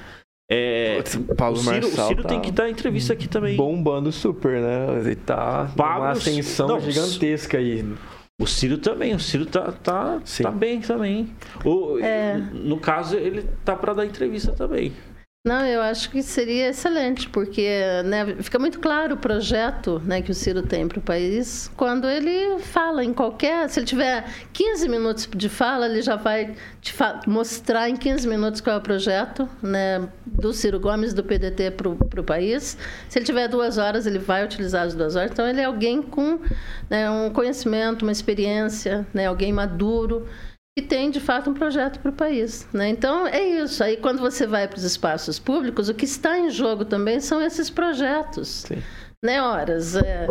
É, 0.55 1.03
Paulo 1.35 1.57
o 1.57 1.61
Ciro, 1.61 1.87
o 1.87 1.91
Ciro 1.91 2.23
tá 2.23 2.29
tem 2.29 2.41
que 2.41 2.53
dar 2.53 2.69
entrevista 2.69 3.15
aqui 3.15 3.27
também. 3.27 3.57
Bombando 3.57 4.13
super, 4.13 4.61
né? 4.61 5.01
Ele 5.01 5.15
tá 5.17 5.71
Pablo, 5.75 6.03
uma 6.03 6.11
ascensão 6.11 6.69
não, 6.69 6.81
gigantesca 6.81 7.57
aí. 7.57 7.83
O 8.39 8.47
Ciro 8.47 8.77
também, 8.77 9.15
o 9.15 9.21
Ciro 9.21 9.47
tá, 9.47 9.73
tá, 9.73 10.21
tá 10.43 10.51
bem 10.51 10.81
também. 10.81 11.31
O, 11.65 11.99
é. 12.01 12.37
No 12.53 12.77
caso, 12.79 13.17
ele 13.17 13.47
tá 13.65 13.75
para 13.75 13.95
dar 13.95 14.05
entrevista 14.05 14.53
também. 14.53 14.93
Não, 15.45 15.67
eu 15.67 15.83
acho 15.83 16.09
que 16.09 16.23
seria 16.23 16.69
excelente, 16.69 17.29
porque 17.29 17.69
né, 18.05 18.37
fica 18.41 18.61
muito 18.61 18.79
claro 18.79 19.17
o 19.17 19.19
projeto 19.19 20.01
né, 20.05 20.23
que 20.23 20.31
o 20.31 20.35
Ciro 20.35 20.63
tem 20.63 20.87
para 20.87 21.01
o 21.01 21.03
país 21.03 21.69
quando 21.77 22.09
ele 22.09 22.61
fala 22.61 23.05
em 23.05 23.13
qualquer. 23.13 23.69
Se 23.69 23.81
ele 23.81 23.87
tiver 23.87 24.25
15 24.53 24.89
minutos 24.89 25.29
de 25.35 25.49
fala, 25.49 25.87
ele 25.87 26.01
já 26.01 26.15
vai 26.15 26.55
te 26.81 26.95
mostrar 27.27 27.91
em 27.91 27.97
15 27.97 28.29
minutos 28.29 28.61
qual 28.61 28.77
é 28.77 28.79
o 28.79 28.83
projeto 28.83 29.49
né, 29.61 30.09
do 30.25 30.53
Ciro 30.53 30.79
Gomes, 30.79 31.13
do 31.13 31.25
PDT, 31.25 31.73
para 31.73 32.21
o 32.21 32.25
país. 32.25 32.79
Se 33.09 33.19
ele 33.19 33.27
tiver 33.27 33.49
duas 33.49 33.79
horas, 33.79 34.07
ele 34.07 34.21
vai 34.21 34.45
utilizar 34.45 34.87
as 34.87 34.95
duas 34.95 35.17
horas. 35.17 35.33
Então, 35.33 35.49
ele 35.49 35.61
é 35.61 35.65
alguém 35.65 36.03
com 36.03 36.39
né, 36.89 37.11
um 37.11 37.31
conhecimento, 37.31 38.03
uma 38.03 38.13
experiência, 38.13 39.05
né, 39.13 39.27
alguém 39.27 39.53
maduro 39.53 40.25
que 40.77 40.83
tem 40.83 41.11
de 41.11 41.21
fato 41.21 41.51
um 41.51 41.55
projeto 41.55 42.01
para 42.01 42.11
o 42.11 42.15
país. 42.15 42.67
Né? 42.73 42.89
Então 42.89 43.27
é 43.27 43.43
isso. 43.43 43.85
Aí 43.85 43.97
quando 43.97 44.21
você 44.21 44.47
vai 44.47 44.67
para 44.67 44.79
os 44.79 44.85
espaços 44.85 45.39
públicos, 45.39 45.89
o 45.89 45.95
que 45.95 46.05
está 46.05 46.39
em 46.39 46.51
jogo 46.51 46.85
também 46.85 47.21
são 47.21 47.43
esses 47.43 47.69
projetos. 47.69 48.65
Sim. 48.67 48.83
Né, 49.23 49.41
horas. 49.41 49.95
É, 49.95 50.29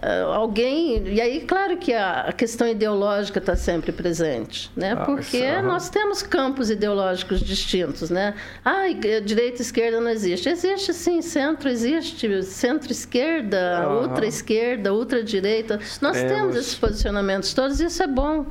é 0.00 0.20
alguém. 0.20 1.08
E 1.08 1.20
aí, 1.20 1.40
claro 1.42 1.76
que 1.76 1.92
a, 1.92 2.32
questão 2.32 2.66
ideológica 2.66 3.38
está 3.38 3.54
sempre 3.54 3.92
presente, 3.92 4.70
né? 4.74 4.92
Ah, 4.92 5.04
Porque 5.04 5.60
nós 5.60 5.90
temos 5.90 6.22
campos 6.22 6.70
ideológicos 6.70 7.40
distintos, 7.40 8.08
né? 8.08 8.34
Ah, 8.64 8.84
direita 9.22 9.58
e 9.58 9.60
esquerda 9.60 10.00
não 10.00 10.10
existe. 10.10 10.48
Existe 10.48 10.94
sim, 10.94 11.20
centro 11.20 11.68
existe, 11.68 12.42
centro-esquerda, 12.44 13.86
uhum. 13.86 14.02
ultra-esquerda, 14.04 14.94
ultra-direita. 14.94 15.78
Nós 16.00 16.16
temos 16.16 16.56
esses 16.56 16.76
posicionamentos 16.76 17.52
todos, 17.52 17.78
e 17.80 17.84
isso 17.84 18.02
é 18.02 18.06
bom. 18.06 18.46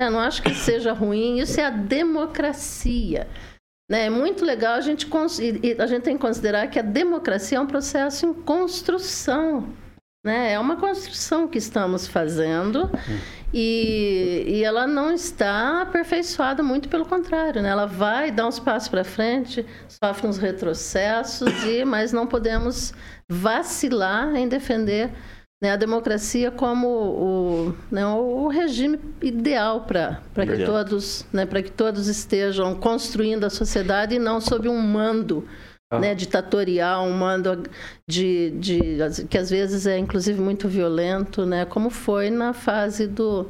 Eu 0.00 0.10
não 0.10 0.20
acho 0.20 0.42
que 0.42 0.54
seja 0.54 0.92
ruim, 0.92 1.38
isso 1.38 1.60
é 1.60 1.64
a 1.64 1.70
democracia. 1.70 3.28
Né? 3.90 4.06
É 4.06 4.10
muito 4.10 4.44
legal 4.44 4.74
a 4.74 4.80
gente, 4.80 5.08
a 5.78 5.86
gente 5.86 6.02
tem 6.02 6.16
que 6.16 6.22
considerar 6.22 6.66
que 6.68 6.78
a 6.78 6.82
democracia 6.82 7.58
é 7.58 7.60
um 7.60 7.66
processo 7.66 8.26
em 8.26 8.34
construção. 8.34 9.72
Né? 10.24 10.52
É 10.52 10.58
uma 10.58 10.76
construção 10.76 11.46
que 11.46 11.58
estamos 11.58 12.06
fazendo 12.08 12.90
e, 13.52 14.44
e 14.46 14.64
ela 14.64 14.86
não 14.86 15.12
está 15.12 15.82
aperfeiçoada, 15.82 16.62
muito 16.62 16.88
pelo 16.88 17.04
contrário. 17.04 17.62
Né? 17.62 17.68
Ela 17.68 17.86
vai 17.86 18.30
dar 18.30 18.48
uns 18.48 18.58
passos 18.58 18.88
para 18.88 19.04
frente, 19.04 19.64
sofre 19.86 20.26
uns 20.26 20.38
retrocessos, 20.38 21.62
e, 21.64 21.84
mas 21.84 22.10
não 22.10 22.26
podemos 22.26 22.94
vacilar 23.28 24.34
em 24.34 24.48
defender 24.48 25.12
né, 25.64 25.70
a 25.70 25.76
democracia 25.76 26.50
como 26.50 26.86
o, 26.86 27.74
né, 27.90 28.06
o 28.06 28.48
regime 28.48 29.00
ideal 29.22 29.86
para 29.86 30.20
que 30.34 30.62
todos 30.62 31.24
né, 31.32 31.46
para 31.46 31.62
que 31.62 31.72
todos 31.72 32.06
estejam 32.06 32.74
construindo 32.74 33.44
a 33.44 33.50
sociedade 33.50 34.16
e 34.16 34.18
não 34.18 34.42
sob 34.42 34.68
um 34.68 34.78
mando 34.78 35.48
ah. 35.90 35.98
né, 35.98 36.14
ditatorial, 36.14 37.06
um 37.06 37.16
mando 37.16 37.62
de, 38.06 38.50
de 38.50 38.98
que 39.30 39.38
às 39.38 39.48
vezes 39.48 39.86
é 39.86 39.96
inclusive 39.96 40.38
muito 40.38 40.68
violento, 40.68 41.46
né, 41.46 41.64
como 41.64 41.88
foi 41.88 42.28
na 42.28 42.52
fase 42.52 43.06
do, 43.06 43.48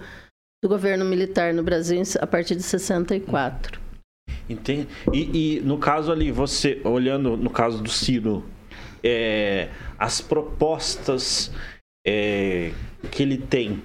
do 0.63 0.69
governo 0.69 1.05
militar 1.05 1.53
no 1.53 1.65
Brasil 1.65 2.01
a 2.21 2.27
partir 2.29 2.55
de 2.55 2.63
64. 2.63 3.81
Entende? 4.49 4.87
E, 5.13 5.57
e 5.57 5.61
no 5.63 5.79
caso 5.79 6.13
ali, 6.13 6.31
você 6.31 6.81
olhando 6.85 7.37
no 7.37 7.51
caso 7.51 7.83
do 7.83 7.91
Ciro, 7.91 8.45
é, 9.03 9.69
as 9.99 10.21
propostas 10.21 11.51
é, 12.07 12.73
que 13.11 13.23
ele 13.23 13.39
tem. 13.39 13.83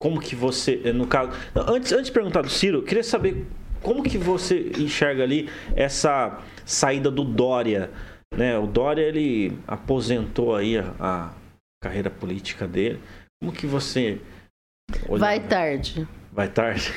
Como 0.00 0.20
que 0.20 0.34
você, 0.34 0.76
no 0.92 1.06
caso, 1.06 1.32
antes, 1.54 1.92
antes 1.92 2.06
de 2.06 2.12
perguntar 2.12 2.42
do 2.42 2.50
Ciro, 2.50 2.82
queria 2.82 3.04
saber 3.04 3.46
como 3.82 4.02
que 4.02 4.18
você 4.18 4.70
enxerga 4.78 5.22
ali 5.22 5.48
essa 5.74 6.42
saída 6.64 7.10
do 7.10 7.24
Dória, 7.24 7.90
né? 8.34 8.58
O 8.58 8.66
Dória 8.66 9.02
ele 9.02 9.56
aposentou 9.66 10.56
aí 10.56 10.76
a, 10.78 10.94
a 10.98 11.34
carreira 11.82 12.10
política 12.10 12.66
dele. 12.66 13.00
Como 13.40 13.52
que 13.52 13.66
você 13.66 14.20
Vai 15.08 15.40
tarde. 15.40 16.06
Vai 16.34 16.48
tarde. 16.48 16.92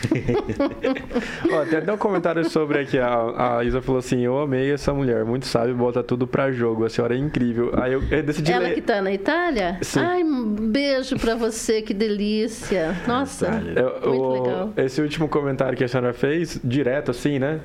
Ó, 1.54 1.64
tem 1.66 1.78
até 1.78 1.94
um 1.94 1.98
comentário 1.98 2.50
sobre 2.50 2.80
aqui. 2.80 2.98
A, 2.98 3.58
a 3.58 3.64
Isa 3.64 3.84
falou 3.84 4.00
assim: 4.00 4.22
Eu 4.22 4.40
amei 4.40 4.72
essa 4.72 4.92
mulher, 4.92 5.24
muito 5.24 5.46
sábio, 5.46 5.76
bota 5.76 6.02
tudo 6.02 6.26
pra 6.26 6.52
jogo. 6.52 6.86
A 6.86 6.90
senhora 6.90 7.14
é 7.14 7.20
incrível. 7.20 7.72
Aí 7.80 7.94
eu, 7.94 8.02
eu 8.10 8.24
decidi. 8.24 8.52
Ela 8.52 8.70
ler... 8.70 8.74
que 8.74 8.82
tá 8.82 9.00
na 9.00 9.12
Itália? 9.12 9.78
Sim. 9.84 10.00
Ai, 10.00 10.24
um 10.24 10.44
beijo 10.56 11.20
pra 11.20 11.36
você, 11.36 11.84
que 11.84 11.94
delícia. 11.94 12.96
Nossa, 13.08 13.62
eu, 13.76 14.12
muito 14.12 14.44
legal. 14.44 14.74
Esse 14.76 15.02
último 15.02 15.28
comentário 15.28 15.78
que 15.78 15.84
a 15.84 15.88
senhora 15.88 16.14
fez, 16.14 16.60
direto 16.64 17.12
assim, 17.12 17.38
né? 17.38 17.60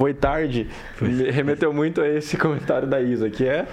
Foi 0.00 0.14
tarde, 0.14 0.68
me 1.00 1.30
remeteu 1.32 1.72
muito 1.72 2.00
a 2.00 2.08
esse 2.08 2.36
comentário 2.38 2.86
da 2.86 3.00
Isa, 3.00 3.28
que 3.28 3.44
é 3.44 3.66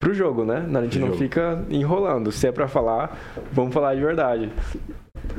pro 0.00 0.12
jogo, 0.12 0.44
né? 0.44 0.66
A 0.74 0.82
gente 0.82 0.98
não 0.98 1.12
fica 1.12 1.64
enrolando. 1.70 2.32
Se 2.32 2.48
é 2.48 2.52
pra 2.52 2.66
falar, 2.66 3.16
vamos 3.52 3.72
falar 3.72 3.94
de 3.94 4.00
verdade. 4.00 4.50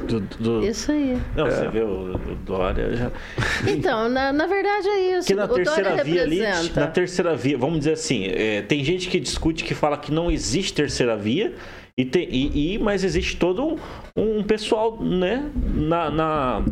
Do, 0.08 0.20
do... 0.20 0.66
Isso 0.66 0.92
aí. 0.92 1.18
Não, 1.36 1.48
é. 1.48 1.52
você 1.52 1.68
vê 1.70 1.82
o, 1.82 2.16
o 2.16 2.36
Dória 2.46 2.96
já. 2.96 3.12
Então, 3.68 4.10
na, 4.10 4.34
na 4.34 4.48
verdade 4.48 4.88
é 4.88 5.18
isso. 5.18 5.28
Que 5.28 5.36
na 5.36 5.46
o 5.46 5.54
terceira 5.54 6.04
via 6.04 6.24
ali, 6.24 6.42
na 6.76 6.88
terceira 6.88 7.36
via, 7.36 7.58
vamos 7.58 7.80
dizer 7.80 7.94
assim, 7.94 8.26
é, 8.26 8.62
tem 8.62 8.84
gente 8.84 9.10
que 9.10 9.20
discute 9.20 9.64
que 9.64 9.74
fala 9.74 9.98
que 9.98 10.12
não 10.12 10.30
existe 10.30 10.74
terceira 10.74 11.16
via. 11.16 11.54
E, 11.98 12.04
tem, 12.04 12.28
e, 12.30 12.74
e 12.74 12.80
mas 12.80 13.06
existe 13.06 13.38
todo 13.38 13.66
um, 13.66 14.40
um 14.40 14.44
pessoal, 14.44 15.02
né, 15.02 15.50
na, 15.74 16.12
na, 16.12 16.66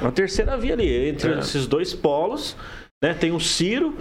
na, 0.00 0.10
terceira 0.10 0.56
via 0.56 0.72
ali, 0.72 1.08
entre 1.08 1.34
é. 1.34 1.38
esses 1.38 1.66
dois 1.66 1.92
polos, 1.92 2.56
né? 3.02 3.12
Tem 3.12 3.32
o 3.32 3.38
Ciro, 3.38 3.94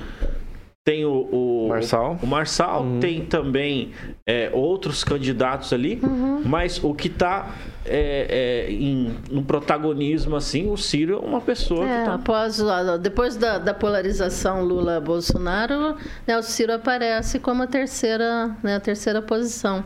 tem 0.86 1.03
o, 1.03 1.12
o 1.12 1.68
Marçal, 1.68 2.18
o 2.24 2.26
Marçal 2.26 2.84
uhum. 2.84 2.99
tem 3.01 3.26
também 3.26 3.91
é, 4.26 4.49
outros 4.53 5.03
candidatos 5.03 5.74
ali, 5.74 5.99
uhum. 6.01 6.41
mas 6.45 6.82
o 6.82 6.93
que 6.93 7.07
está 7.07 7.53
é, 7.86 8.67
é, 8.67 8.71
em, 8.71 9.15
no 9.29 9.43
protagonismo 9.43 10.36
assim, 10.36 10.69
o 10.69 10.77
Ciro 10.77 11.15
é 11.15 11.17
uma 11.17 11.41
pessoa 11.41 11.86
é, 11.88 11.99
que 11.99 12.05
tá... 12.05 12.13
após 12.15 12.61
depois 13.01 13.36
da, 13.36 13.57
da 13.57 13.73
polarização 13.73 14.63
Lula-Bolsonaro, 14.63 15.95
né, 16.27 16.38
o 16.38 16.43
Ciro 16.43 16.73
aparece 16.73 17.39
como 17.39 17.63
a 17.63 17.67
terceira, 17.67 18.55
né, 18.63 18.75
a 18.75 18.79
terceira 18.79 19.21
posição. 19.21 19.84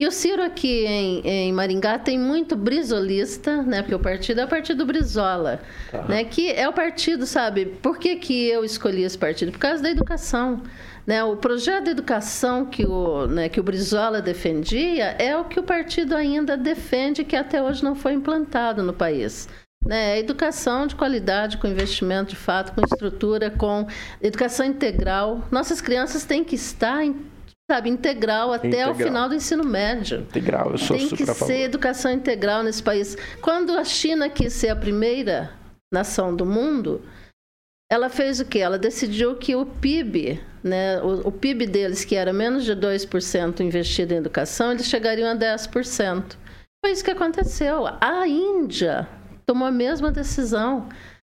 E 0.00 0.08
o 0.08 0.10
Ciro 0.10 0.42
aqui 0.42 0.84
em, 0.84 1.20
em, 1.20 1.52
Maringá 1.52 2.00
tem 2.00 2.18
muito 2.18 2.56
brisolista, 2.56 3.62
né? 3.62 3.80
Porque 3.80 3.94
o 3.94 4.00
partido 4.00 4.40
é 4.40 4.44
o 4.44 4.48
partido 4.48 4.84
Brizola, 4.84 5.60
tá. 5.88 6.02
né? 6.08 6.24
Que 6.24 6.50
é 6.50 6.68
o 6.68 6.72
partido, 6.72 7.24
sabe? 7.24 7.64
Por 7.64 7.96
que, 7.96 8.16
que 8.16 8.48
eu 8.48 8.64
escolhi 8.64 9.04
esse 9.04 9.16
partido? 9.16 9.52
Por 9.52 9.60
causa 9.60 9.80
da 9.80 9.90
educação. 9.90 10.60
Né? 11.06 11.22
O 11.22 11.36
projeto 11.36 11.84
de 11.84 11.90
educação 11.90 12.64
que 12.64 12.86
o, 12.86 13.26
né, 13.26 13.48
que 13.48 13.60
o 13.60 13.62
Brizola 13.62 14.22
defendia 14.22 15.16
é 15.18 15.36
o 15.36 15.44
que 15.44 15.60
o 15.60 15.62
partido 15.62 16.14
ainda 16.16 16.56
defende, 16.56 17.24
que 17.24 17.36
até 17.36 17.62
hoje 17.62 17.84
não 17.84 17.94
foi 17.94 18.12
implantado 18.14 18.82
no 18.82 18.92
país. 18.92 19.48
Né? 19.84 20.18
Educação 20.18 20.86
de 20.86 20.96
qualidade, 20.96 21.58
com 21.58 21.66
investimento 21.66 22.30
de 22.30 22.36
fato, 22.36 22.72
com 22.72 22.80
estrutura, 22.80 23.50
com 23.50 23.86
educação 24.22 24.64
integral. 24.64 25.46
Nossas 25.50 25.80
crianças 25.80 26.24
têm 26.24 26.42
que 26.42 26.54
estar 26.54 27.04
em 27.04 27.14
sabe, 27.70 27.88
integral 27.88 28.52
até 28.52 28.68
Integral. 28.68 28.92
o 28.92 28.94
final 28.94 29.28
do 29.28 29.34
ensino 29.34 29.64
médio. 29.64 30.20
Integral, 30.20 30.72
eu 30.72 30.78
sou 30.78 30.96
Tem 30.98 31.08
que 31.08 31.16
ser 31.24 31.34
favor. 31.34 31.50
educação 31.50 32.12
integral 32.12 32.62
nesse 32.62 32.82
país. 32.82 33.16
Quando 33.40 33.72
a 33.72 33.84
China 33.84 34.28
quis 34.28 34.52
ser 34.52 34.68
a 34.68 34.76
primeira 34.76 35.50
nação 35.92 36.34
do 36.36 36.44
mundo, 36.44 37.00
ela 37.94 38.08
fez 38.08 38.40
o 38.40 38.44
quê? 38.44 38.58
Ela 38.58 38.76
decidiu 38.76 39.36
que 39.36 39.54
o 39.54 39.64
PIB, 39.64 40.40
né, 40.64 41.00
o, 41.00 41.28
o 41.28 41.32
PIB 41.32 41.66
deles, 41.66 42.04
que 42.04 42.16
era 42.16 42.32
menos 42.32 42.64
de 42.64 42.74
2% 42.74 43.60
investido 43.60 44.12
em 44.12 44.16
educação, 44.16 44.72
eles 44.72 44.86
chegariam 44.86 45.30
a 45.30 45.36
10%. 45.36 46.36
Foi 46.84 46.90
isso 46.90 47.04
que 47.04 47.12
aconteceu. 47.12 47.86
A 48.00 48.26
Índia 48.26 49.08
tomou 49.46 49.68
a 49.68 49.70
mesma 49.70 50.10
decisão. 50.10 50.88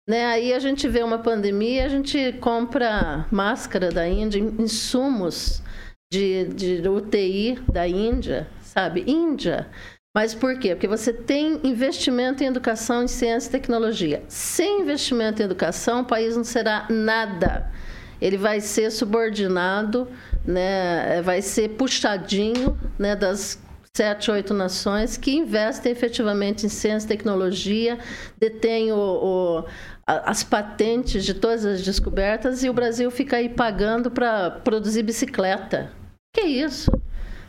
Né? 0.07 0.25
Aí 0.25 0.53
a 0.53 0.59
gente 0.59 0.85
vê 0.87 1.01
uma 1.01 1.19
pandemia, 1.19 1.85
a 1.85 1.89
gente 1.89 2.33
compra 2.41 3.25
máscara 3.31 3.89
da 3.89 4.07
Índia, 4.07 4.39
insumos 4.39 5.63
de, 6.11 6.45
de 6.45 6.89
UTI 6.89 7.57
da 7.71 7.87
Índia, 7.87 8.49
sabe? 8.61 9.05
Índia. 9.07 9.69
Mas 10.15 10.33
por 10.33 10.57
quê? 10.57 10.73
Porque 10.73 10.87
você 10.87 11.13
tem 11.13 11.59
investimento 11.63 12.43
em 12.43 12.47
educação, 12.47 13.03
em 13.03 13.07
ciência 13.07 13.49
e 13.49 13.51
tecnologia. 13.51 14.23
Sem 14.27 14.81
investimento 14.81 15.41
em 15.41 15.45
educação, 15.45 16.01
o 16.01 16.05
país 16.05 16.35
não 16.35 16.43
será 16.43 16.87
nada. 16.89 17.71
Ele 18.19 18.37
vai 18.37 18.59
ser 18.59 18.91
subordinado, 18.91 20.07
né? 20.45 21.21
vai 21.21 21.41
ser 21.41 21.69
puxadinho 21.69 22.77
né? 22.97 23.15
das 23.15 23.61
sete, 23.95 24.31
oito 24.31 24.53
nações 24.53 25.17
que 25.17 25.31
investem 25.31 25.91
efetivamente 25.91 26.65
em 26.65 26.69
ciência 26.69 27.05
e 27.05 27.09
tecnologia, 27.09 27.99
detêm 28.37 28.91
o, 28.91 28.97
o, 28.97 29.65
as 30.07 30.43
patentes 30.43 31.23
de 31.23 31.33
todas 31.33 31.65
as 31.65 31.81
descobertas 31.81 32.63
e 32.63 32.69
o 32.69 32.73
Brasil 32.73 33.11
fica 33.11 33.37
aí 33.37 33.49
pagando 33.49 34.09
para 34.09 34.51
produzir 34.51 35.03
bicicleta. 35.03 35.91
Que 36.33 36.41
isso? 36.41 36.91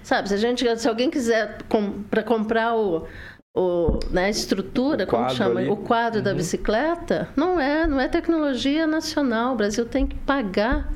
Sabe, 0.03 0.28
se, 0.28 0.34
a 0.34 0.38
gente, 0.38 0.64
se 0.78 0.88
alguém 0.88 1.11
quiser 1.11 1.59
com, 1.68 2.03
para 2.05 2.22
comprar 2.22 2.74
o, 2.74 3.07
o, 3.57 3.98
né, 4.11 4.26
a 4.26 4.30
estrutura, 4.30 5.05
O 5.05 5.07
como 5.07 5.28
chama? 5.30 5.61
ali. 5.61 5.68
Uhum. 5.68 5.74
O 5.74 5.76
quadro 5.78 6.22
da 6.22 6.32
bicicleta, 6.34 7.28
não 7.36 7.61
é, 7.61 7.86
não 7.86 8.01
é 8.01 8.09
tecnologia 8.09 8.86
nacional. 8.86 9.53
O 9.53 9.57
Brasil 9.57 9.84
tem 9.84 10.07
que 10.07 10.16
pagar 10.16 10.92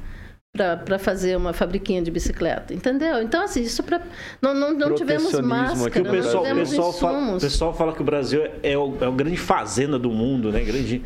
para 0.86 1.00
fazer 1.00 1.36
uma 1.36 1.52
fabriquinha 1.52 2.00
de 2.00 2.12
bicicleta, 2.12 2.72
entendeu? 2.72 3.20
Então, 3.20 3.42
assim, 3.42 3.62
isso 3.62 3.82
para 3.82 4.00
não, 4.40 4.54
não, 4.54 4.72
não 4.72 4.94
tivemos 4.94 5.32
máscara, 5.40 5.88
aqui 5.88 5.98
O 6.00 6.04
não 6.04 6.10
pessoal, 6.12 6.44
o 6.44 6.46
tivemos 6.46 6.70
pessoal, 6.70 6.92
fala, 6.92 7.18
o 7.18 7.22
insumos. 7.22 7.42
pessoal 7.42 7.74
fala 7.74 7.92
que 7.92 8.00
o 8.00 8.04
Brasil 8.04 8.48
é 8.62 8.78
o, 8.78 8.96
é 9.00 9.08
o 9.08 9.12
grande 9.12 9.36
fazenda 9.36 9.98
do 9.98 10.10
mundo, 10.10 10.52
né? 10.52 10.62
Grande, 10.62 11.02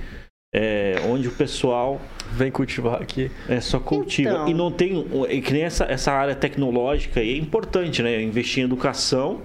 é, 0.55 0.96
onde 1.09 1.28
o 1.28 1.30
pessoal 1.30 1.99
Vem 2.33 2.51
cultivar 2.51 3.01
aqui. 3.03 3.31
é, 3.49 3.61
só 3.61 3.79
cultiva. 3.81 4.31
Então. 4.31 4.49
E 4.49 4.55
não 4.55 4.70
tem. 4.70 5.07
E 5.31 5.41
que 5.41 5.53
nem 5.53 5.62
essa, 5.62 5.85
essa 5.85 6.12
área 6.12 6.35
tecnológica 6.35 7.20
aí 7.20 7.35
é 7.35 7.37
importante, 7.39 8.03
né? 8.03 8.20
Investir 8.22 8.62
em 8.62 8.66
educação 8.66 9.41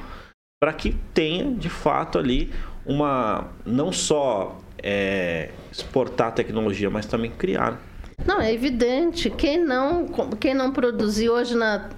para 0.62 0.74
que 0.74 0.96
tenha, 1.14 1.52
de 1.54 1.70
fato, 1.70 2.18
ali 2.20 2.52
uma. 2.86 3.48
Não 3.66 3.92
só 3.92 4.58
é, 4.82 5.50
exportar 5.72 6.34
tecnologia, 6.34 6.90
mas 6.90 7.06
também 7.06 7.32
criar. 7.32 7.80
Não, 8.26 8.40
é 8.40 8.54
evidente. 8.54 9.30
Quem 9.30 9.58
não, 9.58 10.08
quem 10.40 10.54
não 10.54 10.72
produzir 10.72 11.30
hoje 11.30 11.56
na, 11.56 11.90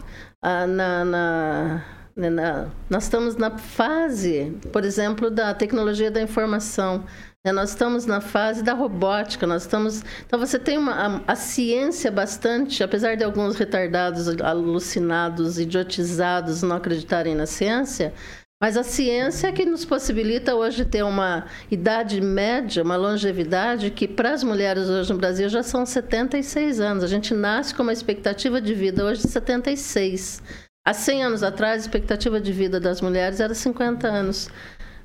na, 0.44 1.06
na- 1.06 1.86
né, 2.16 2.30
na- 2.30 2.68
nós 2.90 3.04
estamos 3.04 3.36
na 3.36 3.58
fase, 3.58 4.56
por 4.72 4.86
exemplo, 4.86 5.30
da 5.30 5.54
tecnologia 5.54 6.10
da 6.10 6.22
informação. 6.22 7.04
Né? 7.46 7.52
Nós 7.52 7.70
estamos 7.70 8.08
na 8.08 8.20
fase 8.20 8.64
da 8.64 8.74
robótica. 8.74 9.46
Nós 9.46 9.62
estamos. 9.62 10.04
Então 10.26 10.39
você 10.39 10.58
tem 10.58 10.78
uma, 10.78 10.93
a, 10.93 11.34
a 11.34 11.36
ciência 11.36 12.12
bastante, 12.12 12.84
apesar 12.84 13.16
de 13.16 13.24
alguns 13.24 13.56
retardados, 13.56 14.28
alucinados, 14.41 15.60
idiotizados, 15.60 16.64
não 16.64 16.76
acreditarem 16.76 17.36
na 17.36 17.46
ciência. 17.46 18.12
Mas 18.60 18.78
a 18.78 18.84
ciência 18.84 19.48
é 19.48 19.52
que 19.52 19.66
nos 19.66 19.86
possibilita 19.86 20.56
hoje 20.56 20.86
ter 20.86 21.04
uma 21.04 21.46
idade 21.70 22.20
média, 22.22 22.82
uma 22.82 22.96
longevidade 22.96 23.91
que 23.91 24.08
para 24.08 24.32
as 24.32 24.43
mulheres 24.43 24.89
hoje 24.89 25.12
no 25.12 25.20
Brasil 25.20 25.48
já 25.50 25.62
são 25.62 25.86
76 25.86 26.80
anos. 26.80 27.04
A 27.04 27.08
gente 27.08 27.34
nasce 27.34 27.76
com 27.76 27.84
uma 27.84 27.93
expectativa 27.93 28.60
de 28.60 28.74
vida 28.74 29.06
hoje 29.06 29.22
de 29.22 29.28
76. 29.28 30.41
Há 30.88 30.93
100 30.93 31.24
anos 31.24 31.43
atrás, 31.43 31.82
a 31.82 31.86
expectativa 31.86 32.39
de 32.39 32.52
vida 32.52 32.80
das 32.80 33.02
mulheres 33.02 33.39
era 33.39 33.54
50 33.54 34.08
anos. 34.08 34.50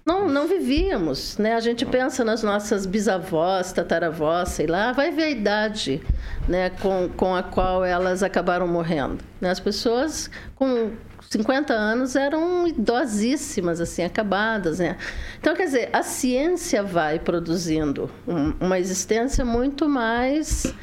Não, 0.05 0.28
não 0.28 0.46
vivíamos, 0.48 1.36
né? 1.38 1.55
A 1.55 1.61
gente 1.61 1.84
pensa 1.86 2.24
nas 2.24 2.42
nossas 2.42 2.86
bisavós, 2.86 3.72
tataravós, 3.72 4.48
sei 4.51 4.66
lá, 4.66 4.92
vai 4.92 5.11
ver 5.11 5.22
a 5.24 5.30
idade, 5.30 6.01
né, 6.48 6.70
com, 6.70 7.09
com 7.16 7.34
a 7.34 7.42
qual 7.42 7.84
elas 7.84 8.22
acabaram 8.22 8.66
morrendo. 8.66 9.22
né? 9.40 9.51
As 9.51 9.61
pessoas 9.61 10.30
com 10.55 10.92
50 11.28 11.72
anos 11.72 12.16
eram 12.16 12.66
idosíssimas, 12.66 13.80
assim, 13.80 14.03
acabadas, 14.03 14.78
né? 14.80 14.96
Então, 15.38 15.55
quer 15.55 15.66
dizer, 15.66 15.90
a 15.92 16.03
ciência 16.03 16.82
vai 16.82 17.18
produzindo 17.20 18.11
um- 18.26 18.53
uma 18.61 18.78
existência 18.78 19.44
muito 19.44 19.88
mais 19.88 20.74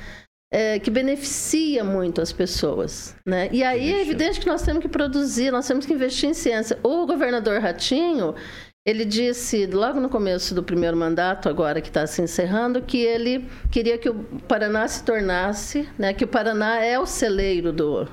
é, 0.49 0.79
que 0.79 0.89
beneficia 0.89 1.83
muito 1.83 2.21
as 2.21 2.31
pessoas, 2.31 3.13
né? 3.25 3.49
E 3.51 3.61
aí 3.65 3.91
é 3.91 3.99
evidente 4.01 4.39
que 4.39 4.47
nós 4.47 4.61
temos 4.61 4.81
que 4.81 4.87
produzir, 4.87 5.51
nós 5.51 5.67
temos 5.67 5.85
que 5.85 5.91
investir 5.91 6.29
em 6.29 6.33
ciência. 6.33 6.79
O 6.81 7.05
governador 7.05 7.59
Ratinho, 7.59 8.33
ele 8.87 9.03
disse 9.03 9.65
logo 9.65 9.99
no 9.99 10.07
começo 10.07 10.55
do 10.55 10.63
primeiro 10.63 10.95
mandato, 10.95 11.49
agora 11.49 11.81
que 11.81 11.89
está 11.89 12.07
se 12.07 12.21
encerrando, 12.21 12.81
que 12.81 12.99
ele 12.99 13.45
queria 13.69 13.97
que 13.97 14.09
o 14.09 14.23
Paraná 14.47 14.87
se 14.87 15.03
tornasse, 15.03 15.89
né? 15.99 16.13
Que 16.13 16.23
o 16.23 16.27
Paraná 16.27 16.81
é 16.81 16.97
o 16.97 17.05
celeiro 17.05 17.73
do, 17.73 18.07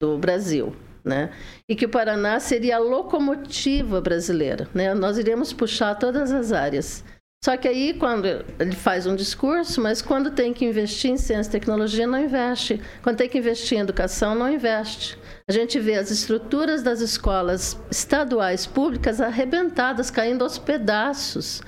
do 0.00 0.16
Brasil. 0.16 0.76
Né? 1.04 1.30
E 1.68 1.76
que 1.76 1.86
o 1.86 1.88
Paraná 1.88 2.40
seria 2.40 2.76
a 2.76 2.80
locomotiva 2.80 4.00
brasileira. 4.00 4.68
Né? 4.74 4.92
Nós 4.92 5.18
iríamos 5.18 5.52
puxar 5.52 5.94
todas 5.94 6.32
as 6.32 6.50
áreas. 6.50 7.04
Só 7.44 7.56
que 7.56 7.68
aí, 7.68 7.94
quando 7.94 8.26
ele 8.26 8.74
faz 8.74 9.06
um 9.06 9.14
discurso, 9.14 9.80
mas 9.80 10.02
quando 10.02 10.32
tem 10.32 10.52
que 10.52 10.64
investir 10.64 11.12
em 11.12 11.16
ciência 11.16 11.48
e 11.48 11.52
tecnologia, 11.52 12.08
não 12.08 12.18
investe. 12.18 12.80
Quando 13.04 13.18
tem 13.18 13.28
que 13.28 13.38
investir 13.38 13.78
em 13.78 13.82
educação, 13.82 14.34
não 14.34 14.50
investe. 14.50 15.16
A 15.48 15.52
gente 15.52 15.78
vê 15.78 15.94
as 15.94 16.10
estruturas 16.10 16.82
das 16.82 17.00
escolas 17.00 17.78
estaduais 17.88 18.66
públicas 18.66 19.20
arrebentadas, 19.20 20.10
caindo 20.10 20.42
aos 20.42 20.58
pedaços. 20.58 21.62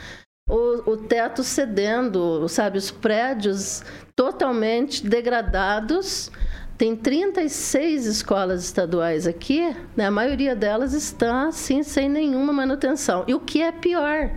O, 0.50 0.92
o 0.92 0.96
teto 0.96 1.44
cedendo, 1.44 2.48
sabe? 2.48 2.78
Os 2.78 2.90
prédios 2.90 3.84
totalmente 4.16 5.06
degradados. 5.06 6.28
Tem 6.76 6.96
36 6.96 8.06
escolas 8.06 8.64
estaduais 8.64 9.26
aqui, 9.26 9.76
né? 9.96 10.06
a 10.06 10.10
maioria 10.10 10.56
delas 10.56 10.92
está 10.92 11.48
assim, 11.48 11.82
sem 11.82 12.08
nenhuma 12.08 12.52
manutenção. 12.52 13.24
E 13.28 13.34
o 13.34 13.40
que 13.40 13.62
é 13.62 13.70
pior, 13.70 14.30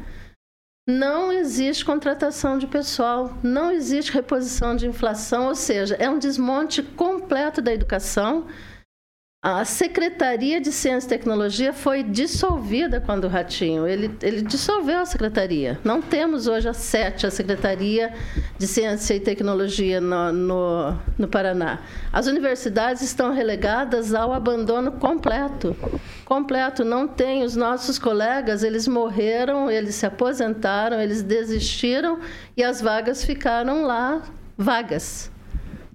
não 0.87 1.31
existe 1.31 1.85
contratação 1.85 2.57
de 2.57 2.67
pessoal, 2.67 3.37
não 3.43 3.71
existe 3.71 4.11
reposição 4.11 4.75
de 4.75 4.87
inflação, 4.87 5.47
ou 5.47 5.55
seja, 5.55 5.95
é 5.95 6.09
um 6.09 6.17
desmonte 6.19 6.81
completo 6.81 7.61
da 7.61 7.71
educação. 7.73 8.47
A 9.43 9.65
Secretaria 9.65 10.61
de 10.61 10.71
Ciência 10.71 11.07
e 11.07 11.09
Tecnologia 11.09 11.73
foi 11.73 12.03
dissolvida 12.03 13.01
quando 13.01 13.23
o 13.23 13.27
Ratinho. 13.27 13.87
Ele, 13.87 14.15
ele 14.21 14.43
dissolveu 14.43 14.99
a 14.99 15.05
secretaria. 15.07 15.79
Não 15.83 15.99
temos 15.99 16.45
hoje 16.45 16.69
a 16.69 16.75
SET, 16.75 17.25
a 17.25 17.31
Secretaria 17.31 18.13
de 18.59 18.67
Ciência 18.67 19.15
e 19.15 19.19
Tecnologia 19.19 19.99
no, 19.99 20.31
no, 20.31 20.95
no 21.17 21.27
Paraná. 21.27 21.79
As 22.13 22.27
universidades 22.27 23.01
estão 23.01 23.33
relegadas 23.33 24.13
ao 24.13 24.31
abandono 24.31 24.91
completo. 24.91 25.75
Completo. 26.23 26.85
Não 26.85 27.07
tem. 27.07 27.43
Os 27.43 27.55
nossos 27.55 27.97
colegas, 27.97 28.61
eles 28.61 28.87
morreram, 28.87 29.71
eles 29.71 29.95
se 29.95 30.05
aposentaram, 30.05 31.01
eles 31.01 31.23
desistiram 31.23 32.19
e 32.55 32.63
as 32.63 32.79
vagas 32.79 33.25
ficaram 33.25 33.87
lá 33.87 34.21
vagas. 34.55 35.30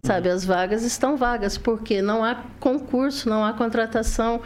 Sabe, 0.06 0.28
as 0.28 0.44
vagas 0.44 0.84
estão 0.84 1.16
vagas, 1.16 1.58
porque 1.58 2.00
não 2.00 2.22
há 2.22 2.36
concurso, 2.60 3.28
não 3.28 3.44
há 3.44 3.52
contratação. 3.52 4.40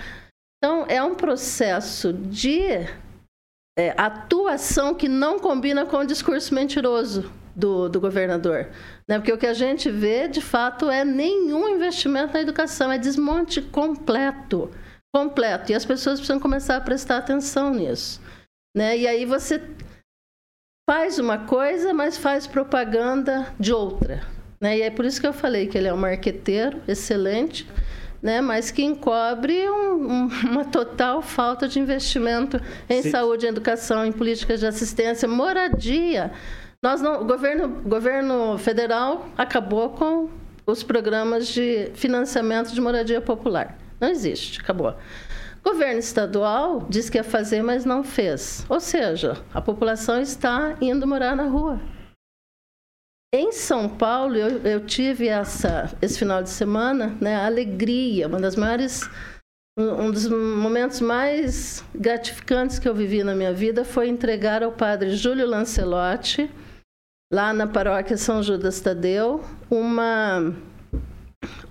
Então, 0.56 0.86
é 0.88 1.02
um 1.02 1.14
processo 1.14 2.14
de 2.14 2.62
é, 3.78 3.94
atuação 3.94 4.94
que 4.94 5.06
não 5.06 5.38
combina 5.38 5.84
com 5.84 5.98
o 5.98 6.06
discurso 6.06 6.54
mentiroso 6.54 7.30
do, 7.54 7.90
do 7.90 8.00
governador. 8.00 8.70
Né? 9.06 9.18
Porque 9.18 9.34
o 9.34 9.36
que 9.36 9.46
a 9.46 9.52
gente 9.52 9.90
vê, 9.90 10.28
de 10.28 10.40
fato, 10.40 10.88
é 10.88 11.04
nenhum 11.04 11.68
investimento 11.68 12.32
na 12.32 12.40
educação, 12.40 12.90
é 12.90 12.96
desmonte 12.96 13.60
completo. 13.60 14.70
Completo. 15.14 15.72
E 15.72 15.74
as 15.74 15.84
pessoas 15.84 16.18
precisam 16.18 16.40
começar 16.40 16.76
a 16.76 16.80
prestar 16.80 17.18
atenção 17.18 17.70
nisso. 17.74 18.18
Né? 18.74 18.96
E 18.96 19.06
aí 19.06 19.26
você 19.26 19.60
faz 20.88 21.18
uma 21.18 21.44
coisa, 21.44 21.92
mas 21.92 22.16
faz 22.16 22.46
propaganda 22.46 23.54
de 23.60 23.74
outra. 23.74 24.39
Né? 24.60 24.78
E 24.78 24.82
é 24.82 24.90
por 24.90 25.06
isso 25.06 25.18
que 25.18 25.26
eu 25.26 25.32
falei 25.32 25.66
que 25.66 25.78
ele 25.78 25.88
é 25.88 25.94
um 25.94 25.96
marqueteiro 25.96 26.82
excelente, 26.86 27.66
né? 28.22 28.42
mas 28.42 28.70
que 28.70 28.82
encobre 28.82 29.68
um, 29.70 29.94
um, 29.94 30.28
uma 30.50 30.64
total 30.66 31.22
falta 31.22 31.66
de 31.66 31.80
investimento 31.80 32.60
em 32.88 33.02
Sim. 33.02 33.10
saúde, 33.10 33.46
educação, 33.46 34.04
em 34.04 34.12
políticas 34.12 34.60
de 34.60 34.66
assistência, 34.66 35.26
moradia. 35.26 36.30
Nós 36.82 37.00
não, 37.00 37.22
o 37.22 37.24
governo, 37.24 37.68
governo 37.86 38.58
federal 38.58 39.28
acabou 39.36 39.90
com 39.90 40.28
os 40.66 40.82
programas 40.82 41.48
de 41.48 41.90
financiamento 41.94 42.72
de 42.72 42.80
moradia 42.80 43.20
popular. 43.20 43.78
Não 43.98 44.08
existe, 44.08 44.60
acabou. 44.60 44.94
Governo 45.64 45.98
estadual 45.98 46.86
diz 46.88 47.10
que 47.10 47.18
ia 47.18 47.24
fazer, 47.24 47.62
mas 47.62 47.84
não 47.84 48.02
fez. 48.02 48.64
Ou 48.68 48.80
seja, 48.80 49.38
a 49.52 49.60
população 49.60 50.20
está 50.20 50.74
indo 50.80 51.06
morar 51.06 51.34
na 51.34 51.44
rua. 51.44 51.80
Em 53.32 53.52
São 53.52 53.88
Paulo, 53.88 54.34
eu, 54.34 54.58
eu 54.62 54.84
tive 54.84 55.28
essa, 55.28 55.96
esse 56.02 56.18
final 56.18 56.42
de 56.42 56.50
semana, 56.50 57.16
né, 57.20 57.36
a 57.36 57.46
alegria, 57.46 58.26
uma 58.26 58.40
das 58.40 58.56
maiores, 58.56 59.08
um 59.78 60.10
dos 60.10 60.26
momentos 60.26 61.00
mais 61.00 61.84
gratificantes 61.94 62.80
que 62.80 62.88
eu 62.88 62.94
vivi 62.94 63.22
na 63.22 63.32
minha 63.32 63.52
vida 63.52 63.84
foi 63.84 64.08
entregar 64.08 64.64
ao 64.64 64.72
padre 64.72 65.14
Júlio 65.14 65.46
Lancelotti, 65.46 66.50
lá 67.32 67.52
na 67.52 67.68
paróquia 67.68 68.16
São 68.16 68.42
Judas 68.42 68.80
Tadeu, 68.80 69.44
uma, 69.70 70.52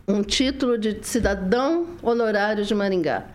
um 0.07 0.23
título 0.23 0.77
de 0.77 1.05
cidadão 1.05 1.97
honorário 2.01 2.63
de 2.63 2.73
Maringá. 2.73 3.27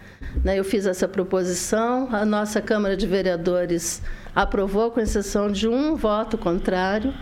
Né, 0.43 0.59
eu 0.59 0.65
fiz 0.65 0.87
essa 0.87 1.07
proposição, 1.07 2.09
a 2.11 2.25
nossa 2.25 2.63
Câmara 2.63 2.97
de 2.97 3.07
Vereadores 3.07 4.01
aprovou, 4.35 4.91
com 4.91 4.99
exceção 4.99 5.53
de 5.53 5.69
um 5.69 5.95
voto 5.95 6.39
contrário. 6.39 7.13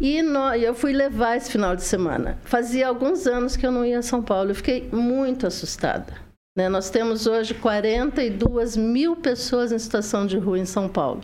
E 0.00 0.18
eu 0.62 0.74
fui 0.74 0.92
levar 0.92 1.36
esse 1.36 1.50
final 1.50 1.74
de 1.74 1.82
semana. 1.82 2.38
Fazia 2.44 2.86
alguns 2.86 3.26
anos 3.26 3.56
que 3.56 3.66
eu 3.66 3.72
não 3.72 3.84
ia 3.84 3.98
a 3.98 4.02
São 4.02 4.22
Paulo. 4.22 4.50
Eu 4.50 4.54
fiquei 4.54 4.88
muito 4.92 5.46
assustada. 5.46 6.12
Né? 6.56 6.68
Nós 6.68 6.90
temos 6.90 7.26
hoje 7.26 7.54
42 7.54 8.76
mil 8.76 9.16
pessoas 9.16 9.72
em 9.72 9.78
situação 9.78 10.26
de 10.26 10.38
rua 10.38 10.58
em 10.58 10.66
São 10.66 10.88
Paulo. 10.88 11.22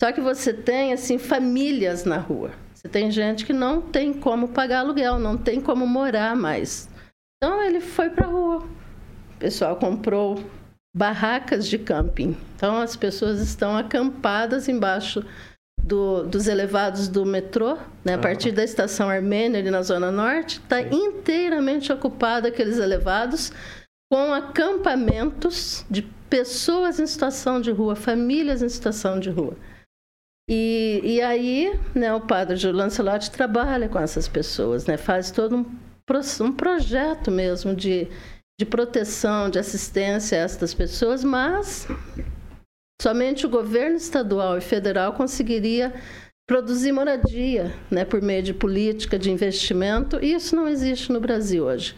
Só 0.00 0.12
que 0.12 0.20
você 0.20 0.52
tem 0.52 0.92
assim 0.92 1.18
famílias 1.18 2.04
na 2.04 2.18
rua. 2.18 2.50
Você 2.74 2.88
tem 2.88 3.10
gente 3.10 3.44
que 3.44 3.52
não 3.52 3.80
tem 3.80 4.12
como 4.12 4.48
pagar 4.48 4.80
aluguel, 4.80 5.18
não 5.18 5.36
tem 5.36 5.60
como 5.60 5.86
morar 5.86 6.36
mais. 6.36 6.88
Então 7.36 7.62
ele 7.62 7.80
foi 7.80 8.08
para 8.10 8.26
a 8.26 8.30
rua 8.30 8.66
pessoal 9.40 9.74
comprou 9.76 10.44
barracas 10.94 11.66
de 11.66 11.78
camping. 11.78 12.36
Então 12.54 12.80
as 12.80 12.94
pessoas 12.94 13.40
estão 13.40 13.76
acampadas 13.76 14.68
embaixo 14.68 15.24
do, 15.82 16.24
dos 16.24 16.46
elevados 16.46 17.08
do 17.08 17.24
metrô, 17.24 17.76
né? 18.04 18.14
a 18.14 18.18
partir 18.18 18.52
da 18.52 18.62
estação 18.62 19.08
Armênia, 19.08 19.60
ali 19.60 19.70
na 19.70 19.82
Zona 19.82 20.10
Norte, 20.10 20.60
está 20.60 20.80
inteiramente 20.82 21.92
ocupado 21.92 22.46
aqueles 22.46 22.78
elevados 22.78 23.52
com 24.10 24.32
acampamentos 24.32 25.84
de 25.90 26.02
pessoas 26.28 27.00
em 27.00 27.06
situação 27.06 27.60
de 27.60 27.70
rua, 27.70 27.96
famílias 27.96 28.62
em 28.62 28.68
situação 28.68 29.18
de 29.18 29.30
rua. 29.30 29.56
E, 30.48 31.00
e 31.04 31.22
aí, 31.22 31.78
né, 31.94 32.12
o 32.12 32.20
padre 32.20 32.56
Júlio 32.56 32.78
Lancelotti 32.78 33.30
trabalha 33.30 33.88
com 33.88 33.98
essas 33.98 34.26
pessoas, 34.26 34.86
né, 34.86 34.96
faz 34.96 35.30
todo 35.30 35.56
um, 35.56 35.66
um 36.40 36.52
projeto 36.52 37.30
mesmo 37.30 37.74
de 37.74 38.08
de 38.60 38.66
proteção, 38.66 39.48
de 39.48 39.58
assistência 39.58 40.36
a 40.36 40.42
estas 40.42 40.74
pessoas, 40.74 41.24
mas 41.24 41.88
somente 43.00 43.46
o 43.46 43.48
governo 43.48 43.96
estadual 43.96 44.58
e 44.58 44.60
federal 44.60 45.14
conseguiria 45.14 45.92
produzir 46.46 46.92
moradia, 46.92 47.72
né, 47.90 48.04
por 48.04 48.20
meio 48.20 48.42
de 48.42 48.52
política 48.52 49.18
de 49.18 49.30
investimento, 49.30 50.18
e 50.22 50.34
isso 50.34 50.54
não 50.54 50.68
existe 50.68 51.12
no 51.12 51.20
Brasil 51.20 51.64
hoje. 51.64 51.94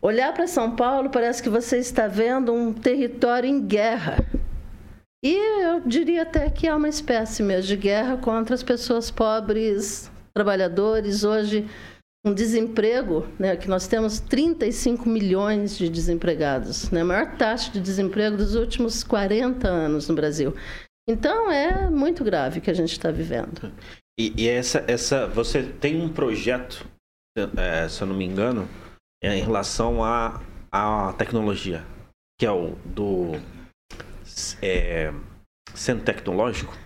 Olhar 0.00 0.32
para 0.32 0.46
São 0.46 0.74
Paulo 0.74 1.10
parece 1.10 1.42
que 1.42 1.48
você 1.48 1.78
está 1.78 2.06
vendo 2.06 2.52
um 2.52 2.72
território 2.72 3.48
em 3.48 3.60
guerra. 3.60 4.24
E 5.24 5.34
eu 5.62 5.80
diria 5.80 6.22
até 6.22 6.48
que 6.48 6.68
há 6.68 6.76
uma 6.76 6.88
espécie 6.88 7.42
mesmo 7.42 7.68
de 7.68 7.76
guerra 7.76 8.16
contra 8.16 8.54
as 8.54 8.62
pessoas 8.62 9.10
pobres, 9.10 10.10
trabalhadores. 10.32 11.24
Hoje, 11.24 11.66
um 12.28 12.34
desemprego, 12.34 13.26
né, 13.38 13.56
que 13.56 13.68
nós 13.68 13.86
temos 13.86 14.20
35 14.20 15.08
milhões 15.08 15.76
de 15.76 15.88
desempregados, 15.88 16.90
né, 16.90 17.00
a 17.00 17.04
maior 17.04 17.36
taxa 17.36 17.72
de 17.72 17.80
desemprego 17.80 18.36
dos 18.36 18.54
últimos 18.54 19.02
40 19.02 19.66
anos 19.66 20.08
no 20.08 20.14
Brasil. 20.14 20.54
Então 21.08 21.50
é 21.50 21.88
muito 21.88 22.22
grave 22.22 22.60
que 22.60 22.70
a 22.70 22.74
gente 22.74 22.92
está 22.92 23.10
vivendo. 23.10 23.72
E, 24.18 24.34
e, 24.36 24.48
essa, 24.48 24.84
essa, 24.86 25.26
você 25.26 25.62
tem 25.62 26.02
um 26.02 26.12
projeto, 26.12 26.86
é, 27.56 27.88
se 27.88 28.02
eu 28.02 28.06
não 28.06 28.16
me 28.16 28.24
engano, 28.24 28.68
é, 29.22 29.36
em 29.36 29.42
relação 29.42 30.04
à 30.04 30.42
a, 30.70 31.08
a, 31.08 31.12
tecnologia, 31.14 31.84
que 32.38 32.44
é 32.44 32.50
o 32.50 32.72
do 32.84 33.32
é, 34.60 35.12
centro 35.74 36.04
tecnológico. 36.04 36.76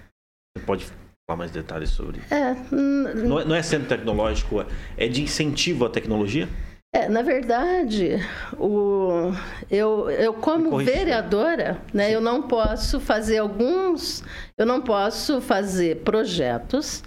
Você 0.56 0.64
pode 0.64 0.86
falar 1.26 1.38
mais 1.38 1.50
detalhes 1.50 1.90
sobre? 1.90 2.20
É, 2.30 2.54
não, 2.70 3.40
é, 3.40 3.44
não 3.44 3.54
é 3.54 3.62
centro 3.62 3.88
tecnológico, 3.88 4.64
é 4.96 5.08
de 5.08 5.22
incentivo 5.22 5.84
à 5.84 5.90
tecnologia? 5.90 6.48
É, 6.94 7.08
na 7.08 7.22
verdade, 7.22 8.16
o, 8.58 9.32
eu, 9.70 10.10
eu 10.10 10.34
como 10.34 10.76
vereadora, 10.78 11.80
né, 11.92 12.14
eu 12.14 12.20
não 12.20 12.42
posso 12.42 13.00
fazer 13.00 13.38
alguns, 13.38 14.22
eu 14.58 14.66
não 14.66 14.82
posso 14.82 15.40
fazer 15.40 16.02
projetos 16.02 17.02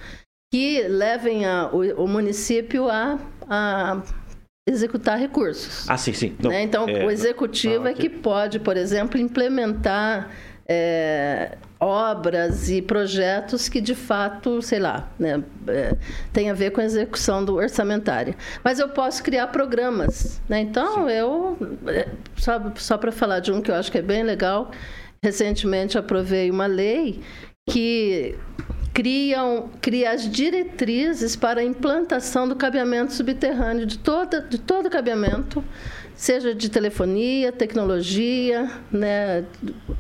que 0.52 0.82
levem 0.88 1.46
a, 1.46 1.70
o, 1.72 2.04
o 2.04 2.08
município 2.08 2.90
a, 2.90 3.20
a 3.48 4.02
executar 4.68 5.20
recursos. 5.20 5.88
Ah, 5.88 5.98
sim, 5.98 6.14
sim. 6.14 6.36
Não, 6.42 6.50
né? 6.50 6.64
Então, 6.64 6.90
é, 6.90 7.06
o 7.06 7.12
executivo 7.12 7.82
okay. 7.82 7.92
é 7.92 7.96
que 7.96 8.10
pode, 8.10 8.60
por 8.60 8.76
exemplo, 8.76 9.20
implementar 9.20 10.32
é, 10.68 11.58
obras 11.80 12.70
e 12.70 12.82
projetos 12.82 13.70
que 13.70 13.80
de 13.80 13.94
fato, 13.94 14.62
sei 14.62 14.80
lá, 14.80 15.10
né, 15.20 15.44
é, 15.68 15.96
tem 16.34 16.50
a 16.50 16.54
ver 16.54 16.72
com 16.72 16.82
a 16.82 16.84
execução 16.84 17.46
do 17.46 17.56
orçamentário. 17.56 18.36
Mas 18.64 18.80
eu 18.80 18.90
posso 18.90 19.24
criar 19.24 19.48
programas. 19.48 20.42
Né? 20.50 20.62
Então, 20.62 21.08
Sim. 21.08 21.14
eu, 21.14 21.58
é, 21.88 22.08
só, 22.36 22.72
só 22.76 22.98
para 22.98 23.12
falar 23.12 23.40
de 23.40 23.52
um 23.52 23.62
que 23.62 23.70
eu 23.70 23.76
acho 23.76 23.92
que 23.92 24.00
é 24.00 24.02
bem 24.02 24.24
legal, 24.24 24.72
recentemente 25.24 25.98
aprovei 25.98 26.50
uma 26.50 26.66
lei 26.66 27.22
que 27.70 28.36
criam, 28.94 29.70
cria 29.82 30.12
as 30.12 30.30
diretrizes 30.30 31.36
para 31.36 31.60
a 31.60 31.64
implantação 31.64 32.48
do 32.48 32.56
cabeamento 32.56 33.12
subterrâneo, 33.12 33.86
de, 33.86 34.00
toda, 34.00 34.42
de 34.42 34.58
todo 34.58 34.86
o 34.86 34.90
cabeamento 34.90 35.64
seja 36.16 36.56
de 36.56 36.70
telefonia, 36.70 37.52
tecnologia, 37.52 38.72
né, 38.92 39.44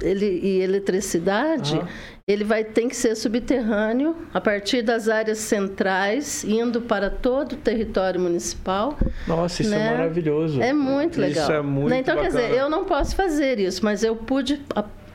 ele, 0.01 0.39
e 0.41 0.61
eletricidade, 0.61 1.75
uhum. 1.75 1.87
ele 2.27 2.43
vai 2.43 2.63
ter 2.63 2.87
que 2.87 2.95
ser 2.95 3.15
subterrâneo 3.15 4.15
a 4.33 4.39
partir 4.39 4.81
das 4.81 5.09
áreas 5.09 5.39
centrais, 5.39 6.43
indo 6.45 6.81
para 6.81 7.09
todo 7.09 7.53
o 7.53 7.57
território 7.57 8.19
municipal. 8.19 8.97
Nossa, 9.27 9.61
isso 9.61 9.73
é 9.73 9.77
né? 9.77 9.87
é 9.87 9.97
maravilhoso. 9.97 10.61
É 10.61 10.73
muito 10.73 11.19
legal. 11.19 11.43
Isso 11.43 11.51
é 11.51 11.61
muito 11.61 11.89
né? 11.89 11.99
Então, 11.99 12.15
bacana. 12.15 12.39
quer 12.39 12.47
dizer, 12.47 12.57
eu 12.57 12.69
não 12.69 12.85
posso 12.85 13.15
fazer 13.15 13.59
isso, 13.59 13.83
mas 13.83 14.03
eu 14.03 14.15
pude, 14.15 14.61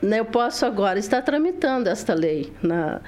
né, 0.01 0.19
eu 0.19 0.25
posso 0.25 0.65
agora 0.65 0.99
estar 0.99 1.21
tramitando 1.23 1.89
esta 1.89 2.13
lei 2.13 2.53
na, 2.61 3.01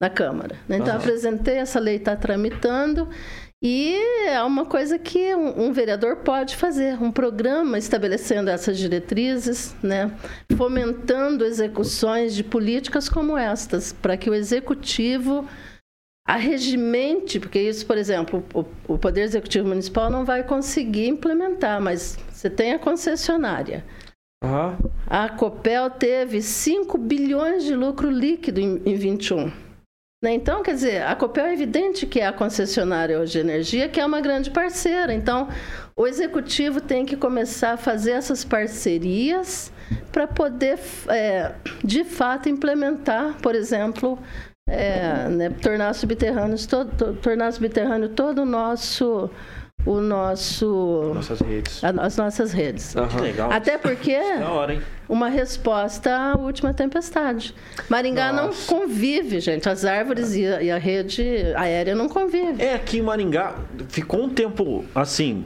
na 0.00 0.08
Câmara. 0.08 0.54
Né? 0.68 0.76
Então, 0.76 0.94
uhum. 0.94 1.00
apresentei, 1.00 1.56
essa 1.56 1.80
lei 1.80 1.96
está 1.96 2.14
tramitando 2.14 3.08
e 3.62 4.26
é 4.26 4.42
uma 4.42 4.64
coisa 4.64 4.98
que 4.98 5.34
um, 5.34 5.66
um, 5.66 5.72
vereador 5.72 6.16
pode 6.16 6.56
fazer, 6.56 7.00
um 7.02 7.12
programa 7.12 7.76
estabelecendo 7.76 8.48
essas 8.48 8.78
diretrizes, 8.78 9.76
né, 9.82 10.10
fomentando 10.56 11.44
execuções 11.44 12.34
de 12.34 12.42
políticas 12.42 13.06
como 13.08 13.36
estas, 13.36 13.92
para 13.92 14.16
que 14.16 14.30
o 14.30 14.34
executivo 14.34 15.46
arregimente, 16.26 17.38
porque 17.38 17.60
isso, 17.60 17.84
por 17.84 17.98
exemplo, 17.98 18.42
o, 18.54 18.64
o 18.94 18.98
Poder 18.98 19.22
Executivo 19.22 19.68
Municipal 19.68 20.08
não 20.08 20.24
vai 20.24 20.42
conseguir 20.42 21.08
implementar, 21.08 21.82
mas 21.82 22.18
você 22.30 22.48
tem 22.48 22.72
a 22.72 22.78
concessionária. 22.78 23.84
Uhum. 24.42 24.90
A 25.06 25.28
Copel 25.28 25.90
teve 25.90 26.40
5 26.40 26.96
bilhões 26.96 27.64
de 27.64 27.74
lucro 27.74 28.08
líquido 28.10 28.58
em, 28.58 28.80
em 28.86 28.94
21 28.94 29.46
né? 29.46 29.52
Então, 30.22 30.62
quer 30.62 30.74
dizer, 30.74 31.02
a 31.02 31.16
Copel 31.16 31.46
é 31.46 31.54
evidente 31.54 32.06
que 32.06 32.20
é 32.20 32.26
a 32.26 32.32
concessionária 32.32 33.18
hoje 33.18 33.32
de 33.32 33.38
energia, 33.38 33.88
que 33.88 33.98
é 33.98 34.04
uma 34.04 34.20
grande 34.20 34.50
parceira. 34.50 35.14
Então, 35.14 35.48
o 35.96 36.06
executivo 36.06 36.78
tem 36.78 37.06
que 37.06 37.16
começar 37.16 37.72
a 37.72 37.76
fazer 37.78 38.10
essas 38.10 38.44
parcerias 38.44 39.72
para 40.12 40.26
poder, 40.26 40.78
é, 41.08 41.52
de 41.82 42.04
fato, 42.04 42.50
implementar, 42.50 43.38
por 43.40 43.54
exemplo, 43.54 44.18
é, 44.68 45.26
né, 45.28 45.50
tornar 45.62 45.94
subterrâneos 45.94 46.66
todo, 46.66 47.14
tornar 47.16 47.50
subterrâneo 47.52 48.10
todo 48.10 48.42
o 48.42 48.46
nosso 48.46 49.30
o 49.86 50.00
nosso 50.00 51.12
nossas 51.14 51.40
redes. 51.40 51.82
as 51.82 52.16
nossas 52.16 52.52
redes. 52.52 52.94
Uhum. 52.94 53.20
Legal. 53.20 53.50
Até 53.50 53.78
porque 53.78 54.14
hora, 54.44 54.82
uma 55.08 55.28
resposta 55.28 56.14
à 56.14 56.36
última 56.36 56.72
tempestade. 56.74 57.54
Maringá 57.88 58.32
Nossa. 58.32 58.42
não 58.42 58.80
convive, 58.80 59.40
gente. 59.40 59.68
As 59.68 59.84
árvores 59.84 60.34
e 60.34 60.46
a, 60.46 60.62
e 60.62 60.70
a, 60.70 60.78
rede 60.78 61.22
aérea 61.56 61.94
não 61.94 62.08
convivem. 62.08 62.64
É 62.64 62.74
aqui 62.74 62.98
em 62.98 63.02
Maringá 63.02 63.54
ficou 63.88 64.22
um 64.22 64.28
tempo 64.28 64.84
assim 64.94 65.44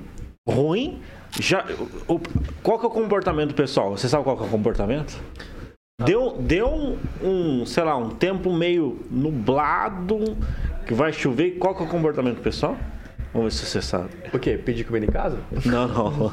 ruim. 0.49 1.01
Já 1.41 1.65
o, 2.07 2.21
qual 2.63 2.79
que 2.79 2.85
é 2.85 2.89
o 2.89 2.93
comportamento 2.93 3.55
pessoal? 3.55 3.97
Você 3.97 4.09
sabe 4.09 4.25
qual 4.25 4.37
que 4.37 4.43
é 4.43 4.47
o 4.47 4.51
comportamento? 4.51 5.19
Deu, 6.05 6.37
deu 6.41 6.99
um, 7.23 7.65
sei 7.65 7.85
lá, 7.85 7.97
um 7.97 8.11
tempo 8.11 8.53
meio 8.53 9.07
nublado, 9.09 10.37
que 10.87 10.93
vai 10.93 11.13
chover. 11.13 11.53
Qual 11.53 11.75
que 11.75 11.83
é 11.83 11.87
o 11.87 11.89
comportamento 11.89 12.41
pessoal? 12.41 12.77
Vamos 13.35 13.53
ver 13.53 13.61
se 13.61 13.67
você 13.67 13.83
sabe. 13.83 14.11
O 14.33 14.39
quê? 14.39 14.57
Pedir 14.57 14.85
comida 14.85 15.07
em 15.07 15.11
casa? 15.11 15.39
Não, 15.67 15.89
não. 15.89 16.33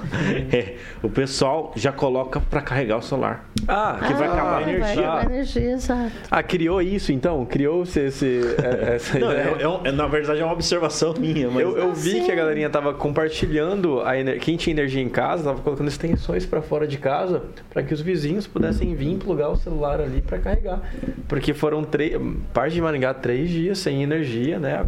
É, 0.51 0.75
o 1.01 1.09
pessoal 1.09 1.73
já 1.75 1.91
coloca 1.91 2.39
para 2.39 2.61
carregar 2.61 2.97
o 2.97 3.01
celular. 3.01 3.49
Ah, 3.67 3.99
que 4.05 4.13
vai 4.13 4.27
acabar 4.27 4.57
a 4.57 4.59
vai 4.59 4.75
energia. 4.75 5.01
acabar 5.01 5.19
a 5.21 5.25
energia, 5.33 5.71
exato. 5.71 6.11
Ah, 6.29 6.43
criou 6.43 6.79
isso 6.81 7.11
então? 7.11 7.43
Criou-se 7.45 7.99
esse, 7.99 8.41
é- 8.63 8.93
essa 8.97 9.17
Não, 9.17 9.31
ideia? 9.31 9.41
é, 9.59 9.63
é 9.63 9.89
é, 9.89 9.91
na 9.91 10.05
verdade 10.07 10.41
é 10.41 10.45
uma 10.45 10.53
observação 10.53 11.15
minha, 11.17 11.49
mas 11.49 11.61
Eu, 11.63 11.75
eu 11.75 11.91
vi 11.93 12.11
sim. 12.11 12.23
que 12.25 12.31
a 12.31 12.35
galerinha 12.35 12.69
tava 12.69 12.93
compartilhando 12.93 14.01
a 14.01 14.17
ener... 14.19 14.39
quem 14.39 14.55
tinha 14.55 14.71
energia 14.73 15.01
em 15.01 15.09
casa, 15.09 15.45
tava 15.45 15.59
colocando 15.61 15.87
extensões 15.87 16.45
pra 16.45 16.61
fora 16.61 16.85
de 16.87 16.97
casa 16.99 17.41
para 17.71 17.81
que 17.81 17.93
os 17.95 18.01
vizinhos 18.01 18.45
pudessem 18.45 18.93
vir 18.93 19.17
plugar 19.17 19.49
o 19.49 19.55
celular 19.55 19.99
ali 19.99 20.21
pra 20.21 20.37
carregar, 20.37 20.81
porque 21.27 21.53
foram 21.53 21.83
três, 21.83 22.15
parte 22.53 22.73
de 22.73 22.81
Maringá 22.81 23.11
três 23.13 23.49
dias 23.49 23.79
sem 23.79 24.03
energia, 24.03 24.59
né? 24.59 24.85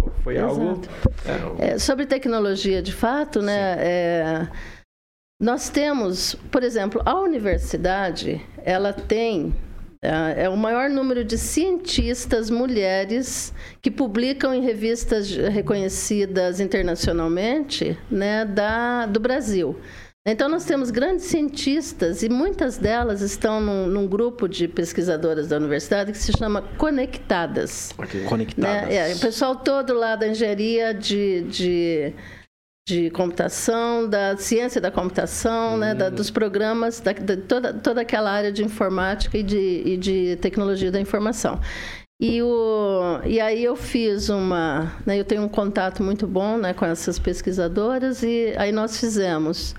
Foi- 0.00 0.12
Foi 0.22 0.38
algo. 0.38 0.80
é, 1.58 1.72
É, 1.74 1.78
sobre 1.78 2.06
tecnologia, 2.06 2.82
de 2.82 2.92
fato, 2.92 3.40
né? 3.42 3.76
é, 3.78 4.48
nós 5.40 5.68
temos, 5.70 6.34
por 6.50 6.62
exemplo, 6.62 7.00
a 7.04 7.18
universidade, 7.20 8.40
ela 8.64 8.92
tem 8.92 9.54
é, 10.02 10.44
é 10.44 10.48
o 10.48 10.56
maior 10.56 10.88
número 10.88 11.22
de 11.22 11.36
cientistas 11.36 12.48
mulheres 12.48 13.52
que 13.82 13.90
publicam 13.90 14.54
em 14.54 14.62
revistas 14.62 15.30
reconhecidas 15.30 16.58
internacionalmente, 16.58 17.98
né, 18.10 18.46
da, 18.46 19.04
do 19.04 19.20
Brasil. 19.20 19.76
Então, 20.26 20.50
nós 20.50 20.66
temos 20.66 20.90
grandes 20.90 21.24
cientistas 21.26 22.22
e 22.22 22.28
muitas 22.28 22.76
delas 22.76 23.22
estão 23.22 23.58
num, 23.58 23.86
num 23.86 24.06
grupo 24.06 24.46
de 24.46 24.68
pesquisadoras 24.68 25.48
da 25.48 25.56
universidade 25.56 26.12
que 26.12 26.18
se 26.18 26.30
chama 26.36 26.60
Conectadas 26.76 27.92
conectadas. 28.28 28.88
né? 28.88 29.10
É, 29.10 29.14
o 29.14 29.18
pessoal 29.18 29.56
todo 29.56 29.94
lá 29.94 30.16
da 30.16 30.28
engenharia 30.28 30.92
de, 30.92 31.40
de, 31.44 32.12
de 32.86 33.08
computação, 33.12 34.06
da 34.06 34.36
ciência 34.36 34.78
da 34.78 34.90
computação, 34.90 35.78
né? 35.78 35.94
da- 35.94 36.10
dos 36.10 36.30
programas, 36.30 37.00
da, 37.00 37.14
da- 37.14 37.36
toda, 37.38 37.72
toda 37.72 38.02
aquela 38.02 38.30
área 38.30 38.52
de 38.52 38.62
informática 38.62 39.38
e 39.38 39.42
de, 39.42 39.82
e 39.86 39.96
de 39.96 40.36
tecnologia 40.36 40.90
da 40.92 41.00
informação. 41.00 41.58
E, 42.22 42.42
o, 42.42 43.18
e 43.24 43.40
aí 43.40 43.64
eu 43.64 43.74
fiz 43.74 44.28
uma. 44.28 44.92
Né, 45.06 45.18
eu 45.18 45.24
tenho 45.24 45.40
um 45.40 45.48
contato 45.48 46.02
muito 46.02 46.26
bom 46.26 46.58
né, 46.58 46.74
com 46.74 46.84
essas 46.84 47.18
pesquisadoras, 47.18 48.22
e 48.22 48.52
aí 48.58 48.70
nós 48.72 49.00
fizemos 49.00 49.74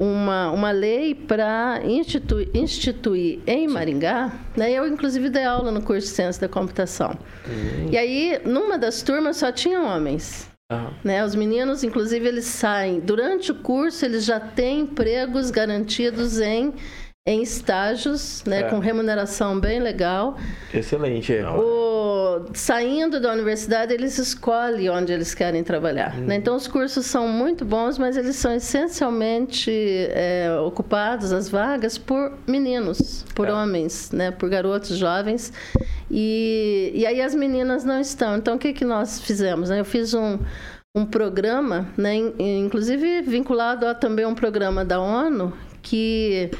uma, 0.00 0.50
uma 0.50 0.70
lei 0.70 1.14
para 1.14 1.82
instituir, 1.84 2.48
instituir 2.54 3.40
em 3.46 3.68
Maringá. 3.68 4.32
Né, 4.56 4.72
eu, 4.72 4.88
inclusive, 4.88 5.28
dei 5.28 5.44
aula 5.44 5.70
no 5.70 5.82
curso 5.82 6.08
de 6.08 6.14
Ciência 6.14 6.40
da 6.40 6.48
Computação. 6.48 7.16
E 7.92 7.98
aí, 7.98 8.40
numa 8.46 8.78
das 8.78 9.02
turmas, 9.02 9.36
só 9.36 9.52
tinha 9.52 9.78
homens. 9.82 10.48
ah, 10.70 10.90
Né? 11.04 11.22
Os 11.22 11.34
meninos, 11.34 11.84
inclusive, 11.84 12.26
eles 12.26 12.46
saem. 12.46 12.98
Durante 12.98 13.52
o 13.52 13.56
curso, 13.56 14.04
eles 14.06 14.24
já 14.24 14.40
têm 14.40 14.80
empregos 14.80 15.50
garantidos 15.50 16.40
em, 16.40 16.72
em 17.26 17.42
estágios, 17.42 18.42
né? 18.46 18.60
É. 18.60 18.62
com 18.64 18.78
remuneração 18.78 19.60
bem 19.60 19.78
legal. 19.78 20.38
excelente. 20.72 21.32
é. 21.34 21.46
O- 21.48 22.46
saindo 22.54 23.20
da 23.20 23.30
universidade, 23.32 23.92
eles 23.92 24.16
escolhem 24.18 24.88
onde 24.88 25.12
eles 25.12 25.34
querem 25.34 25.62
trabalhar. 25.62 26.16
né? 26.16 26.36
Então, 26.36 26.56
os 26.56 26.66
cursos 26.66 27.04
são 27.04 27.28
muito 27.28 27.62
bons, 27.64 27.98
mas 27.98 28.16
eles 28.16 28.36
são 28.36 28.54
essencialmente 28.54 29.70
é, 30.10 30.48
ocupados, 30.64 31.30
as 31.32 31.48
vagas, 31.48 31.98
por 31.98 32.32
meninos, 32.46 33.24
por 33.34 33.48
É. 33.48 33.52
homens, 33.52 34.10
né? 34.12 34.30
por 34.30 34.48
garotos 34.48 34.96
jovens. 34.96 35.52
E, 36.10 36.90
e 36.94 37.06
aí 37.06 37.20
as 37.20 37.34
meninas 37.34 37.84
não 37.84 38.00
estão. 38.00 38.36
Então, 38.38 38.56
o 38.56 38.58
que, 38.58 38.72
que 38.72 38.84
nós 38.84 39.20
fizemos? 39.20 39.68
né? 39.68 39.78
Eu 39.80 39.84
fiz 39.84 40.14
um, 40.14 40.38
um 40.96 41.04
programa, 41.04 41.86
né? 41.98 42.14
in- 42.14 42.34
inclusive 42.64 43.20
vinculado 43.22 43.86
a 43.86 43.94
também 43.94 44.24
um 44.24 44.34
programa 44.34 44.84
da 44.84 44.98
ONU, 45.00 45.52
que 45.82 46.50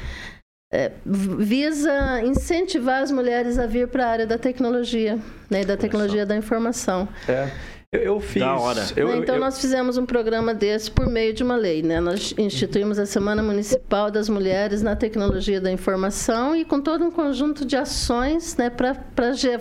visa 1.05 2.21
incentivar 2.23 3.01
as 3.01 3.11
mulheres 3.11 3.59
a 3.59 3.65
vir 3.65 3.87
para 3.87 4.05
a 4.05 4.09
área 4.09 4.27
da 4.27 4.37
tecnologia, 4.37 5.19
né, 5.49 5.65
da 5.65 5.75
tecnologia 5.75 6.25
da 6.25 6.35
informação. 6.35 7.07
É. 7.27 7.49
Eu, 7.93 8.21
fiz. 8.21 8.41
Da 8.41 8.55
hora. 8.55 8.85
Eu, 8.95 9.13
então 9.17 9.35
eu- 9.35 9.41
nós 9.41 9.59
fizemos 9.59 9.97
um 9.97 10.05
programa 10.05 10.53
desse 10.53 10.89
por 10.89 11.09
meio 11.09 11.33
de 11.33 11.43
uma 11.43 11.57
lei, 11.57 11.83
né? 11.83 11.99
Nós 11.99 12.33
instituímos 12.37 12.97
a 12.97 13.05
Semana 13.05 13.43
Municipal 13.43 14.09
das 14.09 14.29
Mulheres 14.29 14.81
na 14.81 14.95
Tecnologia 14.95 15.59
da 15.59 15.69
Informação 15.69 16.55
e 16.55 16.63
com 16.63 16.79
todo 16.79 17.03
um 17.03 17.11
conjunto 17.11 17.65
de 17.65 17.75
ações, 17.75 18.55
né, 18.55 18.69
para 18.69 18.95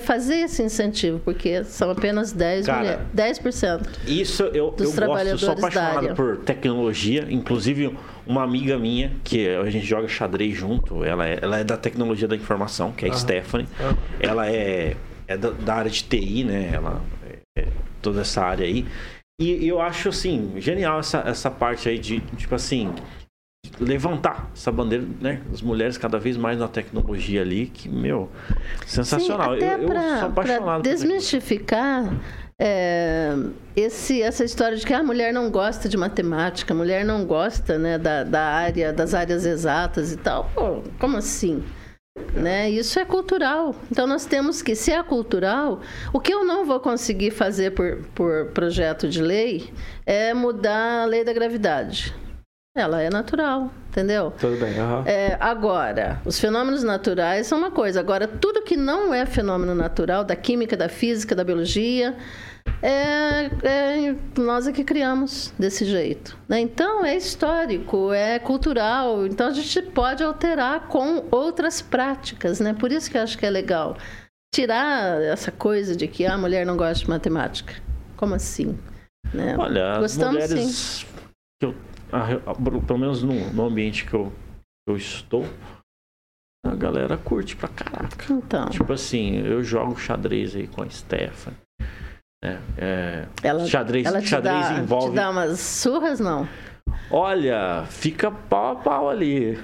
fazer 0.05 0.43
esse 0.43 0.63
incentivo, 0.63 1.19
porque 1.25 1.65
são 1.65 1.91
apenas 1.91 2.31
10 2.31 2.67
Cara, 2.67 2.79
mulheres, 2.79 3.05
10%. 3.13 3.89
Isso 4.07 4.45
eu, 4.45 4.51
Dos 4.51 4.57
eu 4.57 4.65
gosto, 4.69 4.79
eu 4.79 4.87
sou 4.87 4.95
trabalhadores 4.95 5.49
apaixonado 5.49 6.15
por 6.15 6.37
tecnologia. 6.37 7.27
Inclusive, 7.29 7.99
uma 8.25 8.45
amiga 8.45 8.79
minha, 8.79 9.11
que 9.25 9.49
a 9.49 9.69
gente 9.69 9.85
joga 9.85 10.07
xadrez 10.07 10.57
junto, 10.57 11.05
ela 11.05 11.27
é, 11.29 11.37
ela 11.43 11.59
é 11.59 11.65
da 11.65 11.77
tecnologia 11.77 12.29
da 12.29 12.37
informação, 12.37 12.93
que 12.93 13.07
é 13.07 13.09
a 13.11 13.13
Stephanie. 13.13 13.67
Ela 14.21 14.47
é, 14.49 14.95
é 15.27 15.37
da, 15.37 15.51
da 15.51 15.75
área 15.75 15.91
de 15.91 16.05
TI, 16.05 16.45
né? 16.45 16.71
Ela 16.73 17.01
é, 17.20 17.20
é 17.20 17.20
toda 18.03 18.21
essa 18.21 18.43
área 18.43 18.67
aí. 18.67 18.87
E, 19.41 19.67
eu 19.67 19.81
acho, 19.81 20.11
assim, 20.11 20.53
genial 20.59 21.01
essa, 21.01 21.21
essa 21.27 21.51
parte 21.51 21.89
aí 21.89 21.99
de, 21.99 22.21
tipo 22.37 22.55
assim, 22.55 22.93
levantar 23.79 24.51
essa 24.55 24.71
bandeira, 24.71 25.05
né? 25.21 25.41
As 25.53 25.63
mulheres 25.63 25.97
cada 25.97 26.19
vez 26.19 26.37
mais 26.37 26.59
na 26.59 26.69
tecnologia 26.69 27.41
ali, 27.41 27.67
que, 27.67 27.89
meu, 27.89 28.31
sensacional. 28.87 29.53
Sim, 29.53 29.57
até 29.57 29.75
eu, 29.75 29.79
eu 29.83 29.87
pra- 29.87 30.03
sou 30.21 30.31
pra 30.31 30.43
apaixonado 30.43 30.83
desmistificar 30.83 32.13
é, 32.59 33.35
esse, 33.75 34.21
essa 34.21 34.45
história 34.45 34.77
de 34.77 34.85
que 34.85 34.93
a 34.93 35.03
mulher 35.03 35.33
não 35.33 35.51
gosta 35.51 35.89
de 35.89 35.97
matemática, 35.97 36.75
a 36.75 36.77
mulher 36.77 37.05
não 37.07 37.25
gosta 37.25 37.79
né, 37.79 37.97
da, 37.97 38.23
da 38.23 38.43
área, 38.43 38.93
das 38.93 39.15
áreas 39.15 39.47
exatas 39.47 40.13
e 40.13 40.19
tal. 40.19 40.51
Pô, 40.55 40.83
como 40.99 41.17
assim? 41.17 41.65
Né? 42.35 42.71
Isso 42.71 42.99
é 42.99 43.05
cultural. 43.05 43.75
Então 43.91 44.07
nós 44.07 44.25
temos 44.25 44.63
que, 44.63 44.75
se 44.75 44.93
é 44.93 45.03
cultural, 45.03 45.81
o 46.13 46.21
que 46.21 46.33
eu 46.33 46.45
não 46.45 46.65
vou 46.65 46.81
conseguir 46.81 47.31
fazer 47.31 47.73
por, 47.73 48.05
por 48.15 48.47
projeto 48.53 49.09
de 49.09 49.23
lei 49.23 49.73
é 50.05 50.35
mudar 50.35 51.03
a 51.03 51.05
lei 51.07 51.25
da 51.25 51.33
gravidade. 51.33 52.15
Ela 52.77 53.03
é 53.03 53.11
natural, 53.11 53.69
entendeu? 53.89 54.33
Tudo 54.39 54.57
bem, 54.57 54.79
aham. 54.79 55.03
É, 55.05 55.37
agora, 55.41 56.23
os 56.25 56.39
fenômenos 56.39 56.85
naturais 56.85 57.49
são 57.49 57.59
uma 57.59 57.73
coisa. 57.73 57.99
Agora, 57.99 58.29
tudo 58.29 58.63
que 58.63 58.77
não 58.77 59.13
é 59.13 59.27
fenômeno 59.27 59.75
natural, 59.75 60.23
da 60.23 60.37
química, 60.37 60.77
da 60.77 60.89
física, 60.89 61.35
da 61.35 61.43
biologia, 61.43 62.17
é, 62.83 63.51
é 63.63 64.17
nós 64.39 64.67
é 64.67 64.73
que 64.73 64.83
criamos 64.85 65.53
desse 65.59 65.85
jeito. 65.85 66.37
né? 66.49 66.61
Então, 66.61 67.05
é 67.05 67.17
histórico, 67.17 68.13
é 68.13 68.39
cultural. 68.39 69.27
Então, 69.27 69.49
a 69.49 69.53
gente 69.53 69.83
pode 69.91 70.23
alterar 70.23 70.89
com 70.89 71.27
outras 71.31 71.81
práticas. 71.83 72.61
Né? 72.61 72.73
Por 72.75 72.91
isso 72.93 73.11
que 73.11 73.17
eu 73.19 73.23
acho 73.23 73.37
que 73.39 73.45
é 73.47 73.51
legal. 73.51 73.97
Tirar 74.55 75.21
essa 75.23 75.53
coisa 75.53 75.95
de 75.95 76.09
que 76.09 76.27
a 76.27 76.37
mulher 76.37 76.65
não 76.67 76.77
gosta 76.77 77.05
de 77.05 77.09
matemática. 77.11 77.75
Como 78.17 78.35
assim? 78.35 78.79
Né? 79.33 79.57
Olha, 79.59 79.93
as 79.93 79.99
Gostamos 80.01 80.33
mulheres 80.35 81.07
que 81.61 81.67
eu, 81.67 81.75
a- 82.11 82.51
a- 82.51 82.55
pelo 82.85 82.99
menos 82.99 83.23
no, 83.23 83.35
no 83.53 83.65
ambiente 83.67 84.05
que 84.05 84.15
eu, 84.15 84.33
eu 84.89 84.97
estou, 84.97 85.45
a 86.67 86.75
galera 86.75 87.17
curte 87.17 87.55
pra 87.57 87.69
caraca. 87.69 88.33
Então, 88.33 88.69
Tipo 88.71 88.93
assim, 88.93 89.37
eu 89.37 89.63
jogo 89.63 89.97
xadrez 89.97 90.57
aí 90.57 90.67
com 90.67 90.83
a 90.83 90.91
Stephanie. 90.91 91.57
Né? 92.43 92.59
É, 92.79 93.27
ela, 93.43 93.67
xadrez 93.67 94.07
ela 94.07 94.21
xadrez 94.23 94.69
dá, 94.69 94.79
envolve. 94.79 95.11
te 95.11 95.15
dá 95.15 95.31
umas 95.31 95.61
surras, 95.61 96.21
não? 96.21 96.49
Olha, 97.11 97.85
fica 97.89 98.31
pau 98.31 98.73
a 98.73 98.77
pau 98.77 99.11
ali. 99.11 99.59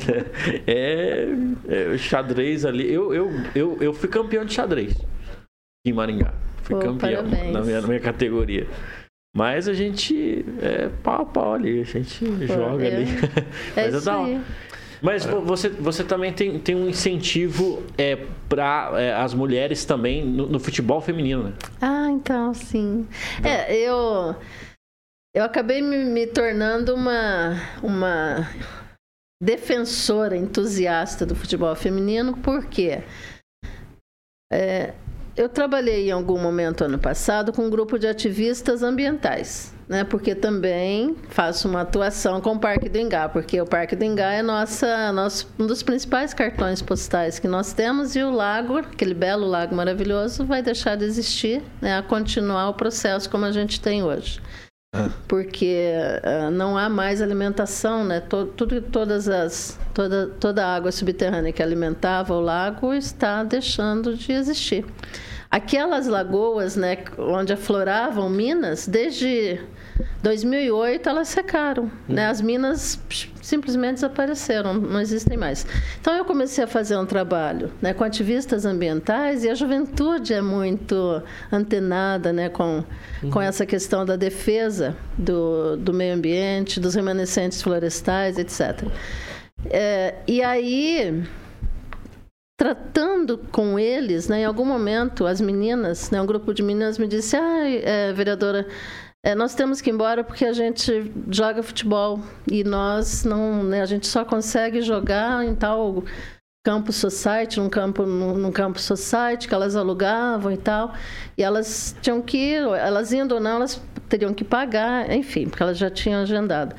é, 0.66 1.28
é, 1.68 1.86
o 1.88 1.98
xadrez 1.98 2.64
ali. 2.64 2.92
Eu, 2.92 3.14
eu, 3.14 3.30
eu, 3.54 3.78
eu 3.80 3.92
fui 3.94 4.08
campeão 4.08 4.44
de 4.44 4.52
xadrez 4.52 4.94
em 5.86 5.92
Maringá. 5.92 6.34
Fui 6.62 6.74
Pô, 6.76 6.80
campeão 6.82 7.24
parabéns. 7.24 7.52
na 7.52 7.60
minha, 7.62 7.80
na 7.80 7.86
minha 7.86 8.00
categoria. 8.00 8.66
Mas 9.36 9.66
a 9.68 9.72
gente 9.72 10.44
é 10.60 10.88
pau 11.02 11.22
a 11.22 11.26
pau 11.26 11.54
ali, 11.54 11.80
a 11.80 11.84
gente 11.84 12.24
joga 12.46 12.84
é- 12.84 12.96
ali. 12.96 13.06
É 13.76 13.86
Mas 13.86 13.94
isso 13.94 14.04
da 14.04 14.18
hora. 14.18 14.40
Mas 15.04 15.26
vo- 15.26 15.42
você, 15.42 15.68
você 15.68 16.02
também 16.02 16.32
tem, 16.32 16.58
tem 16.58 16.74
um 16.74 16.88
incentivo 16.88 17.82
é, 17.98 18.16
para 18.48 19.22
as 19.22 19.34
mulheres 19.34 19.84
também 19.84 20.24
no, 20.24 20.46
no 20.48 20.58
futebol 20.58 20.98
feminino, 21.02 21.42
né? 21.44 21.52
Ah, 21.78 22.08
então, 22.10 22.54
sim. 22.54 23.06
É, 23.44 23.76
eu, 23.76 24.34
eu 25.36 25.44
acabei 25.44 25.82
me, 25.82 25.98
me 26.06 26.26
tornando 26.26 26.94
uma, 26.94 27.52
uma 27.82 28.48
defensora 29.42 30.38
entusiasta 30.38 31.26
do 31.26 31.34
futebol 31.34 31.76
feminino, 31.76 32.38
porque 32.38 33.02
é, 34.50 34.94
eu 35.36 35.50
trabalhei 35.50 36.08
em 36.08 36.12
algum 36.12 36.40
momento 36.40 36.82
ano 36.82 36.98
passado 36.98 37.52
com 37.52 37.66
um 37.66 37.70
grupo 37.70 37.98
de 37.98 38.06
ativistas 38.06 38.82
ambientais. 38.82 39.73
Né? 39.88 40.04
Porque 40.04 40.34
também 40.34 41.16
faço 41.28 41.68
uma 41.68 41.82
atuação 41.82 42.40
com 42.40 42.52
o 42.52 42.58
Parque 42.58 42.88
do 42.88 42.98
Engá, 42.98 43.28
porque 43.28 43.60
o 43.60 43.66
Parque 43.66 43.94
do 43.94 44.04
Engá 44.04 44.32
é 44.32 44.42
nossa, 44.42 45.12
nosso, 45.12 45.48
um 45.58 45.66
dos 45.66 45.82
principais 45.82 46.32
cartões 46.32 46.80
postais 46.80 47.38
que 47.38 47.48
nós 47.48 47.72
temos 47.72 48.16
e 48.16 48.22
o 48.22 48.30
lago, 48.30 48.78
aquele 48.78 49.14
belo 49.14 49.46
lago 49.46 49.74
maravilhoso, 49.74 50.44
vai 50.44 50.62
deixar 50.62 50.96
de 50.96 51.04
existir, 51.04 51.62
né? 51.80 51.98
A 51.98 52.02
continuar 52.02 52.68
o 52.68 52.74
processo 52.74 53.28
como 53.28 53.44
a 53.44 53.52
gente 53.52 53.80
tem 53.80 54.02
hoje. 54.02 54.40
Porque 55.26 55.92
uh, 56.22 56.50
não 56.52 56.78
há 56.78 56.88
mais 56.88 57.20
alimentação, 57.20 58.04
né? 58.04 58.20
Todo, 58.20 58.52
tudo, 58.52 58.80
todas 58.80 59.28
as, 59.28 59.78
toda, 59.92 60.28
toda 60.38 60.64
a 60.64 60.76
água 60.76 60.92
subterrânea 60.92 61.52
que 61.52 61.62
alimentava 61.62 62.32
o 62.32 62.40
lago 62.40 62.94
está 62.94 63.42
deixando 63.42 64.14
de 64.14 64.32
existir. 64.32 64.84
Aquelas 65.54 66.08
lagoas, 66.08 66.74
né, 66.74 66.98
onde 67.16 67.52
afloravam 67.52 68.28
minas, 68.28 68.88
desde 68.88 69.60
2008 70.20 71.08
elas 71.08 71.28
secaram, 71.28 71.88
né? 72.08 72.26
As 72.26 72.40
minas 72.40 72.98
simplesmente 73.40 73.94
desapareceram, 73.94 74.74
não 74.74 75.00
existem 75.00 75.36
mais. 75.36 75.64
Então 76.00 76.12
eu 76.12 76.24
comecei 76.24 76.64
a 76.64 76.66
fazer 76.66 76.96
um 76.96 77.06
trabalho, 77.06 77.70
né, 77.80 77.94
com 77.94 78.02
ativistas 78.02 78.64
ambientais 78.64 79.44
e 79.44 79.48
a 79.48 79.54
juventude 79.54 80.34
é 80.34 80.42
muito 80.42 81.22
antenada, 81.52 82.32
né, 82.32 82.48
com 82.48 82.82
uhum. 83.22 83.30
com 83.30 83.40
essa 83.40 83.64
questão 83.64 84.04
da 84.04 84.16
defesa 84.16 84.96
do, 85.16 85.76
do 85.76 85.94
meio 85.94 86.14
ambiente, 86.14 86.80
dos 86.80 86.96
remanescentes 86.96 87.62
florestais, 87.62 88.38
etc. 88.38 88.88
É, 89.70 90.16
e 90.26 90.42
aí 90.42 91.22
tratando 92.64 93.36
com 93.52 93.78
eles, 93.78 94.26
né, 94.26 94.40
em 94.40 94.44
algum 94.46 94.64
momento, 94.64 95.26
as 95.26 95.38
meninas, 95.38 96.10
né, 96.10 96.18
um 96.22 96.24
grupo 96.24 96.54
de 96.54 96.62
meninas 96.62 96.96
me 96.96 97.06
disse, 97.06 97.36
ah, 97.36 97.68
é, 97.68 98.10
vereadora, 98.14 98.66
é, 99.22 99.34
nós 99.34 99.54
temos 99.54 99.82
que 99.82 99.90
ir 99.90 99.92
embora 99.92 100.24
porque 100.24 100.46
a 100.46 100.52
gente 100.54 101.12
joga 101.30 101.62
futebol 101.62 102.20
e 102.50 102.64
nós 102.64 103.22
não, 103.22 103.62
né, 103.62 103.82
a 103.82 103.84
gente 103.84 104.06
só 104.06 104.24
consegue 104.24 104.80
jogar 104.80 105.44
em 105.44 105.54
tal 105.54 106.04
campo 106.64 106.90
society, 106.90 107.60
num 107.60 107.68
campo, 107.68 108.06
num, 108.06 108.38
num, 108.38 108.50
campo 108.50 108.80
society 108.80 109.46
que 109.46 109.52
elas 109.52 109.76
alugavam 109.76 110.50
e 110.50 110.56
tal, 110.56 110.94
e 111.36 111.42
elas 111.42 111.94
tinham 112.00 112.22
que 112.22 112.38
ir, 112.38 112.62
elas 112.62 113.12
indo 113.12 113.34
ou 113.34 113.42
não, 113.42 113.56
elas 113.56 113.78
teriam 114.08 114.32
que 114.32 114.42
pagar, 114.42 115.12
enfim, 115.12 115.50
porque 115.50 115.62
elas 115.62 115.76
já 115.76 115.90
tinham 115.90 116.22
agendado. 116.22 116.74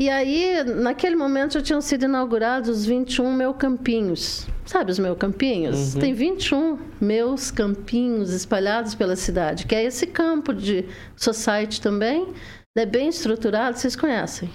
E 0.00 0.08
aí, 0.08 0.64
naquele 0.64 1.14
momento, 1.14 1.52
já 1.52 1.60
tinham 1.60 1.80
sido 1.82 2.06
inaugurados 2.06 2.70
os 2.70 2.86
21 2.86 3.34
meus 3.34 3.54
campinhos. 3.58 4.46
Sabe 4.64 4.90
os 4.90 4.98
meus 4.98 5.18
campinhos? 5.18 5.94
Uhum. 5.94 6.00
Tem 6.00 6.14
21 6.14 6.78
meus 6.98 7.50
campinhos 7.50 8.32
espalhados 8.32 8.94
pela 8.94 9.14
cidade, 9.14 9.66
que 9.66 9.74
é 9.74 9.84
esse 9.84 10.06
campo 10.06 10.54
de 10.54 10.86
society 11.14 11.82
também, 11.82 12.32
né, 12.74 12.86
bem 12.86 13.10
estruturado, 13.10 13.76
vocês 13.76 13.94
conhecem? 13.94 14.48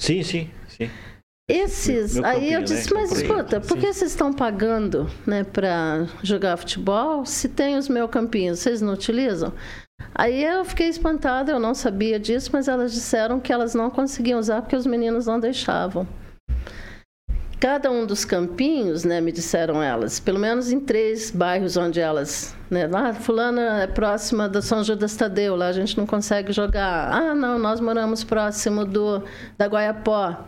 Sim, 0.00 0.22
sim, 0.22 0.48
sim. 0.68 0.88
Esses, 1.50 2.14
meu, 2.14 2.22
meu 2.22 2.30
aí 2.30 2.52
eu 2.52 2.62
disse, 2.62 2.94
né? 2.94 3.00
mas 3.00 3.10
escuta, 3.10 3.60
por 3.60 3.76
que 3.76 3.92
vocês 3.92 4.12
estão 4.12 4.32
pagando 4.32 5.10
né, 5.26 5.42
para 5.42 6.06
jogar 6.22 6.56
futebol 6.56 7.26
se 7.26 7.48
tem 7.48 7.76
os 7.76 7.88
meus 7.88 8.08
campinhos? 8.08 8.60
Vocês 8.60 8.80
não 8.80 8.92
utilizam? 8.92 9.52
Aí 10.14 10.44
eu 10.44 10.64
fiquei 10.64 10.88
espantada, 10.88 11.52
eu 11.52 11.58
não 11.58 11.74
sabia 11.74 12.18
disso, 12.18 12.50
mas 12.52 12.68
elas 12.68 12.92
disseram 12.92 13.40
que 13.40 13.52
elas 13.52 13.74
não 13.74 13.90
conseguiam 13.90 14.38
usar 14.38 14.60
porque 14.60 14.76
os 14.76 14.86
meninos 14.86 15.26
não 15.26 15.40
deixavam. 15.40 16.06
Cada 17.58 17.90
um 17.92 18.04
dos 18.04 18.24
campinhos, 18.24 19.04
né, 19.04 19.20
me 19.20 19.30
disseram 19.30 19.80
elas, 19.80 20.18
pelo 20.18 20.38
menos 20.38 20.72
em 20.72 20.80
três 20.80 21.30
bairros 21.30 21.76
onde 21.76 22.00
elas, 22.00 22.56
né, 22.68 22.88
lá 22.88 23.14
fulana 23.14 23.82
é 23.82 23.86
próxima 23.86 24.48
da 24.48 24.60
São 24.60 24.82
Judas 24.82 25.14
Tadeu, 25.14 25.54
lá 25.54 25.68
a 25.68 25.72
gente 25.72 25.96
não 25.96 26.04
consegue 26.04 26.52
jogar. 26.52 27.08
Ah, 27.12 27.34
não, 27.36 27.60
nós 27.60 27.78
moramos 27.78 28.24
próximo 28.24 28.84
do 28.84 29.22
da 29.56 29.66
Guaiapó, 29.66 30.44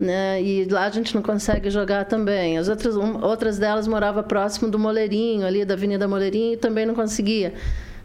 né, 0.00 0.42
e 0.42 0.64
lá 0.64 0.86
a 0.86 0.90
gente 0.90 1.14
não 1.14 1.20
consegue 1.20 1.68
jogar 1.68 2.06
também. 2.06 2.56
As 2.56 2.68
outras 2.68 2.96
um, 2.96 3.22
outras 3.22 3.58
delas 3.58 3.86
moravam 3.86 4.22
próximo 4.22 4.70
do 4.70 4.78
Moleirinho, 4.78 5.46
ali 5.46 5.66
da 5.66 5.74
Avenida 5.74 6.08
Moleirinho, 6.08 6.54
e 6.54 6.56
também 6.56 6.86
não 6.86 6.94
conseguia. 6.94 7.52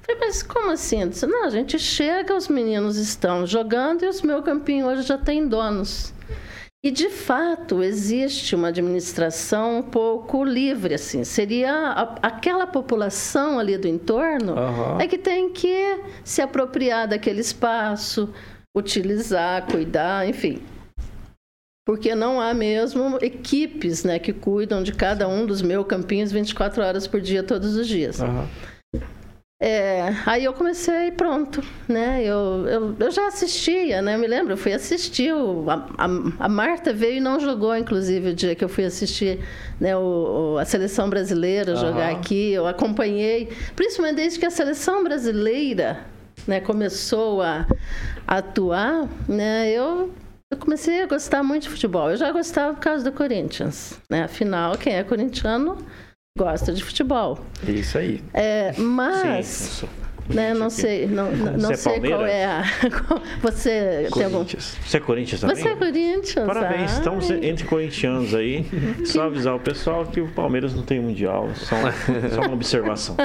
Falei, 0.10 0.16
mas 0.20 0.41
como 0.41 0.72
assim? 0.72 1.07
Disse, 1.07 1.28
não, 1.28 1.45
a 1.45 1.49
gente 1.49 1.78
chega, 1.78 2.36
os 2.36 2.47
meninos 2.47 2.97
estão 2.97 3.45
jogando 3.45 4.03
e 4.03 4.07
os 4.07 4.22
meu 4.24 4.41
campinho 4.41 4.88
hoje 4.88 5.03
já 5.03 5.18
tem 5.18 5.47
donos. 5.47 6.14
E 6.84 6.89
de 6.89 7.10
fato 7.10 7.84
existe 7.84 8.55
uma 8.55 8.70
administração 8.70 9.80
um 9.80 9.84
pouco 9.84 10.43
livre, 10.43 10.95
assim. 10.95 11.24
Seria 11.24 11.74
a, 11.74 12.16
aquela 12.24 12.66
população 12.66 13.60
ali 13.60 13.78
do 13.78 13.88
entorno 13.88 14.53
uhum. 14.53 14.99
é 14.99 15.07
que 15.07 15.18
tem 15.18 15.51
que 15.51 15.99
se 16.24 16.41
apropriar 16.41 17.07
daquele 17.07 17.41
espaço, 17.41 18.34
utilizar, 18.76 19.68
cuidar, 19.70 20.28
enfim. 20.28 20.60
Porque 21.86 22.16
não 22.16 22.39
há 22.39 22.53
mesmo 22.53 23.18
equipes 23.22 24.03
né, 24.03 24.18
que 24.18 24.32
cuidam 24.32 24.82
de 24.82 24.93
cada 24.93 25.28
um 25.28 25.45
dos 25.45 25.62
meus 25.62 25.86
campinhos 25.86 26.32
24 26.32 26.82
horas 26.82 27.05
por 27.05 27.20
dia, 27.20 27.43
todos 27.43 27.76
os 27.76 27.88
dias. 27.88 28.20
Uhum. 28.22 28.47
É, 29.62 30.16
aí 30.26 30.45
eu 30.45 30.53
comecei 30.53 31.12
pronto, 31.12 31.62
né? 31.86 32.24
Eu, 32.24 32.66
eu, 32.66 32.95
eu, 32.97 33.12
já 33.12 33.28
assistia, 33.28 34.01
né? 34.01 34.16
Eu 34.16 34.20
me 34.20 34.26
lembro, 34.26 34.53
eu 34.53 34.57
fui 34.57 34.72
assistir. 34.72 35.34
O, 35.34 35.70
a, 35.70 35.86
a, 36.38 36.47
Marta 36.47 36.93
veio 36.93 37.18
e 37.18 37.20
não 37.20 37.41
jogou, 37.41 37.76
inclusive, 37.76 38.30
o 38.30 38.34
dia 38.34 38.55
que 38.55 38.64
eu 38.64 38.70
fui 38.70 38.86
assistir 38.86 39.39
né, 39.78 39.97
o, 39.97 40.57
a 40.57 40.64
seleção 40.64 41.10
brasileira 41.10 41.76
jogar 41.76 42.14
uhum. 42.14 42.20
aqui. 42.20 42.53
Eu 42.53 42.68
acompanhei, 42.68 43.49
principalmente 43.76 44.16
desde 44.16 44.39
que 44.39 44.45
a 44.45 44.49
seleção 44.49 45.03
brasileira 45.03 46.05
né, 46.47 46.62
começou 46.62 47.41
a, 47.41 47.68
a 48.26 48.38
atuar, 48.38 49.10
né? 49.28 49.70
Eu 49.72 50.14
eu 50.51 50.57
comecei 50.57 51.03
a 51.03 51.05
gostar 51.05 51.43
muito 51.43 51.64
de 51.64 51.70
futebol. 51.70 52.10
Eu 52.10 52.18
já 52.18 52.32
gostava 52.32 52.74
por 52.74 52.80
causa 52.80 53.03
do 53.03 53.12
Corinthians. 53.16 53.99
Né? 54.10 54.24
Afinal, 54.24 54.76
quem 54.78 54.95
é 54.95 55.03
corintiano 55.03 55.78
gosta 56.40 56.72
de 56.72 56.82
futebol. 56.82 57.38
Isso 57.68 57.98
aí. 57.98 58.24
É, 58.34 58.74
mas. 58.78 59.46
Sim, 59.46 59.88
né, 60.30 60.54
não 60.54 60.70
sei, 60.70 61.08
não, 61.08 61.32
não 61.32 61.72
é 61.72 61.76
sei 61.76 62.00
qual 62.00 62.24
é 62.24 62.46
a. 62.46 62.64
Você 63.42 64.08
tem 64.14 64.26
algum. 64.26 64.46
Você 64.46 64.98
é 64.98 65.00
Corinthians 65.00 65.42
também? 65.42 65.56
Você 65.58 65.68
é 65.68 65.76
Corinthians. 65.76 66.46
Parabéns, 66.46 66.92
ai. 66.92 66.98
estamos 66.98 67.30
entre 67.32 67.66
corintianos 67.66 68.34
aí. 68.36 68.66
Só 69.06 69.24
avisar 69.24 69.56
o 69.56 69.60
pessoal 69.60 70.06
que 70.06 70.22
o 70.22 70.28
Palmeiras 70.30 70.74
não 70.76 70.84
tem 70.84 71.00
mundial. 71.02 71.50
Só, 71.56 71.76
só 72.34 72.42
uma 72.42 72.54
observação. 72.54 73.18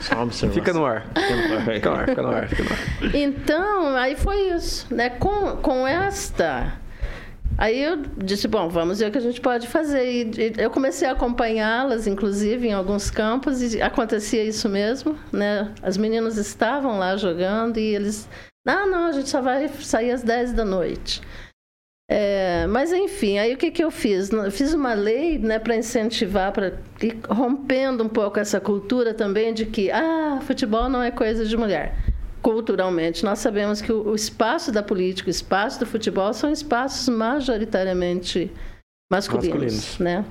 Só 0.00 0.14
uma 0.14 0.24
observação. 0.24 0.50
Fica 0.50 0.72
no 0.72 0.84
ar. 0.84 1.06
Fica 1.14 1.48
no 1.48 1.56
ar, 1.56 1.74
fica 1.74 1.90
no 1.90 1.96
ar. 1.96 2.06
Fica 2.06 2.22
no 2.22 2.28
ar, 2.28 2.48
fica 2.48 2.62
no 2.62 2.70
ar. 2.70 3.16
Então, 3.16 3.96
aí 3.96 4.14
foi 4.14 4.50
isso. 4.54 4.94
Né? 4.94 5.08
Com, 5.08 5.56
com 5.56 5.88
esta 5.88 6.81
Aí 7.58 7.82
eu 7.82 7.96
disse, 8.16 8.48
bom, 8.48 8.68
vamos 8.68 8.98
ver 8.98 9.08
o 9.08 9.12
que 9.12 9.18
a 9.18 9.22
gente 9.22 9.40
pode 9.40 9.68
fazer. 9.68 10.04
E, 10.04 10.52
eu 10.58 10.70
comecei 10.70 11.06
a 11.06 11.12
acompanhá-las, 11.12 12.06
inclusive, 12.06 12.68
em 12.68 12.72
alguns 12.72 13.10
campos, 13.10 13.74
e 13.74 13.80
acontecia 13.80 14.44
isso 14.44 14.68
mesmo, 14.68 15.18
né? 15.32 15.72
As 15.82 15.96
meninas 15.96 16.36
estavam 16.36 16.98
lá 16.98 17.16
jogando 17.16 17.78
e 17.78 17.94
eles... 17.94 18.28
Ah, 18.66 18.86
não, 18.86 19.06
a 19.06 19.12
gente 19.12 19.28
só 19.28 19.40
vai 19.40 19.68
sair 19.68 20.12
às 20.12 20.22
10 20.22 20.52
da 20.52 20.64
noite. 20.64 21.20
É, 22.10 22.66
mas 22.66 22.92
enfim, 22.92 23.38
aí 23.38 23.54
o 23.54 23.56
que, 23.56 23.70
que 23.70 23.82
eu 23.82 23.90
fiz? 23.90 24.30
Fiz 24.50 24.74
uma 24.74 24.92
lei 24.92 25.38
né, 25.38 25.58
para 25.58 25.76
incentivar, 25.76 26.52
para 26.52 26.74
rompendo 27.28 28.04
um 28.04 28.08
pouco 28.08 28.38
essa 28.38 28.60
cultura 28.60 29.14
também 29.14 29.54
de 29.54 29.64
que 29.64 29.90
ah, 29.90 30.38
futebol 30.42 30.88
não 30.88 31.02
é 31.02 31.10
coisa 31.10 31.44
de 31.44 31.56
mulher 31.56 32.11
culturalmente, 32.42 33.24
nós 33.24 33.38
sabemos 33.38 33.80
que 33.80 33.92
o, 33.92 34.14
espaço 34.14 34.72
da 34.72 34.82
política, 34.82 35.28
o 35.28 35.30
espaço 35.30 35.78
do 35.78 35.86
futebol 35.86 36.34
são 36.34 36.50
espaços 36.50 37.08
majoritariamente 37.08 38.50
masculinos, 39.10 39.52
masculinos. 39.52 39.98
né? 39.98 40.24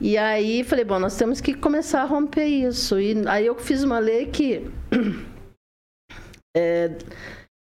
E 0.00 0.18
aí 0.18 0.62
falei, 0.62 0.84
bom, 0.84 0.98
nós 0.98 1.16
temos 1.16 1.40
que 1.40 1.54
começar 1.54 2.02
a 2.02 2.04
romper 2.04 2.46
isso. 2.46 3.00
E 3.00 3.16
aí 3.26 3.46
eu 3.46 3.56
fiz 3.56 3.82
uma 3.82 3.98
lei 3.98 4.26
que 4.26 4.70
é, 6.56 6.90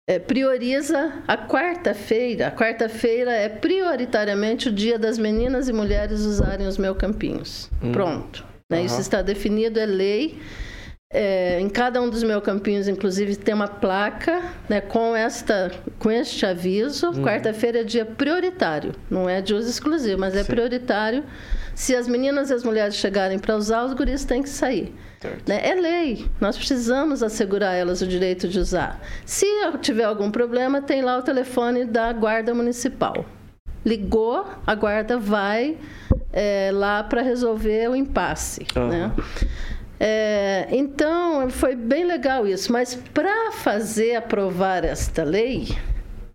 é, 0.08 0.18
prioriza 0.18 1.22
a 1.26 1.36
quarta-feira. 1.36 2.48
A 2.48 2.52
quarta-feira 2.52 3.32
é 3.32 3.48
prioritariamente 3.48 4.68
o 4.68 4.72
dia 4.72 4.98
das 4.98 5.18
meninas 5.18 5.68
e 5.68 5.72
mulheres 5.72 6.20
usarem 6.20 6.66
os 6.66 6.78
meus 6.78 6.96
campinhos. 6.96 7.70
Hum. 7.82 7.92
Pronto. 7.92 8.44
Né? 8.70 8.80
Uhum. 8.80 8.86
Isso 8.86 9.00
está 9.00 9.22
definido, 9.22 9.80
é 9.80 9.86
lei. 9.86 10.40
É, 11.14 11.60
em 11.60 11.68
cada 11.68 12.00
um 12.00 12.08
dos 12.08 12.22
meus 12.22 12.42
campinhos, 12.42 12.88
inclusive, 12.88 13.36
tem 13.36 13.54
uma 13.54 13.68
placa 13.68 14.40
né, 14.66 14.80
com, 14.80 15.14
esta, 15.14 15.70
com 15.98 16.10
este 16.10 16.46
aviso. 16.46 17.08
Uhum. 17.08 17.22
Quarta-feira 17.22 17.80
é 17.80 17.84
dia 17.84 18.06
prioritário, 18.06 18.94
não 19.10 19.28
é 19.28 19.42
de 19.42 19.52
uso 19.52 19.68
exclusivo, 19.68 20.18
mas 20.18 20.34
é 20.34 20.42
Sim. 20.42 20.50
prioritário. 20.50 21.22
Se 21.74 21.94
as 21.94 22.08
meninas 22.08 22.50
e 22.50 22.54
as 22.54 22.64
mulheres 22.64 22.94
chegarem 22.94 23.38
para 23.38 23.56
usar, 23.56 23.84
os 23.84 23.92
guris 23.92 24.24
têm 24.24 24.42
que 24.42 24.48
sair. 24.48 24.94
Né? 25.46 25.60
É 25.62 25.74
lei, 25.74 26.26
nós 26.40 26.56
precisamos 26.56 27.22
assegurar 27.22 27.74
elas 27.74 28.02
o 28.02 28.06
direito 28.06 28.48
de 28.48 28.58
usar. 28.58 29.00
Se 29.24 29.46
tiver 29.80 30.04
algum 30.04 30.30
problema, 30.30 30.82
tem 30.82 31.02
lá 31.02 31.18
o 31.18 31.22
telefone 31.22 31.84
da 31.84 32.12
Guarda 32.12 32.54
Municipal. 32.54 33.24
Ligou, 33.84 34.46
a 34.66 34.74
guarda 34.74 35.18
vai 35.18 35.76
é, 36.32 36.70
lá 36.72 37.02
para 37.02 37.20
resolver 37.20 37.90
o 37.90 37.96
impasse. 37.96 38.66
Uhum. 38.76 38.88
Né? 38.88 39.12
É, 40.04 40.66
então, 40.72 41.48
foi 41.48 41.76
bem 41.76 42.04
legal 42.04 42.44
isso. 42.44 42.72
Mas 42.72 42.96
para 43.14 43.52
fazer 43.52 44.16
aprovar 44.16 44.84
esta 44.84 45.22
lei, 45.22 45.68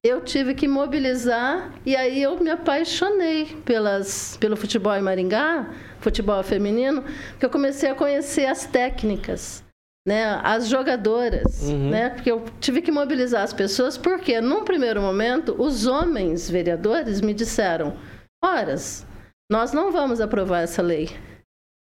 eu 0.02 0.22
tive 0.22 0.54
que 0.54 0.70
mobilizar 0.70 1.74
e 1.86 1.94
aí 1.94 2.22
eu 2.22 2.40
me 2.40 2.50
apaixonei 2.50 3.58
pelas, 3.66 4.38
pelo 4.40 4.56
futebol 4.56 4.96
em 4.96 5.02
Maringá, 5.02 5.70
futebol 6.00 6.42
feminino, 6.44 7.04
porque 7.32 7.46
eu 7.46 7.50
comecei 7.50 7.90
a 7.90 7.96
conhecer 7.96 8.46
as 8.46 8.66
técnicas. 8.66 9.66
Né, 10.08 10.40
as 10.42 10.70
jogadoras, 10.70 11.64
uhum. 11.64 11.90
né, 11.90 12.12
porque 12.12 12.32
eu 12.32 12.46
tive 12.62 12.82
que 12.82 12.94
mobilizar 12.94 13.44
as 13.44 13.52
pessoas, 13.52 13.98
porque 13.98 14.40
num 14.40 14.64
primeiro 14.64 15.02
momento 15.02 15.54
os 15.60 15.86
homens 15.86 16.50
vereadores 16.50 17.20
me 17.20 17.34
disseram: 17.34 17.98
Horas, 18.42 19.06
nós 19.52 19.74
não 19.74 19.92
vamos 19.92 20.22
aprovar 20.22 20.62
essa 20.62 20.82
lei. 20.82 21.10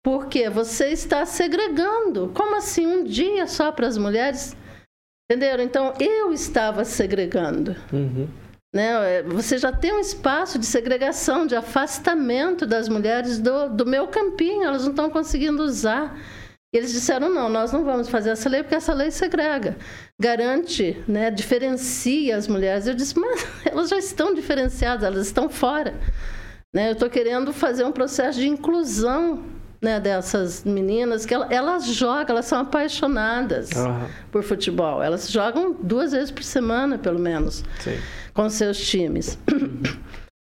Porque 0.03 0.49
você 0.49 0.89
está 0.89 1.27
segregando. 1.27 2.31
Como 2.35 2.57
assim? 2.57 2.87
Um 2.87 3.05
dia 3.05 3.47
só 3.47 3.71
para 3.71 3.87
as 3.87 3.99
mulheres? 3.99 4.57
Entenderam? 5.31 5.63
Então, 5.63 5.95
eu 6.01 6.33
estava 6.33 6.85
segregando. 6.85 7.77
Uhum. 7.93 8.29
Né? 8.75 9.19
É, 9.19 9.23
você 9.23 9.59
já 9.59 9.71
tem 9.71 9.93
um 9.93 10.01
espaço 10.01 10.59
de 10.59 10.65
segregação, 10.65 11.47
de 11.47 11.55
afastamento 11.55 12.65
das 12.65 12.89
mulheres 12.89 13.39
do, 13.39 13.69
do 13.69 13.85
meu 13.85 14.09
campinho. 14.09 14.65
Elas 14.65 14.85
não 14.85 14.91
estão 14.91 15.11
conseguindo 15.11 15.63
usar. 15.63 16.19
E 16.73 16.79
eles 16.79 16.93
disseram, 16.93 17.29
não, 17.29 17.49
nós 17.49 17.73
não 17.73 17.85
vamos 17.85 18.09
fazer 18.09 18.31
essa 18.31 18.49
lei 18.49 18.63
porque 18.63 18.77
essa 18.77 18.95
lei 18.95 19.11
segrega. 19.11 19.77
Garante, 20.19 21.03
né, 21.07 21.31
diferencia 21.31 22.37
as 22.37 22.47
mulheres. 22.47 22.87
Eu 22.87 22.95
disse, 22.95 23.19
mas 23.19 23.47
elas 23.67 23.91
já 23.91 23.99
estão 23.99 24.33
diferenciadas, 24.33 25.05
elas 25.05 25.27
estão 25.27 25.49
fora. 25.49 25.95
Né? 26.73 26.89
Eu 26.89 26.93
estou 26.93 27.11
querendo 27.11 27.53
fazer 27.53 27.85
um 27.85 27.93
processo 27.93 28.39
de 28.39 28.49
inclusão 28.49 29.60
né, 29.81 29.99
dessas 29.99 30.63
meninas 30.65 31.25
que 31.25 31.33
elas, 31.33 31.51
elas 31.51 31.87
jogam, 31.87 32.27
elas 32.29 32.47
são 32.47 32.61
apaixonadas 32.61 33.71
uhum. 33.73 34.07
por 34.31 34.43
futebol. 34.43 35.03
Elas 35.03 35.31
jogam 35.31 35.73
duas 35.83 36.13
vezes 36.13 36.31
por 36.31 36.43
semana, 36.43 36.99
pelo 36.99 37.19
menos, 37.19 37.65
Sim. 37.81 37.99
com 38.35 38.49
seus 38.51 38.79
times. 38.79 39.39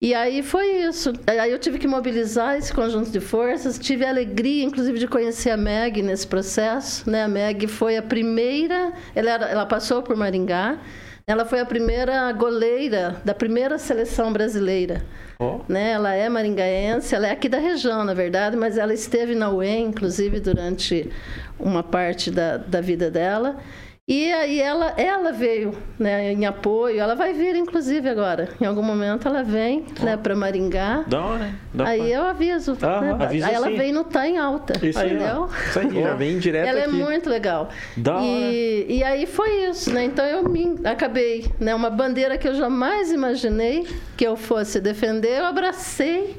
E 0.03 0.13
aí 0.13 0.43
foi 0.43 0.67
isso. 0.81 1.13
Aí 1.25 1.49
eu 1.49 1.57
tive 1.57 1.79
que 1.79 1.87
mobilizar 1.87 2.57
esse 2.57 2.73
conjunto 2.73 3.09
de 3.09 3.21
forças. 3.21 3.79
Tive 3.79 4.03
a 4.03 4.09
alegria, 4.09 4.65
inclusive, 4.65 4.99
de 4.99 5.07
conhecer 5.07 5.49
a 5.49 5.55
Meg 5.55 6.01
nesse 6.01 6.27
processo. 6.27 7.09
Né? 7.09 7.23
A 7.23 7.27
Meg 7.29 7.67
foi 7.67 7.95
a 7.95 8.01
primeira, 8.01 8.91
ela, 9.15 9.29
era, 9.29 9.45
ela 9.45 9.65
passou 9.65 10.03
por 10.03 10.17
Maringá. 10.17 10.77
Ela 11.25 11.45
foi 11.45 11.61
a 11.61 11.65
primeira 11.65 12.31
goleira 12.33 13.21
da 13.23 13.33
primeira 13.33 13.77
seleção 13.77 14.33
brasileira. 14.33 15.01
Oh. 15.39 15.61
Né? 15.69 15.91
Ela 15.91 16.13
é 16.13 16.27
maringaense, 16.27 17.15
ela 17.15 17.27
é 17.27 17.31
aqui 17.31 17.47
da 17.47 17.59
região, 17.59 18.03
na 18.03 18.13
verdade, 18.13 18.57
mas 18.57 18.77
ela 18.77 18.93
esteve 18.93 19.33
na 19.33 19.49
UEM, 19.49 19.87
inclusive, 19.87 20.41
durante 20.41 21.09
uma 21.57 21.81
parte 21.81 22.29
da, 22.29 22.57
da 22.57 22.81
vida 22.81 23.09
dela. 23.09 23.57
E 24.05 24.33
aí 24.33 24.59
ela, 24.59 24.93
ela 24.97 25.31
veio 25.31 25.73
né, 25.97 26.33
em 26.33 26.45
apoio, 26.45 26.99
ela 26.99 27.15
vai 27.15 27.31
vir 27.31 27.55
inclusive 27.55 28.09
agora. 28.09 28.49
Em 28.59 28.65
algum 28.65 28.81
momento 28.81 29.29
ela 29.29 29.43
vem 29.43 29.85
oh. 29.97 30.03
né, 30.03 30.17
para 30.17 30.35
Maringá. 30.35 31.05
Dá, 31.07 31.37
né? 31.37 31.55
Dá 31.73 31.87
aí 31.87 32.11
eu 32.11 32.23
aviso. 32.23 32.77
Ah, 32.81 32.99
né? 32.99 33.17
Avisa 33.17 33.47
aí 33.47 33.53
ela 33.53 33.67
sim. 33.67 33.77
vem 33.77 33.93
no 33.93 34.03
Tá 34.03 34.27
em 34.27 34.37
Alta. 34.37 34.73
Isso 34.85 34.99
entendeu? 34.99 35.45
Aí, 35.45 35.69
isso 35.69 35.79
aí, 35.79 36.03
já 36.03 36.15
vem 36.15 36.37
direto 36.37 36.67
Ela 36.67 36.79
é 36.79 36.83
aqui. 36.83 37.01
é 37.01 37.05
muito 37.05 37.29
legal. 37.29 37.69
Dá, 37.95 38.19
e, 38.21 38.87
e 38.89 39.03
aí 39.05 39.25
foi 39.25 39.69
isso, 39.69 39.93
né? 39.93 40.03
Então 40.03 40.25
eu 40.25 40.49
me 40.49 40.75
acabei, 40.83 41.49
né? 41.57 41.73
Uma 41.73 41.89
bandeira 41.89 42.37
que 42.37 42.45
eu 42.45 42.55
jamais 42.55 43.09
imaginei 43.09 43.87
que 44.17 44.27
eu 44.27 44.35
fosse 44.35 44.81
defender, 44.81 45.39
eu 45.39 45.45
abracei. 45.45 46.35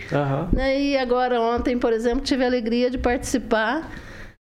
Né? 0.52 0.82
E 0.82 0.98
agora 0.98 1.40
ontem, 1.40 1.78
por 1.78 1.94
exemplo, 1.94 2.20
tive 2.20 2.44
a 2.44 2.46
alegria 2.46 2.90
de 2.90 2.98
participar 2.98 3.90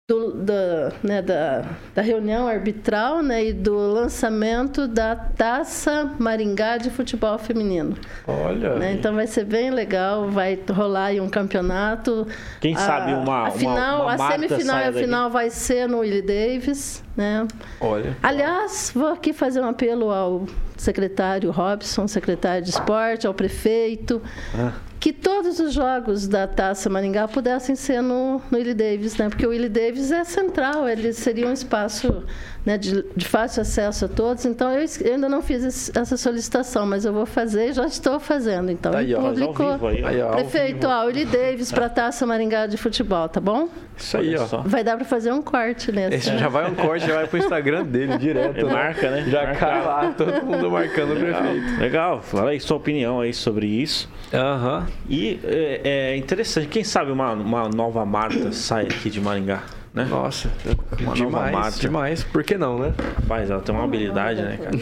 do, 0.08 0.34
da, 0.34 0.92
né, 1.02 1.20
da, 1.20 1.66
da, 1.96 2.02
reunião 2.04 2.48
arbitral 2.48 3.24
né, 3.24 3.46
e 3.46 3.54
do 3.54 3.76
lançamento 3.76 4.88
da 4.88 5.16
Taça 5.16 6.14
Maringá 6.20 6.78
de 6.78 6.92
Futebol 6.92 7.40
Feminino. 7.40 7.98
Olha. 8.28 8.76
Né, 8.76 8.94
então 8.94 9.16
vai 9.16 9.26
ser 9.26 9.46
bem 9.46 9.72
legal, 9.72 10.30
vai 10.30 10.60
rolar 10.72 11.06
aí 11.06 11.20
um 11.20 11.28
campeonato. 11.28 12.28
Quem 12.62 12.76
a, 12.76 12.78
sabe 12.78 13.14
uma. 13.14 13.48
A, 13.48 13.52
final, 13.52 14.04
uma, 14.04 14.16
uma 14.16 14.28
a 14.28 14.32
semifinal 14.32 14.78
e 14.78 14.84
a 14.84 14.94
final 14.94 15.32
vai 15.32 15.50
ser 15.50 15.88
no 15.88 16.00
Willie 16.02 16.22
Davis. 16.22 17.04
Né? 17.18 17.48
Olha. 17.82 18.16
Aliás, 18.22 18.92
vou 18.94 19.08
aqui 19.08 19.34
fazer 19.34 19.62
um 19.62 19.70
apelo 19.70 20.12
ao 20.12 20.46
secretário 20.78 21.50
Robson, 21.50 22.08
secretário 22.08 22.62
de 22.64 22.70
esporte, 22.70 23.26
ao 23.26 23.34
prefeito. 23.34 24.22
Ah 24.54 24.85
que 25.06 25.14
todos 25.14 25.60
os 25.60 25.72
jogos 25.72 26.28
da 26.28 26.48
Taça 26.48 26.90
Maringá 26.90 27.28
pudessem 27.28 27.76
ser 27.76 28.02
no, 28.02 28.42
no 28.50 28.58
Willie 28.58 28.74
Davis, 28.74 29.16
né? 29.18 29.30
Porque 29.30 29.46
o 29.46 29.52
Willie 29.52 29.70
Davis 29.70 30.12
é 30.12 30.24
central, 30.24 30.90
ele 30.90 31.14
seria 31.14 31.48
um 31.48 31.54
espaço 31.54 32.24
né, 32.66 32.78
de, 32.78 33.06
de, 33.16 33.26
fácil 33.26 33.62
acesso 33.62 34.06
a 34.06 34.08
todos. 34.08 34.44
Então, 34.46 34.72
eu, 34.72 34.86
eu, 35.02 35.14
ainda 35.14 35.30
não 35.30 35.42
fiz 35.42 35.92
essa 35.96 36.18
solicitação, 36.18 36.86
mas 36.86 37.06
eu 37.06 37.14
vou 37.14 37.26
fazer 37.26 37.70
e 37.70 37.74
já 37.74 37.86
estou 37.86 38.20
fazendo. 38.20 38.72
Então, 38.72 38.92
tá 38.92 39.00
aí, 39.00 39.14
ó, 39.14 39.22
publicou. 39.22 39.88
Aí, 39.88 40.22
ó. 40.22 40.32
Prefeito, 40.32 40.88
ó, 40.88 41.06
Willie 41.06 41.26
Davis 41.26 41.72
para 41.72 41.86
a 41.86 41.90
Taça 41.90 42.26
Maringá 42.26 42.66
de 42.66 42.78
Futebol, 42.78 43.30
tá 43.30 43.40
bom? 43.40 43.70
Isso 43.96 44.18
aí, 44.18 44.36
ó. 44.36 44.46
Vai 44.64 44.84
dar 44.84 44.98
para 44.98 45.06
fazer 45.06 45.32
um 45.32 45.42
corte 45.42 45.92
nesse. 45.92 46.16
Esse 46.16 46.38
já 46.38 46.50
vai 46.50 46.70
um 46.70 46.76
corte, 46.76 47.06
já 47.06 47.16
vai 47.16 47.28
pro 47.28 47.38
Instagram 47.38 47.86
dele 47.86 48.18
direto. 48.18 48.60
É 48.60 48.64
marca, 48.64 49.12
né? 49.12 49.26
Já 49.30 49.54
cai 49.54 49.86
lá, 49.86 50.14
todo 50.18 50.46
mundo 50.46 50.72
marcando 50.72 51.14
o 51.14 51.16
prefeito. 51.16 51.80
Legal, 51.80 52.22
fala 52.22 52.50
aí 52.50 52.60
sua 52.60 52.78
opinião 52.78 53.22
aí 53.22 53.34
sobre 53.34 53.68
isso. 53.68 54.10
Aham. 54.34 54.80
Uhum. 54.80 54.86
E 55.10 55.40
é, 55.44 55.82
é, 55.84 56.18
interessante, 56.18 56.68
quem 56.68 56.84
sabe 56.84 57.12
uma, 57.12 57.34
uma 57.34 57.70
nova 57.70 58.04
Marta 58.06 58.52
sai 58.52 58.86
aqui 58.86 59.10
de 59.10 59.22
Maringá? 59.22 59.64
Né? 59.96 60.04
Nossa, 60.04 60.52
uma 61.00 61.14
demais, 61.14 61.20
nova 61.22 61.52
Marta. 61.52 61.80
demais. 61.80 62.24
Por 62.24 62.44
que 62.44 62.58
não, 62.58 62.78
né? 62.78 62.94
Rapaz, 63.22 63.50
ela 63.50 63.62
tem 63.62 63.74
uma 63.74 63.86
habilidade, 63.86 64.42
né, 64.42 64.58
cara? 64.58 64.78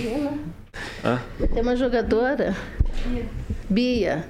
Hã? 1.05 1.21
Tem 1.53 1.61
uma 1.61 1.75
jogadora, 1.75 2.55
Bia. 3.69 4.25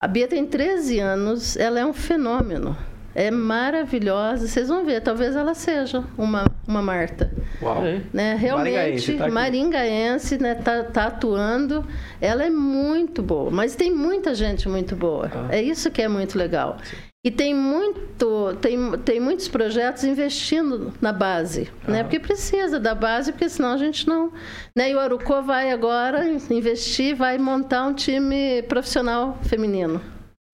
A 0.00 0.06
Bia 0.06 0.28
tem 0.28 0.46
13 0.46 1.00
anos, 1.00 1.56
ela 1.56 1.80
é 1.80 1.84
um 1.84 1.92
fenômeno. 1.92 2.76
É 3.12 3.32
maravilhosa. 3.32 4.46
Vocês 4.46 4.68
vão 4.68 4.84
ver, 4.84 5.00
talvez 5.00 5.34
ela 5.34 5.52
seja 5.52 6.04
uma, 6.16 6.44
uma 6.68 6.80
Marta. 6.80 7.32
Uau. 7.60 7.82
Né? 8.12 8.36
Realmente, 8.36 8.74
maringaense, 8.74 9.12
tá 9.14 9.28
maringaense 9.28 10.38
né? 10.38 10.54
Tá, 10.54 10.84
tá, 10.84 11.06
atuando. 11.06 11.84
Ela 12.20 12.44
é 12.44 12.50
muito 12.50 13.20
boa, 13.20 13.50
mas 13.50 13.74
tem 13.74 13.92
muita 13.92 14.32
gente 14.36 14.68
muito 14.68 14.94
boa. 14.94 15.28
Ah. 15.34 15.48
É 15.50 15.60
isso 15.60 15.90
que 15.90 16.00
é 16.00 16.06
muito 16.06 16.38
legal. 16.38 16.76
Sim. 16.84 16.96
E 17.28 17.30
tem 17.30 17.54
muito, 17.54 18.56
tem, 18.58 18.92
tem 19.04 19.20
muitos 19.20 19.48
projetos 19.48 20.02
investindo 20.02 20.94
na 20.98 21.12
base, 21.12 21.70
uhum. 21.86 21.92
né? 21.92 22.02
Porque 22.02 22.18
precisa 22.18 22.80
da 22.80 22.94
base, 22.94 23.32
porque 23.32 23.50
senão 23.50 23.74
a 23.74 23.76
gente 23.76 24.08
não. 24.08 24.32
Né? 24.74 24.92
E 24.92 24.94
o 24.94 24.98
Arucô 24.98 25.42
vai 25.42 25.70
agora 25.70 26.26
investir, 26.26 27.14
vai 27.14 27.36
montar 27.36 27.86
um 27.86 27.92
time 27.92 28.62
profissional 28.62 29.38
feminino. 29.42 30.00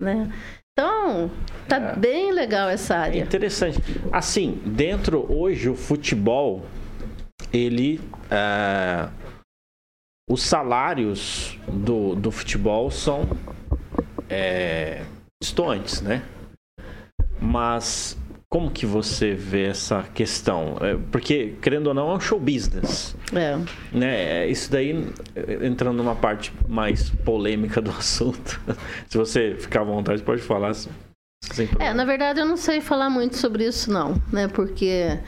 Né? 0.02 0.28
Então, 0.72 1.30
tá 1.68 1.76
é. 1.76 1.94
bem 1.96 2.32
legal 2.32 2.68
essa 2.68 2.96
área. 2.96 3.20
É 3.20 3.22
interessante. 3.22 3.78
Assim, 4.10 4.60
dentro 4.66 5.32
hoje 5.32 5.68
o 5.68 5.76
futebol, 5.76 6.66
ele. 7.52 8.00
É, 8.28 9.08
os 10.28 10.42
salários 10.42 11.56
do, 11.68 12.16
do 12.16 12.32
futebol 12.32 12.90
são 12.90 13.28
é, 14.28 15.04
distantes, 15.40 16.00
né? 16.00 16.24
Mas 17.40 18.16
como 18.48 18.70
que 18.70 18.86
você 18.86 19.34
vê 19.34 19.64
essa 19.64 20.04
questão? 20.14 20.76
É, 20.80 20.96
porque, 21.10 21.56
querendo 21.60 21.88
ou 21.88 21.94
não, 21.94 22.12
é 22.12 22.14
um 22.14 22.20
show 22.20 22.38
business. 22.38 23.16
É. 23.34 23.58
Né? 23.92 24.46
Isso 24.46 24.70
daí, 24.70 25.12
entrando 25.60 25.96
numa 25.96 26.14
parte 26.14 26.52
mais 26.68 27.10
polêmica 27.10 27.80
do 27.80 27.90
assunto, 27.98 28.60
se 29.08 29.18
você 29.18 29.56
ficar 29.58 29.80
à 29.80 29.84
vontade, 29.84 30.22
pode 30.22 30.40
falar. 30.40 30.72
É, 31.80 31.92
na 31.92 32.04
verdade, 32.04 32.40
eu 32.40 32.46
não 32.46 32.56
sei 32.56 32.80
falar 32.80 33.10
muito 33.10 33.36
sobre 33.36 33.66
isso, 33.66 33.90
não, 33.90 34.14
né? 34.32 34.48
Porque 34.48 35.18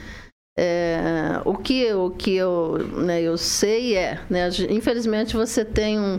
é, 0.59 1.41
o 1.45 1.55
que, 1.55 1.93
o 1.93 2.11
que 2.11 2.35
eu, 2.35 2.79
né, 2.79 3.21
eu 3.21 3.37
sei 3.37 3.95
é, 3.95 4.19
né, 4.31 4.49
infelizmente 4.71 5.37
você 5.37 5.65
tem 5.65 6.01
um, 6.01 6.19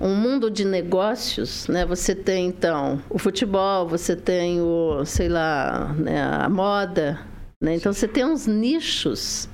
um 0.00 0.14
mundo 0.14 0.50
de 0.50 0.64
negócios, 0.64 1.68
né? 1.68 1.84
Você 1.86 2.14
tem 2.14 2.48
então 2.48 3.00
o 3.08 3.18
futebol, 3.18 3.86
você 3.86 4.16
tem 4.16 4.60
o, 4.60 5.04
sei 5.04 5.28
lá, 5.28 5.94
né, 5.98 6.22
a 6.22 6.48
moda, 6.48 7.20
né? 7.62 7.74
Então 7.76 7.92
você 7.92 8.08
tem 8.08 8.24
uns 8.24 8.46
nichos 8.46 9.48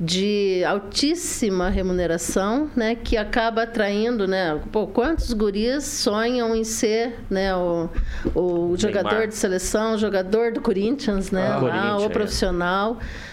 de 0.00 0.64
altíssima 0.64 1.68
remuneração, 1.68 2.70
né, 2.74 2.94
que 2.94 3.18
acaba 3.18 3.64
atraindo, 3.64 4.26
né, 4.26 4.58
pô, 4.72 4.86
quantos 4.86 5.32
gurias 5.34 5.84
sonham 5.84 6.56
em 6.56 6.64
ser, 6.64 7.18
né, 7.28 7.54
o, 7.54 7.90
o 8.34 8.74
jogador 8.78 9.26
de 9.26 9.34
seleção, 9.34 9.94
o 9.94 9.98
jogador 9.98 10.52
do 10.52 10.60
Corinthians, 10.62 11.30
né, 11.30 11.48
ah, 11.48 11.58
lá, 11.58 11.98
o 11.98 12.08
profissional. 12.08 12.98
É, 12.98 13.27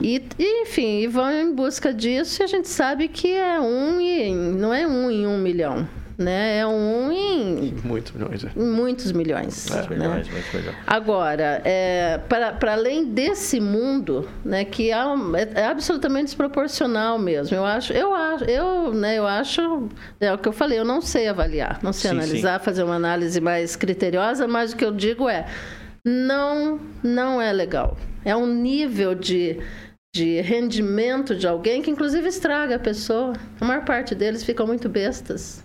e, 0.00 0.22
enfim, 0.62 1.00
e 1.00 1.06
vão 1.06 1.30
em 1.30 1.54
busca 1.54 1.92
disso 1.92 2.42
e 2.42 2.44
a 2.44 2.46
gente 2.46 2.68
sabe 2.68 3.08
que 3.08 3.32
é 3.32 3.58
um 3.60 4.00
e 4.00 4.32
não 4.34 4.72
é 4.72 4.86
um 4.86 5.10
em 5.10 5.26
um 5.26 5.38
milhão. 5.38 5.86
né? 6.18 6.58
É 6.60 6.66
um 6.66 7.12
em, 7.12 7.74
Muitos 7.84 8.12
milhões. 8.12 8.42
é. 8.44 8.50
em 8.56 8.62
muitos 8.66 9.12
milhões. 9.12 9.66
Muitos 9.70 9.88
né? 9.90 9.96
milhões, 9.98 10.28
muitos 10.30 10.52
milhões. 10.54 10.76
Agora, 10.86 11.60
é, 11.64 12.18
para, 12.26 12.56
além 12.72 13.04
desse 13.04 13.60
mundo, 13.60 14.26
né, 14.42 14.64
que 14.64 14.90
é, 14.90 14.96
é- 14.96 15.60
é 15.60 15.66
absolutamente 15.66 16.24
desproporcional 16.26 17.18
mesmo. 17.18 17.54
Eu 17.54 17.66
acho, 17.66 17.92
eu 17.92 18.14
acho, 18.14 18.44
eu, 18.44 18.94
né, 18.94 19.18
eu 19.18 19.26
acho, 19.26 19.88
é 20.18 20.32
o 20.32 20.38
que 20.38 20.48
eu 20.48 20.52
falei, 20.54 20.78
eu 20.78 20.84
não 20.86 21.02
sei 21.02 21.28
avaliar, 21.28 21.80
não 21.82 21.92
sei 21.92 22.10
Sim, 22.10 22.16
analisar, 22.16 22.60
fazer 22.60 22.82
uma 22.84 22.94
análise 22.94 23.38
mais 23.38 23.76
criteriosa, 23.76 24.48
mas 24.48 24.72
o 24.72 24.76
que 24.76 24.84
eu 24.86 24.92
digo 24.92 25.28
é, 25.28 25.46
não, 26.02 26.80
não 27.02 27.42
é 27.42 27.52
legal. 27.52 27.94
É 28.26 28.34
um 28.36 28.46
nível 28.46 29.14
de 29.14 29.58
de 30.14 30.40
rendimento 30.40 31.36
de 31.36 31.46
alguém 31.46 31.82
que 31.82 31.90
inclusive 31.90 32.26
estraga 32.26 32.76
a 32.76 32.78
pessoa. 32.78 33.34
A 33.60 33.64
maior 33.66 33.84
parte 33.84 34.14
deles 34.14 34.42
ficam 34.42 34.66
muito 34.66 34.88
bestas 34.88 35.62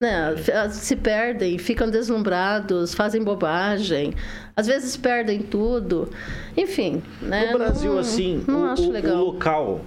né, 0.00 0.32
f- 0.36 0.52
se 0.74 0.94
perdem, 0.94 1.58
ficam 1.58 1.90
deslumbrados, 1.90 2.94
fazem 2.94 3.24
bobagem, 3.24 4.12
às 4.54 4.66
vezes 4.68 4.96
perdem 4.96 5.42
tudo. 5.42 6.12
Enfim, 6.56 7.02
né? 7.22 7.50
No 7.50 7.58
Brasil, 7.58 7.92
não- 7.94 7.98
assim, 7.98 8.44
não 8.46 8.74
o, 8.74 8.76
o- 8.76 9.24
local 9.24 9.80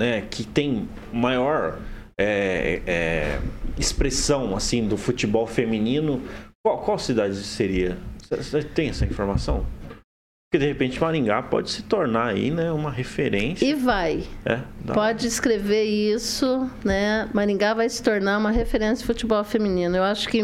né, 0.00 0.22
que 0.30 0.44
tem 0.44 0.88
maior 1.12 1.78
é, 2.18 2.80
é, 2.86 3.40
expressão 3.78 4.56
assim 4.56 4.88
do 4.88 4.96
futebol 4.96 5.46
feminino, 5.46 6.22
qual, 6.64 6.78
qual 6.78 6.98
cidade 6.98 7.36
seria? 7.36 7.98
Você 8.30 8.62
tem 8.62 8.88
essa 8.88 9.04
informação? 9.04 9.64
Porque 10.52 10.66
de 10.66 10.66
repente 10.70 11.00
Maringá 11.00 11.40
pode 11.40 11.70
se 11.70 11.80
tornar 11.82 12.26
aí, 12.26 12.50
né, 12.50 12.70
uma 12.70 12.90
referência. 12.90 13.64
E 13.64 13.72
vai. 13.72 14.22
É, 14.44 14.58
Pode 14.92 15.26
escrever 15.26 15.84
isso, 15.84 16.68
né? 16.84 17.26
Maringá 17.32 17.72
vai 17.72 17.88
se 17.88 18.02
tornar 18.02 18.36
uma 18.36 18.50
referência 18.50 18.96
de 18.98 19.04
futebol 19.06 19.42
feminino. 19.44 19.96
Eu 19.96 20.02
acho 20.02 20.28
que 20.28 20.42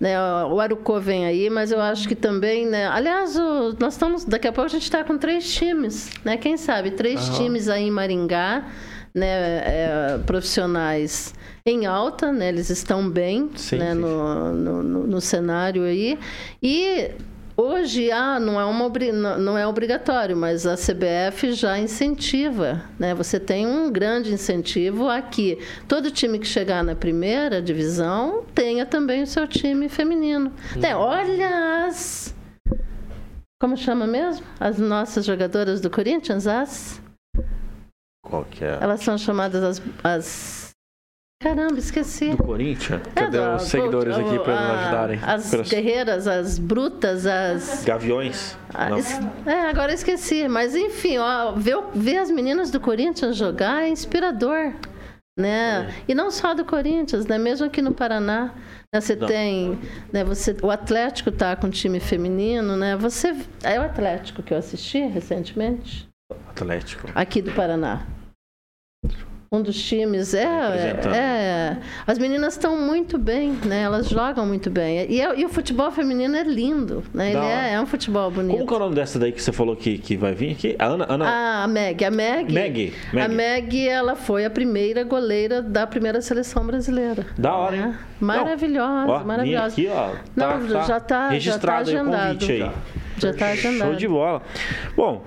né, 0.00 0.18
o 0.50 0.58
Arucô 0.58 0.98
vem 0.98 1.26
aí, 1.26 1.50
mas 1.50 1.70
eu 1.70 1.78
acho 1.78 2.08
que 2.08 2.14
também, 2.14 2.64
né? 2.64 2.86
Aliás, 2.88 3.36
o- 3.36 3.76
nós 3.78 3.92
estamos 3.92 4.24
daqui 4.24 4.48
a 4.48 4.52
pouco 4.52 4.64
a 4.64 4.72
gente 4.72 4.84
está 4.84 5.04
com 5.04 5.18
três 5.18 5.52
times, 5.54 6.10
né? 6.24 6.38
Quem 6.38 6.56
sabe 6.56 6.92
três 6.92 7.28
times 7.36 7.68
aí 7.68 7.82
em 7.82 7.90
Maringá, 7.90 8.64
né? 9.14 9.26
é, 9.26 10.18
profissionais 10.24 11.34
em 11.66 11.84
alta, 11.84 12.32
né? 12.32 12.48
Eles 12.48 12.70
estão 12.70 13.10
bem, 13.10 13.50
Sim, 13.56 13.76
né? 13.76 13.92
sim. 13.92 14.00
No, 14.00 14.52
no- 14.54 15.06
no 15.06 15.20
cenário 15.20 15.82
aí 15.82 16.18
e 16.62 17.10
Hoje 17.56 18.10
ah, 18.10 18.40
não, 18.40 18.60
é 18.60 18.64
uma, 18.64 18.90
não 19.38 19.56
é 19.56 19.64
obrigatório, 19.64 20.36
mas 20.36 20.66
a 20.66 20.74
CBF 20.74 21.52
já 21.52 21.78
incentiva. 21.78 22.82
Né? 22.98 23.14
Você 23.14 23.38
tem 23.38 23.64
um 23.64 23.92
grande 23.92 24.32
incentivo 24.32 25.08
a 25.08 25.22
que 25.22 25.58
todo 25.86 26.10
time 26.10 26.40
que 26.40 26.46
chegar 26.46 26.82
na 26.82 26.96
primeira 26.96 27.62
divisão 27.62 28.44
tenha 28.54 28.84
também 28.84 29.22
o 29.22 29.26
seu 29.26 29.46
time 29.46 29.88
feminino. 29.88 30.52
Né, 30.74 30.96
olha 30.96 31.86
as. 31.86 32.34
Como 33.60 33.76
chama 33.76 34.06
mesmo? 34.06 34.44
As 34.58 34.78
nossas 34.78 35.24
jogadoras 35.24 35.80
do 35.80 35.88
Corinthians, 35.88 36.48
as. 36.48 37.00
Qual 38.24 38.44
que 38.44 38.64
é? 38.64 38.78
Elas 38.80 39.00
são 39.00 39.16
chamadas 39.16 39.62
as. 39.62 39.82
as... 40.02 40.63
Caramba, 41.44 41.78
esqueci. 41.78 42.30
Do 42.30 42.38
Corinthians? 42.38 43.02
Cadê 43.14 43.36
É, 43.36 43.40
os 43.40 43.46
da- 43.46 43.58
seguidores 43.58 44.16
aqui 44.16 44.38
para 44.38 44.60
nos 44.60 44.80
ajudarem? 44.80 45.20
As 45.22 45.50
Pelas- 45.50 45.68
guerreiras, 45.68 46.26
as 46.26 46.58
brutas, 46.58 47.26
as. 47.26 47.84
Gaviões? 47.84 48.56
Ah, 48.72 48.98
es- 48.98 49.20
É, 49.44 49.68
agora 49.68 49.92
eu 49.92 49.94
esqueci. 49.94 50.48
Mas 50.48 50.74
enfim, 50.74 51.18
ó, 51.18 51.52
ver, 51.52 51.76
ver 51.94 52.16
as 52.16 52.30
meninas 52.30 52.70
do 52.70 52.80
Corinthians 52.80 53.36
jogar 53.36 53.82
é 53.82 53.88
inspirador. 53.90 54.72
Né? 55.38 55.92
E 56.08 56.14
não 56.14 56.30
só 56.30 56.54
do 56.54 56.64
Corinthians, 56.64 57.26
né? 57.26 57.36
mesmo 57.36 57.66
aqui 57.66 57.82
no 57.82 57.92
Paraná. 57.92 58.54
né, 58.94 59.00
Você 59.00 59.14
Não. 59.16 59.26
tem. 59.26 59.78
Né, 60.12 60.22
você, 60.24 60.56
o 60.62 60.70
Atlético 60.70 61.30
tá 61.32 61.54
com 61.56 61.68
time 61.68 61.98
feminino, 62.00 62.74
né? 62.76 62.96
Você. 62.96 63.34
É 63.64 63.78
o 63.78 63.82
Atlético 63.82 64.42
que 64.42 64.54
eu 64.54 64.58
assisti 64.58 65.00
recentemente, 65.00 66.08
Atlético. 66.48 67.08
aqui 67.14 67.42
do 67.42 67.50
Paraná. 67.50 68.06
Um 69.54 69.62
dos 69.62 69.80
times 69.80 70.34
é, 70.34 70.42
é, 70.42 71.16
é- 71.16 71.76
as 72.06 72.18
meninas 72.18 72.54
estão 72.54 72.76
muito 72.76 73.16
bem, 73.18 73.52
né? 73.64 73.82
Elas 73.82 74.08
jogam 74.08 74.44
muito 74.46 74.68
bem 74.68 75.06
e, 75.08 75.20
é- 75.20 75.38
e 75.38 75.44
o 75.44 75.48
futebol 75.48 75.90
feminino 75.92 76.34
é 76.36 76.42
lindo, 76.42 77.04
né? 77.14 77.30
Ele 77.30 77.38
é, 77.44 77.72
é 77.74 77.80
um 77.80 77.86
futebol 77.86 78.30
bonito. 78.30 78.52
Como 78.54 78.66
que 78.66 78.72
é 78.72 78.76
o 78.76 78.80
nome 78.80 78.94
dessa 78.94 79.18
daí 79.18 79.30
que 79.32 79.40
você 79.40 79.52
falou 79.52 79.76
que, 79.76 79.98
que 79.98 80.16
vai 80.16 80.34
vir 80.34 80.52
aqui? 80.52 80.74
A 80.78 80.86
Ana? 80.86 81.06
Ana... 81.08 81.28
Ah, 81.28 81.64
a 81.64 81.68
Meg. 81.68 82.04
A 82.04 82.10
Meg. 82.10 82.52
Meg, 82.52 82.92
A 83.22 83.28
Meg. 83.28 83.88
Ela 83.88 84.16
foi 84.16 84.44
a 84.44 84.50
primeira 84.50 85.04
goleira 85.04 85.62
da 85.62 85.86
primeira 85.86 86.20
seleção 86.20 86.66
brasileira. 86.66 87.24
Da 87.38 87.54
hora, 87.54 87.76
hein? 87.76 87.94
É. 87.94 88.24
Maravilhosa, 88.24 89.06
Ó, 89.12 89.18
vim 89.18 89.24
maravilhosa. 89.26 89.66
aqui, 89.66 89.88
ó. 89.88 90.10
Não, 90.34 90.68
já 90.86 90.98
tá- 90.98 91.28
registrado 91.28 91.90
já 91.90 91.96
tá 91.98 92.00
aí 92.00 92.06
o 92.06 92.10
agendado. 92.10 92.32
convite 92.34 92.52
aí. 92.52 92.70
Já 93.18 93.32
tá 93.34 93.46
agendado. 93.50 93.90
Show 93.90 93.94
de 93.98 94.08
bola. 94.08 94.42
Bom, 94.96 95.24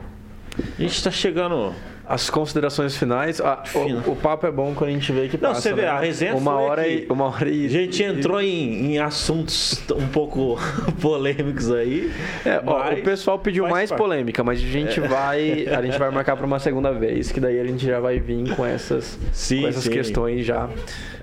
a 0.78 0.82
gente 0.82 1.04
tá 1.04 1.12
chegando. 1.12 1.74
As 2.10 2.30
considerações 2.30 2.96
finais. 2.96 3.42
ah, 3.42 3.62
Fina. 3.66 4.02
o, 4.08 4.12
o 4.12 4.16
papo 4.16 4.48
é 4.48 4.52
bom 4.52 4.74
quando 4.74 4.90
a 4.90 4.94
gente 4.94 5.12
vê 5.12 5.28
que 5.28 5.36
Não, 5.38 5.50
passa, 5.50 5.62
você 5.62 5.74
vê, 5.74 5.82
né? 5.82 5.88
a 5.90 6.00
resenha 6.00 6.36
uma 6.36 6.58
hora 6.58 6.88
e 6.88 7.06
uma 7.10 7.26
hora 7.26 7.50
e 7.50 7.66
A 7.66 7.70
gente 7.70 8.02
entrou 8.02 8.42
em, 8.42 8.94
em 8.94 9.00
assuntos 9.00 9.84
um 9.96 10.08
pouco 10.08 10.58
polêmicos 11.02 11.70
aí. 11.72 12.12
É, 12.46 12.62
ó, 12.66 12.94
o 12.94 13.02
pessoal 13.04 13.38
pediu 13.38 13.68
mais 13.68 13.90
parte. 13.90 14.00
polêmica, 14.02 14.44
mas 14.44 14.60
a 14.60 14.66
gente 14.66 15.00
vai 15.02 15.68
a 15.68 15.82
gente 15.82 15.98
vai 16.00 16.10
marcar 16.12 16.38
para 16.38 16.46
uma 16.46 16.60
segunda 16.60 16.92
vez, 16.94 17.32
que 17.32 17.40
daí 17.40 17.60
a 17.60 17.66
gente 17.66 17.86
já 17.86 18.00
vai 18.00 18.20
vir 18.20 18.56
com 18.56 18.66
essas 18.66 19.18
Sim, 19.34 19.62
com 19.64 19.68
essas 19.68 19.84
sim. 19.84 19.92
questões 19.92 20.46
já 20.46 20.70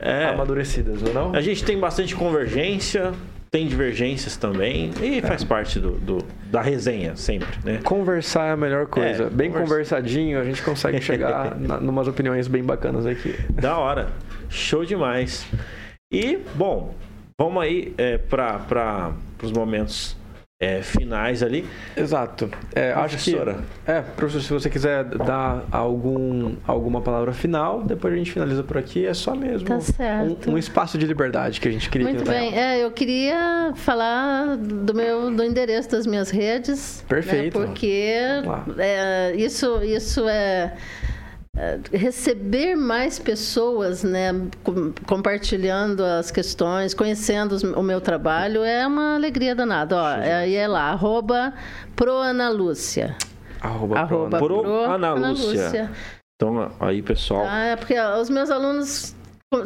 É. 0.00 0.26
amadurecidas, 0.26 1.00
não 1.00 1.10
é 1.10 1.14
não? 1.14 1.34
A 1.34 1.40
gente 1.40 1.64
tem 1.64 1.78
bastante 1.78 2.14
convergência, 2.14 3.12
tem 3.54 3.68
divergências 3.68 4.36
também, 4.36 4.90
e 5.00 5.22
faz 5.22 5.44
parte 5.44 5.78
do, 5.78 5.92
do- 5.92 6.24
da 6.50 6.60
resenha 6.60 7.14
sempre, 7.14 7.46
né? 7.64 7.78
Conversar 7.84 8.46
é 8.48 8.50
a 8.50 8.56
melhor 8.56 8.86
coisa. 8.86 9.26
É, 9.26 9.30
bem 9.30 9.48
conversa- 9.48 9.70
conversadinho, 9.94 10.40
a 10.40 10.44
gente 10.44 10.60
consegue 10.60 11.00
chegar 11.00 11.54
na, 11.60 11.78
numas 11.78 12.08
opiniões 12.08 12.48
bem 12.48 12.64
bacanas 12.64 13.06
aqui. 13.06 13.32
Da 13.52 13.78
hora. 13.78 14.08
Show 14.48 14.84
demais. 14.84 15.46
E, 16.12 16.36
bom, 16.56 16.96
vamos 17.40 17.62
aí 17.62 17.94
é, 17.96 18.18
para 18.18 19.12
os 19.40 19.52
momentos 19.52 20.16
é, 20.64 20.82
finais 20.82 21.42
ali. 21.42 21.66
Exato. 21.94 22.50
É, 22.74 22.92
acho 22.92 23.18
que 23.18 23.32
Professora. 23.32 23.64
é, 23.86 24.00
professor, 24.00 24.40
se 24.40 24.52
você 24.52 24.70
quiser 24.70 25.04
dar 25.04 25.64
algum 25.70 26.54
alguma 26.66 27.02
palavra 27.02 27.32
final, 27.32 27.82
depois 27.82 28.14
a 28.14 28.16
gente 28.16 28.32
finaliza 28.32 28.62
por 28.62 28.78
aqui, 28.78 29.04
é 29.06 29.12
só 29.12 29.34
mesmo 29.34 29.68
Tá 29.68 29.80
certo. 29.80 30.50
Um, 30.50 30.54
um 30.54 30.58
espaço 30.58 30.96
de 30.96 31.06
liberdade 31.06 31.60
que 31.60 31.68
a 31.68 31.70
gente 31.70 31.90
queria 31.90 32.08
Muito 32.08 32.24
bem. 32.24 32.56
É, 32.56 32.82
eu 32.82 32.90
queria 32.90 33.72
falar 33.76 34.56
do 34.56 34.94
meu 34.94 35.30
do 35.30 35.44
endereço 35.44 35.90
das 35.90 36.06
minhas 36.06 36.30
redes. 36.30 37.04
Perfeito. 37.08 37.58
Né, 37.58 37.66
porque 37.66 38.14
é, 38.78 39.34
isso, 39.36 39.82
isso 39.82 40.26
é, 40.28 40.72
receber 41.92 42.74
mais 42.74 43.18
pessoas, 43.18 44.02
né, 44.02 44.32
com- 44.62 44.92
compartilhando 45.06 46.04
as 46.04 46.30
questões, 46.30 46.94
conhecendo 46.94 47.56
o 47.78 47.82
meu 47.82 48.00
trabalho 48.00 48.64
é 48.64 48.86
uma 48.86 49.14
alegria 49.14 49.54
danada. 49.54 49.96
Ó, 49.96 50.10
é, 50.16 50.48
e 50.48 50.54
é 50.56 50.66
lá, 50.66 50.90
arroba 50.90 51.52
proanalúcia. 51.94 53.16
Arroba, 53.60 53.98
Arroba 54.00 54.38
Pro 54.38 54.62
pro. 54.62 54.72
Então, 56.36 56.70
aí, 56.80 57.00
pessoal. 57.00 57.44
Ah, 57.48 57.64
é 57.66 57.76
porque 57.76 57.98
os 57.98 58.28
meus 58.28 58.50
alunos 58.50 59.14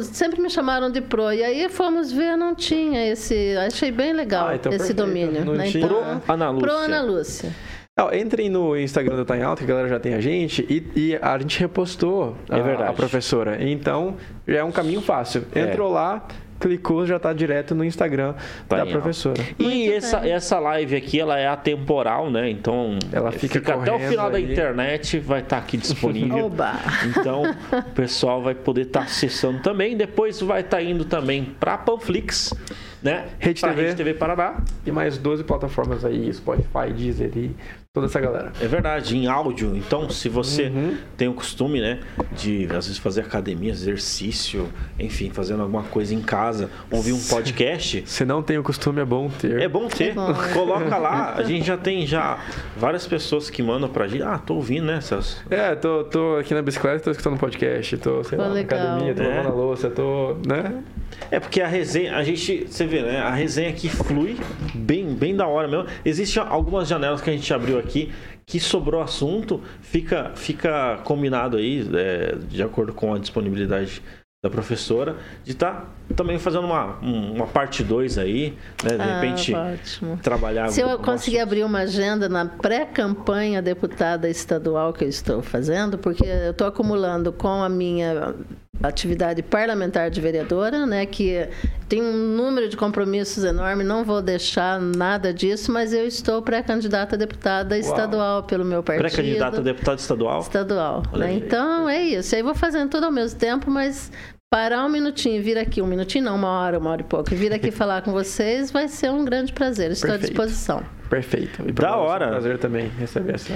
sempre 0.03 0.39
me 0.39 0.49
chamaram 0.49 0.89
de 0.91 1.01
pro. 1.01 1.33
E 1.33 1.43
aí 1.43 1.67
fomos 1.67 2.11
ver, 2.11 2.37
não 2.37 2.53
tinha 2.55 3.11
esse. 3.11 3.57
Achei 3.57 3.91
bem 3.91 4.13
legal 4.13 4.47
Ah, 4.49 4.55
então 4.55 4.71
esse 4.71 4.93
perfeito. 4.93 5.05
domínio. 5.05 5.43
Não 5.43 5.53
né? 5.53 5.65
tinha- 5.69 5.85
Pro 5.87 5.97
Então, 5.99 6.21
Ana 6.35 6.49
Lúcia. 6.51 6.67
Pro 6.67 6.77
Ana 6.77 7.01
Lúcia. 7.01 7.51
Não, 7.99 8.13
entrem 8.13 8.49
no 8.49 8.77
Instagram 8.77 9.15
do 9.17 9.25
Tá 9.25 9.37
em 9.37 9.43
Alta, 9.43 9.63
que 9.63 9.71
a 9.71 9.75
galera 9.75 9.89
já 9.89 9.99
tem 9.99 10.13
a 10.13 10.21
gente, 10.21 10.65
e, 10.69 10.83
e 11.11 11.19
a 11.21 11.37
gente 11.37 11.59
repostou 11.59 12.35
a, 12.49 12.57
É 12.57 12.61
verdade. 12.61 12.89
a 12.89 12.93
professora. 12.93 13.57
Então, 13.63 14.15
já 14.47 14.59
é 14.59 14.63
um 14.63 14.71
caminho 14.71 15.01
fácil. 15.01 15.43
Entrou 15.55 15.91
lá, 15.91 16.25
clicou, 16.59 17.05
já 17.05 17.17
tá 17.19 17.31
direto 17.33 17.73
no 17.73 17.83
Instagram 17.85 18.33
Tá 18.67 18.75
da 18.77 18.81
alta. 18.83 18.91
professora. 18.93 19.41
E 19.57 19.63
Muito 19.63 19.93
essa, 19.93 20.19
bem. 20.19 20.31
essa 20.31 20.59
live 20.59 20.95
aqui, 20.95 21.19
ela 21.19 21.37
é 21.39 21.47
atemporal, 21.47 22.29
né? 22.29 22.49
Então, 22.49 22.97
Ela 23.11 23.31
fica 23.31 23.59
até 23.59 23.91
o 23.93 23.99
final 23.99 24.29
da 24.29 24.37
aí. 24.37 24.51
internet, 24.51 25.19
vai 25.19 25.39
estar 25.41 25.57
aqui 25.57 25.77
disponível. 25.77 26.45
Oba! 26.47 26.73
Então, 27.17 27.43
o 27.71 27.91
pessoal 27.93 28.41
vai 28.41 28.55
poder 28.55 28.81
estar 28.83 29.01
acessando 29.03 29.59
também. 29.61 29.95
Depois 29.97 30.39
vai 30.41 30.61
estar 30.61 30.81
indo 30.81 31.05
também 31.05 31.45
para 31.59 31.77
Panflix, 31.77 32.53
né? 33.01 33.27
Rede 33.39 33.61
TV. 33.61 33.81
Rede 33.81 33.95
TV 33.95 34.13
Paraná. 34.13 34.55
E 34.85 34.91
mais 34.91 35.17
12 35.17 35.43
plataformas 35.45 36.03
aí, 36.03 36.33
Spotify, 36.33 36.91
Deezer 36.95 37.31
e 37.37 37.51
toda 37.91 38.05
essa 38.05 38.19
galera. 38.19 38.53
É 38.61 38.67
verdade, 38.67 39.17
em 39.17 39.25
áudio. 39.25 39.75
Então, 39.75 40.07
se 40.11 40.29
você 40.29 40.65
Uhum. 40.67 40.95
tem 41.17 41.27
o 41.27 41.33
costume, 41.33 41.81
né, 41.81 41.99
de 42.37 42.65
às 42.65 42.85
vezes 42.85 42.99
fazer 42.99 43.21
academia, 43.21 43.71
exercício, 43.71 44.69
enfim, 44.99 45.31
fazendo 45.31 45.63
alguma 45.63 45.81
coisa 45.81 46.13
em 46.13 46.21
casa, 46.21 46.69
ouvir 46.91 47.13
um 47.13 47.19
podcast, 47.19 48.03
Se 48.05 48.23
não 48.25 48.43
tem 48.43 48.59
o 48.59 48.63
costume, 48.63 49.01
é 49.01 49.05
bom 49.05 49.27
ter. 49.29 49.59
é 49.59 49.67
bom 49.67 49.87
ter. 49.87 50.09
É 50.09 50.13
bom. 50.13 50.31
Coloca 50.53 50.97
lá. 50.97 51.33
A 51.39 51.41
gente 51.43 51.65
já 51.65 51.77
tem 51.77 52.05
já 52.05 52.37
várias 52.77 53.07
pessoas 53.07 53.49
que 53.49 53.63
mandam 53.63 53.89
pra 53.89 54.07
gente. 54.07 54.21
Ah, 54.21 54.37
tô 54.37 54.55
ouvindo, 54.55 54.85
né, 54.85 55.01
Celso? 55.01 55.43
É, 55.49 55.73
tô, 55.73 56.03
tô 56.03 56.35
aqui 56.37 56.53
na 56.53 56.61
bicicleta, 56.61 57.03
tô 57.05 57.09
escutando 57.11 57.37
podcast, 57.37 57.97
tô, 57.97 58.23
sei 58.23 58.37
Pô, 58.37 58.43
lá, 58.43 58.53
na 58.53 58.59
academia, 58.59 59.15
tô 59.15 59.23
É. 59.23 59.27
lavando 59.37 59.47
a 59.49 59.51
louça, 59.55 59.89
tô, 59.89 60.35
né? 60.47 60.83
É 61.31 61.39
porque 61.39 61.59
a 61.59 61.67
resenha, 61.67 62.15
a 62.15 62.23
gente, 62.23 62.67
você 62.69 62.85
vê, 62.85 63.01
né? 63.01 63.19
A 63.19 63.31
resenha 63.31 63.69
aqui 63.69 63.89
flui 63.89 64.37
bem, 64.75 65.08
bem 65.19 65.35
da 65.35 65.45
hora 65.47 65.67
mesmo. 65.67 65.85
Existem 66.05 66.41
algumas 66.41 66.87
janelas 66.87 67.21
que 67.21 67.29
a 67.29 67.33
gente 67.33 67.53
abriu 67.53 67.77
aqui 67.77 68.11
que 68.45 68.59
sobrou 68.59 69.01
assunto, 69.01 69.61
fica, 69.81 70.31
fica 70.35 70.97
combinado 71.03 71.57
aí, 71.57 71.87
é, 71.93 72.35
de 72.35 72.63
acordo 72.63 72.93
com 72.93 73.13
a 73.13 73.19
disponibilidade 73.19 74.01
da 74.41 74.49
professora, 74.49 75.17
de 75.43 75.51
estar 75.51 75.81
tá 75.81 75.85
também 76.15 76.39
fazendo 76.39 76.63
uma, 76.65 76.95
uma 77.01 77.45
parte 77.45 77.83
2 77.83 78.17
aí, 78.17 78.57
né? 78.81 78.95
De 78.95 79.01
Ah, 79.01 79.15
repente 79.15 79.53
ótimo. 79.53 80.17
trabalhar. 80.23 80.69
Se 80.69 80.79
eu 80.79 80.97
conseguir 80.97 81.39
assunto. 81.39 81.49
abrir 81.49 81.63
uma 81.65 81.79
agenda 81.79 82.29
na 82.29 82.45
pré-campanha 82.45 83.61
deputada 83.61 84.29
estadual 84.29 84.93
que 84.93 85.03
eu 85.03 85.09
estou 85.09 85.41
fazendo, 85.41 85.97
porque 85.97 86.25
eu 86.25 86.51
estou 86.51 86.67
acumulando 86.67 87.33
com 87.33 87.61
a 87.61 87.67
minha 87.67 88.33
atividade 88.81 89.43
parlamentar 89.43 90.09
de 90.09 90.21
vereadora, 90.21 90.85
né, 90.85 91.05
que 91.05 91.49
tem 91.89 92.01
um 92.01 92.13
número 92.13 92.69
de 92.69 92.77
compromissos 92.77 93.43
enorme, 93.43 93.83
não 93.83 94.05
vou 94.05 94.21
deixar 94.21 94.79
nada 94.79 95.33
disso, 95.33 95.71
mas 95.71 95.91
eu 95.91 96.05
estou 96.07 96.41
pré-candidata 96.41 97.15
a 97.15 97.19
deputada 97.19 97.77
estadual 97.77 98.43
pelo 98.43 98.63
meu 98.63 98.81
partido. 98.81 99.01
Pré-candidata 99.01 99.57
a 99.57 99.61
deputado 99.61 99.99
estadual. 99.99 100.39
estadual. 100.39 101.03
Né? 101.13 101.33
Então 101.33 101.89
é 101.89 102.01
isso. 102.01 102.33
Aí 102.35 102.41
vou 102.41 102.55
fazendo 102.55 102.89
tudo 102.89 103.05
ao 103.05 103.11
mesmo 103.11 103.37
tempo, 103.37 103.69
mas 103.69 104.11
parar 104.49 104.83
um 104.83 104.89
minutinho 104.89 105.35
e 105.35 105.41
vir 105.41 105.59
aqui, 105.59 105.79
um 105.79 105.85
minutinho 105.85 106.25
não, 106.25 106.35
uma 106.35 106.47
hora, 106.47 106.79
uma 106.79 106.89
hora 106.89 107.01
e 107.01 107.03
pouco, 107.03 107.31
e 107.31 107.37
vir 107.37 107.53
aqui 107.53 107.69
falar 107.71 108.01
com 108.01 108.11
vocês 108.11 108.71
vai 108.71 108.87
ser 108.87 109.11
um 109.11 109.23
grande 109.23 109.53
prazer. 109.53 109.91
Estou 109.91 110.09
Perfeito. 110.09 110.41
à 110.41 110.45
disposição. 110.45 110.83
Perfeito. 111.07 111.63
E 111.67 111.71
Da 111.71 111.89
é 111.89 111.91
um 111.91 111.99
hora. 111.99 112.27
prazer 112.29 112.57
também 112.57 112.87
receber 112.99 113.35
essa. 113.35 113.53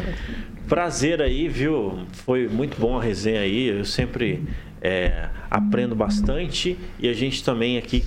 Prazer 0.67 1.19
aí, 1.21 1.47
viu? 1.47 2.05
Foi 2.11 2.47
muito 2.47 2.79
bom 2.79 2.97
a 2.97 3.01
resenha 3.01 3.41
aí. 3.41 3.69
Eu 3.69 3.85
sempre 3.85 4.43
é, 4.81 5.29
aprendo 5.49 5.95
bastante 5.95 6.77
e 6.99 7.09
a 7.09 7.13
gente 7.13 7.43
também 7.43 7.77
aqui 7.77 8.03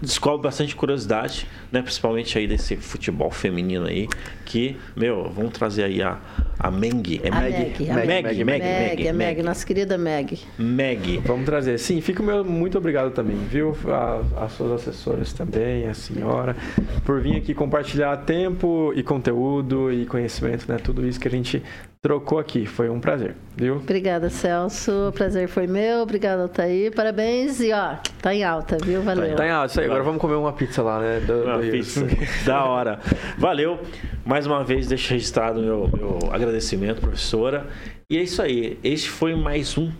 descobre 0.00 0.42
bastante 0.44 0.74
curiosidade, 0.76 1.46
né? 1.70 1.82
Principalmente 1.82 2.38
aí 2.38 2.46
desse 2.46 2.76
futebol 2.76 3.30
feminino 3.30 3.86
aí, 3.86 4.08
que, 4.46 4.76
meu, 4.96 5.30
vamos 5.30 5.52
trazer 5.52 5.84
aí 5.84 6.02
a, 6.02 6.18
a 6.58 6.70
Meng. 6.70 7.20
É 7.22 7.28
A 7.28 7.40
Meg? 7.40 7.84
Meg, 8.06 8.44
Meg, 8.44 8.44
Meg. 8.44 9.12
Meg, 9.12 9.42
nossa 9.42 9.64
querida 9.66 9.96
Meg. 9.98 10.38
Meg. 10.58 11.18
Vamos 11.24 11.44
trazer. 11.44 11.78
Sim, 11.78 12.00
fico 12.00 12.22
meu 12.22 12.44
muito 12.44 12.78
obrigado 12.78 13.10
também, 13.12 13.36
viu? 13.36 13.76
A- 13.88 14.44
As 14.44 14.52
suas 14.52 14.72
assessoras 14.72 15.32
também, 15.32 15.86
a 15.88 15.94
senhora, 15.94 16.56
por 17.04 17.20
vir 17.20 17.36
aqui 17.36 17.54
compartilhar 17.54 18.16
tempo 18.18 18.92
e 18.96 19.02
conteúdo 19.02 19.92
e 19.92 20.06
conhecimento, 20.06 20.66
né? 20.70 20.78
Tudo 20.82 21.06
isso 21.06 21.20
que 21.20 21.28
a 21.28 21.30
gente 21.30 21.62
trocou 22.02 22.38
aqui. 22.38 22.64
Foi 22.66 22.88
um 22.88 22.98
prazer, 22.98 23.34
viu? 23.56 23.76
Obrigada, 23.76 24.30
Celso. 24.30 25.08
O 25.08 25.12
prazer 25.12 25.48
foi 25.48 25.66
meu. 25.66 26.00
Obrigada, 26.00 26.42
Altair. 26.42 26.92
Parabéns. 26.94 27.60
E 27.60 27.72
ó, 27.72 27.96
tá 28.22 28.34
em 28.34 28.42
alta, 28.42 28.78
viu? 28.82 29.02
Valeu. 29.02 29.36
Tá 29.36 29.46
em 29.46 29.50
alta, 29.50 29.66
isso 29.72 29.80
aí. 29.80 29.88
Agora 29.90 30.04
vamos 30.04 30.20
comer 30.20 30.34
uma 30.34 30.52
pizza 30.52 30.82
lá, 30.82 31.00
né? 31.00 31.20
Do, 31.20 31.42
Uma 31.42 31.58
do 31.58 31.70
pizza. 31.70 32.06
Da 32.46 32.64
hora. 32.64 33.00
Valeu. 33.36 33.80
Mais 34.24 34.46
uma 34.46 34.62
vez, 34.62 34.86
deixo 34.86 35.12
registrado 35.12 35.60
meu, 35.60 35.90
meu 35.92 36.18
agradecimento, 36.32 37.00
professora. 37.00 37.66
E 38.08 38.16
é 38.16 38.22
isso 38.22 38.40
aí. 38.40 38.78
Este 38.84 39.10
foi 39.10 39.34
mais 39.34 39.76
um 39.76 39.90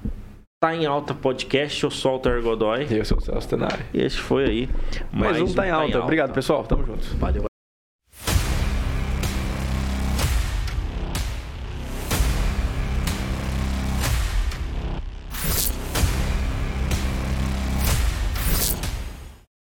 Tá 0.63 0.75
em 0.77 0.87
Alta 0.87 1.15
Podcast. 1.15 1.83
Eu 1.83 1.91
sou 1.91 2.13
o 2.13 2.15
Altair 2.15 2.43
Godoy. 2.43 2.87
Eu 2.91 3.05
sou 3.05 3.19
o 3.19 3.21
Celso 3.21 3.49
Tenari. 3.49 3.83
E 3.93 4.01
este 4.03 4.21
foi 4.21 4.45
aí 4.45 4.69
Mais 5.13 5.41
um 5.41 5.53
Tá 5.53 5.67
em 5.67 5.71
Alta. 5.71 6.01
Obrigado, 6.01 6.33
pessoal. 6.33 6.63
Tamo 6.65 6.85
junto. 6.85 7.05
Valeu. 7.17 7.50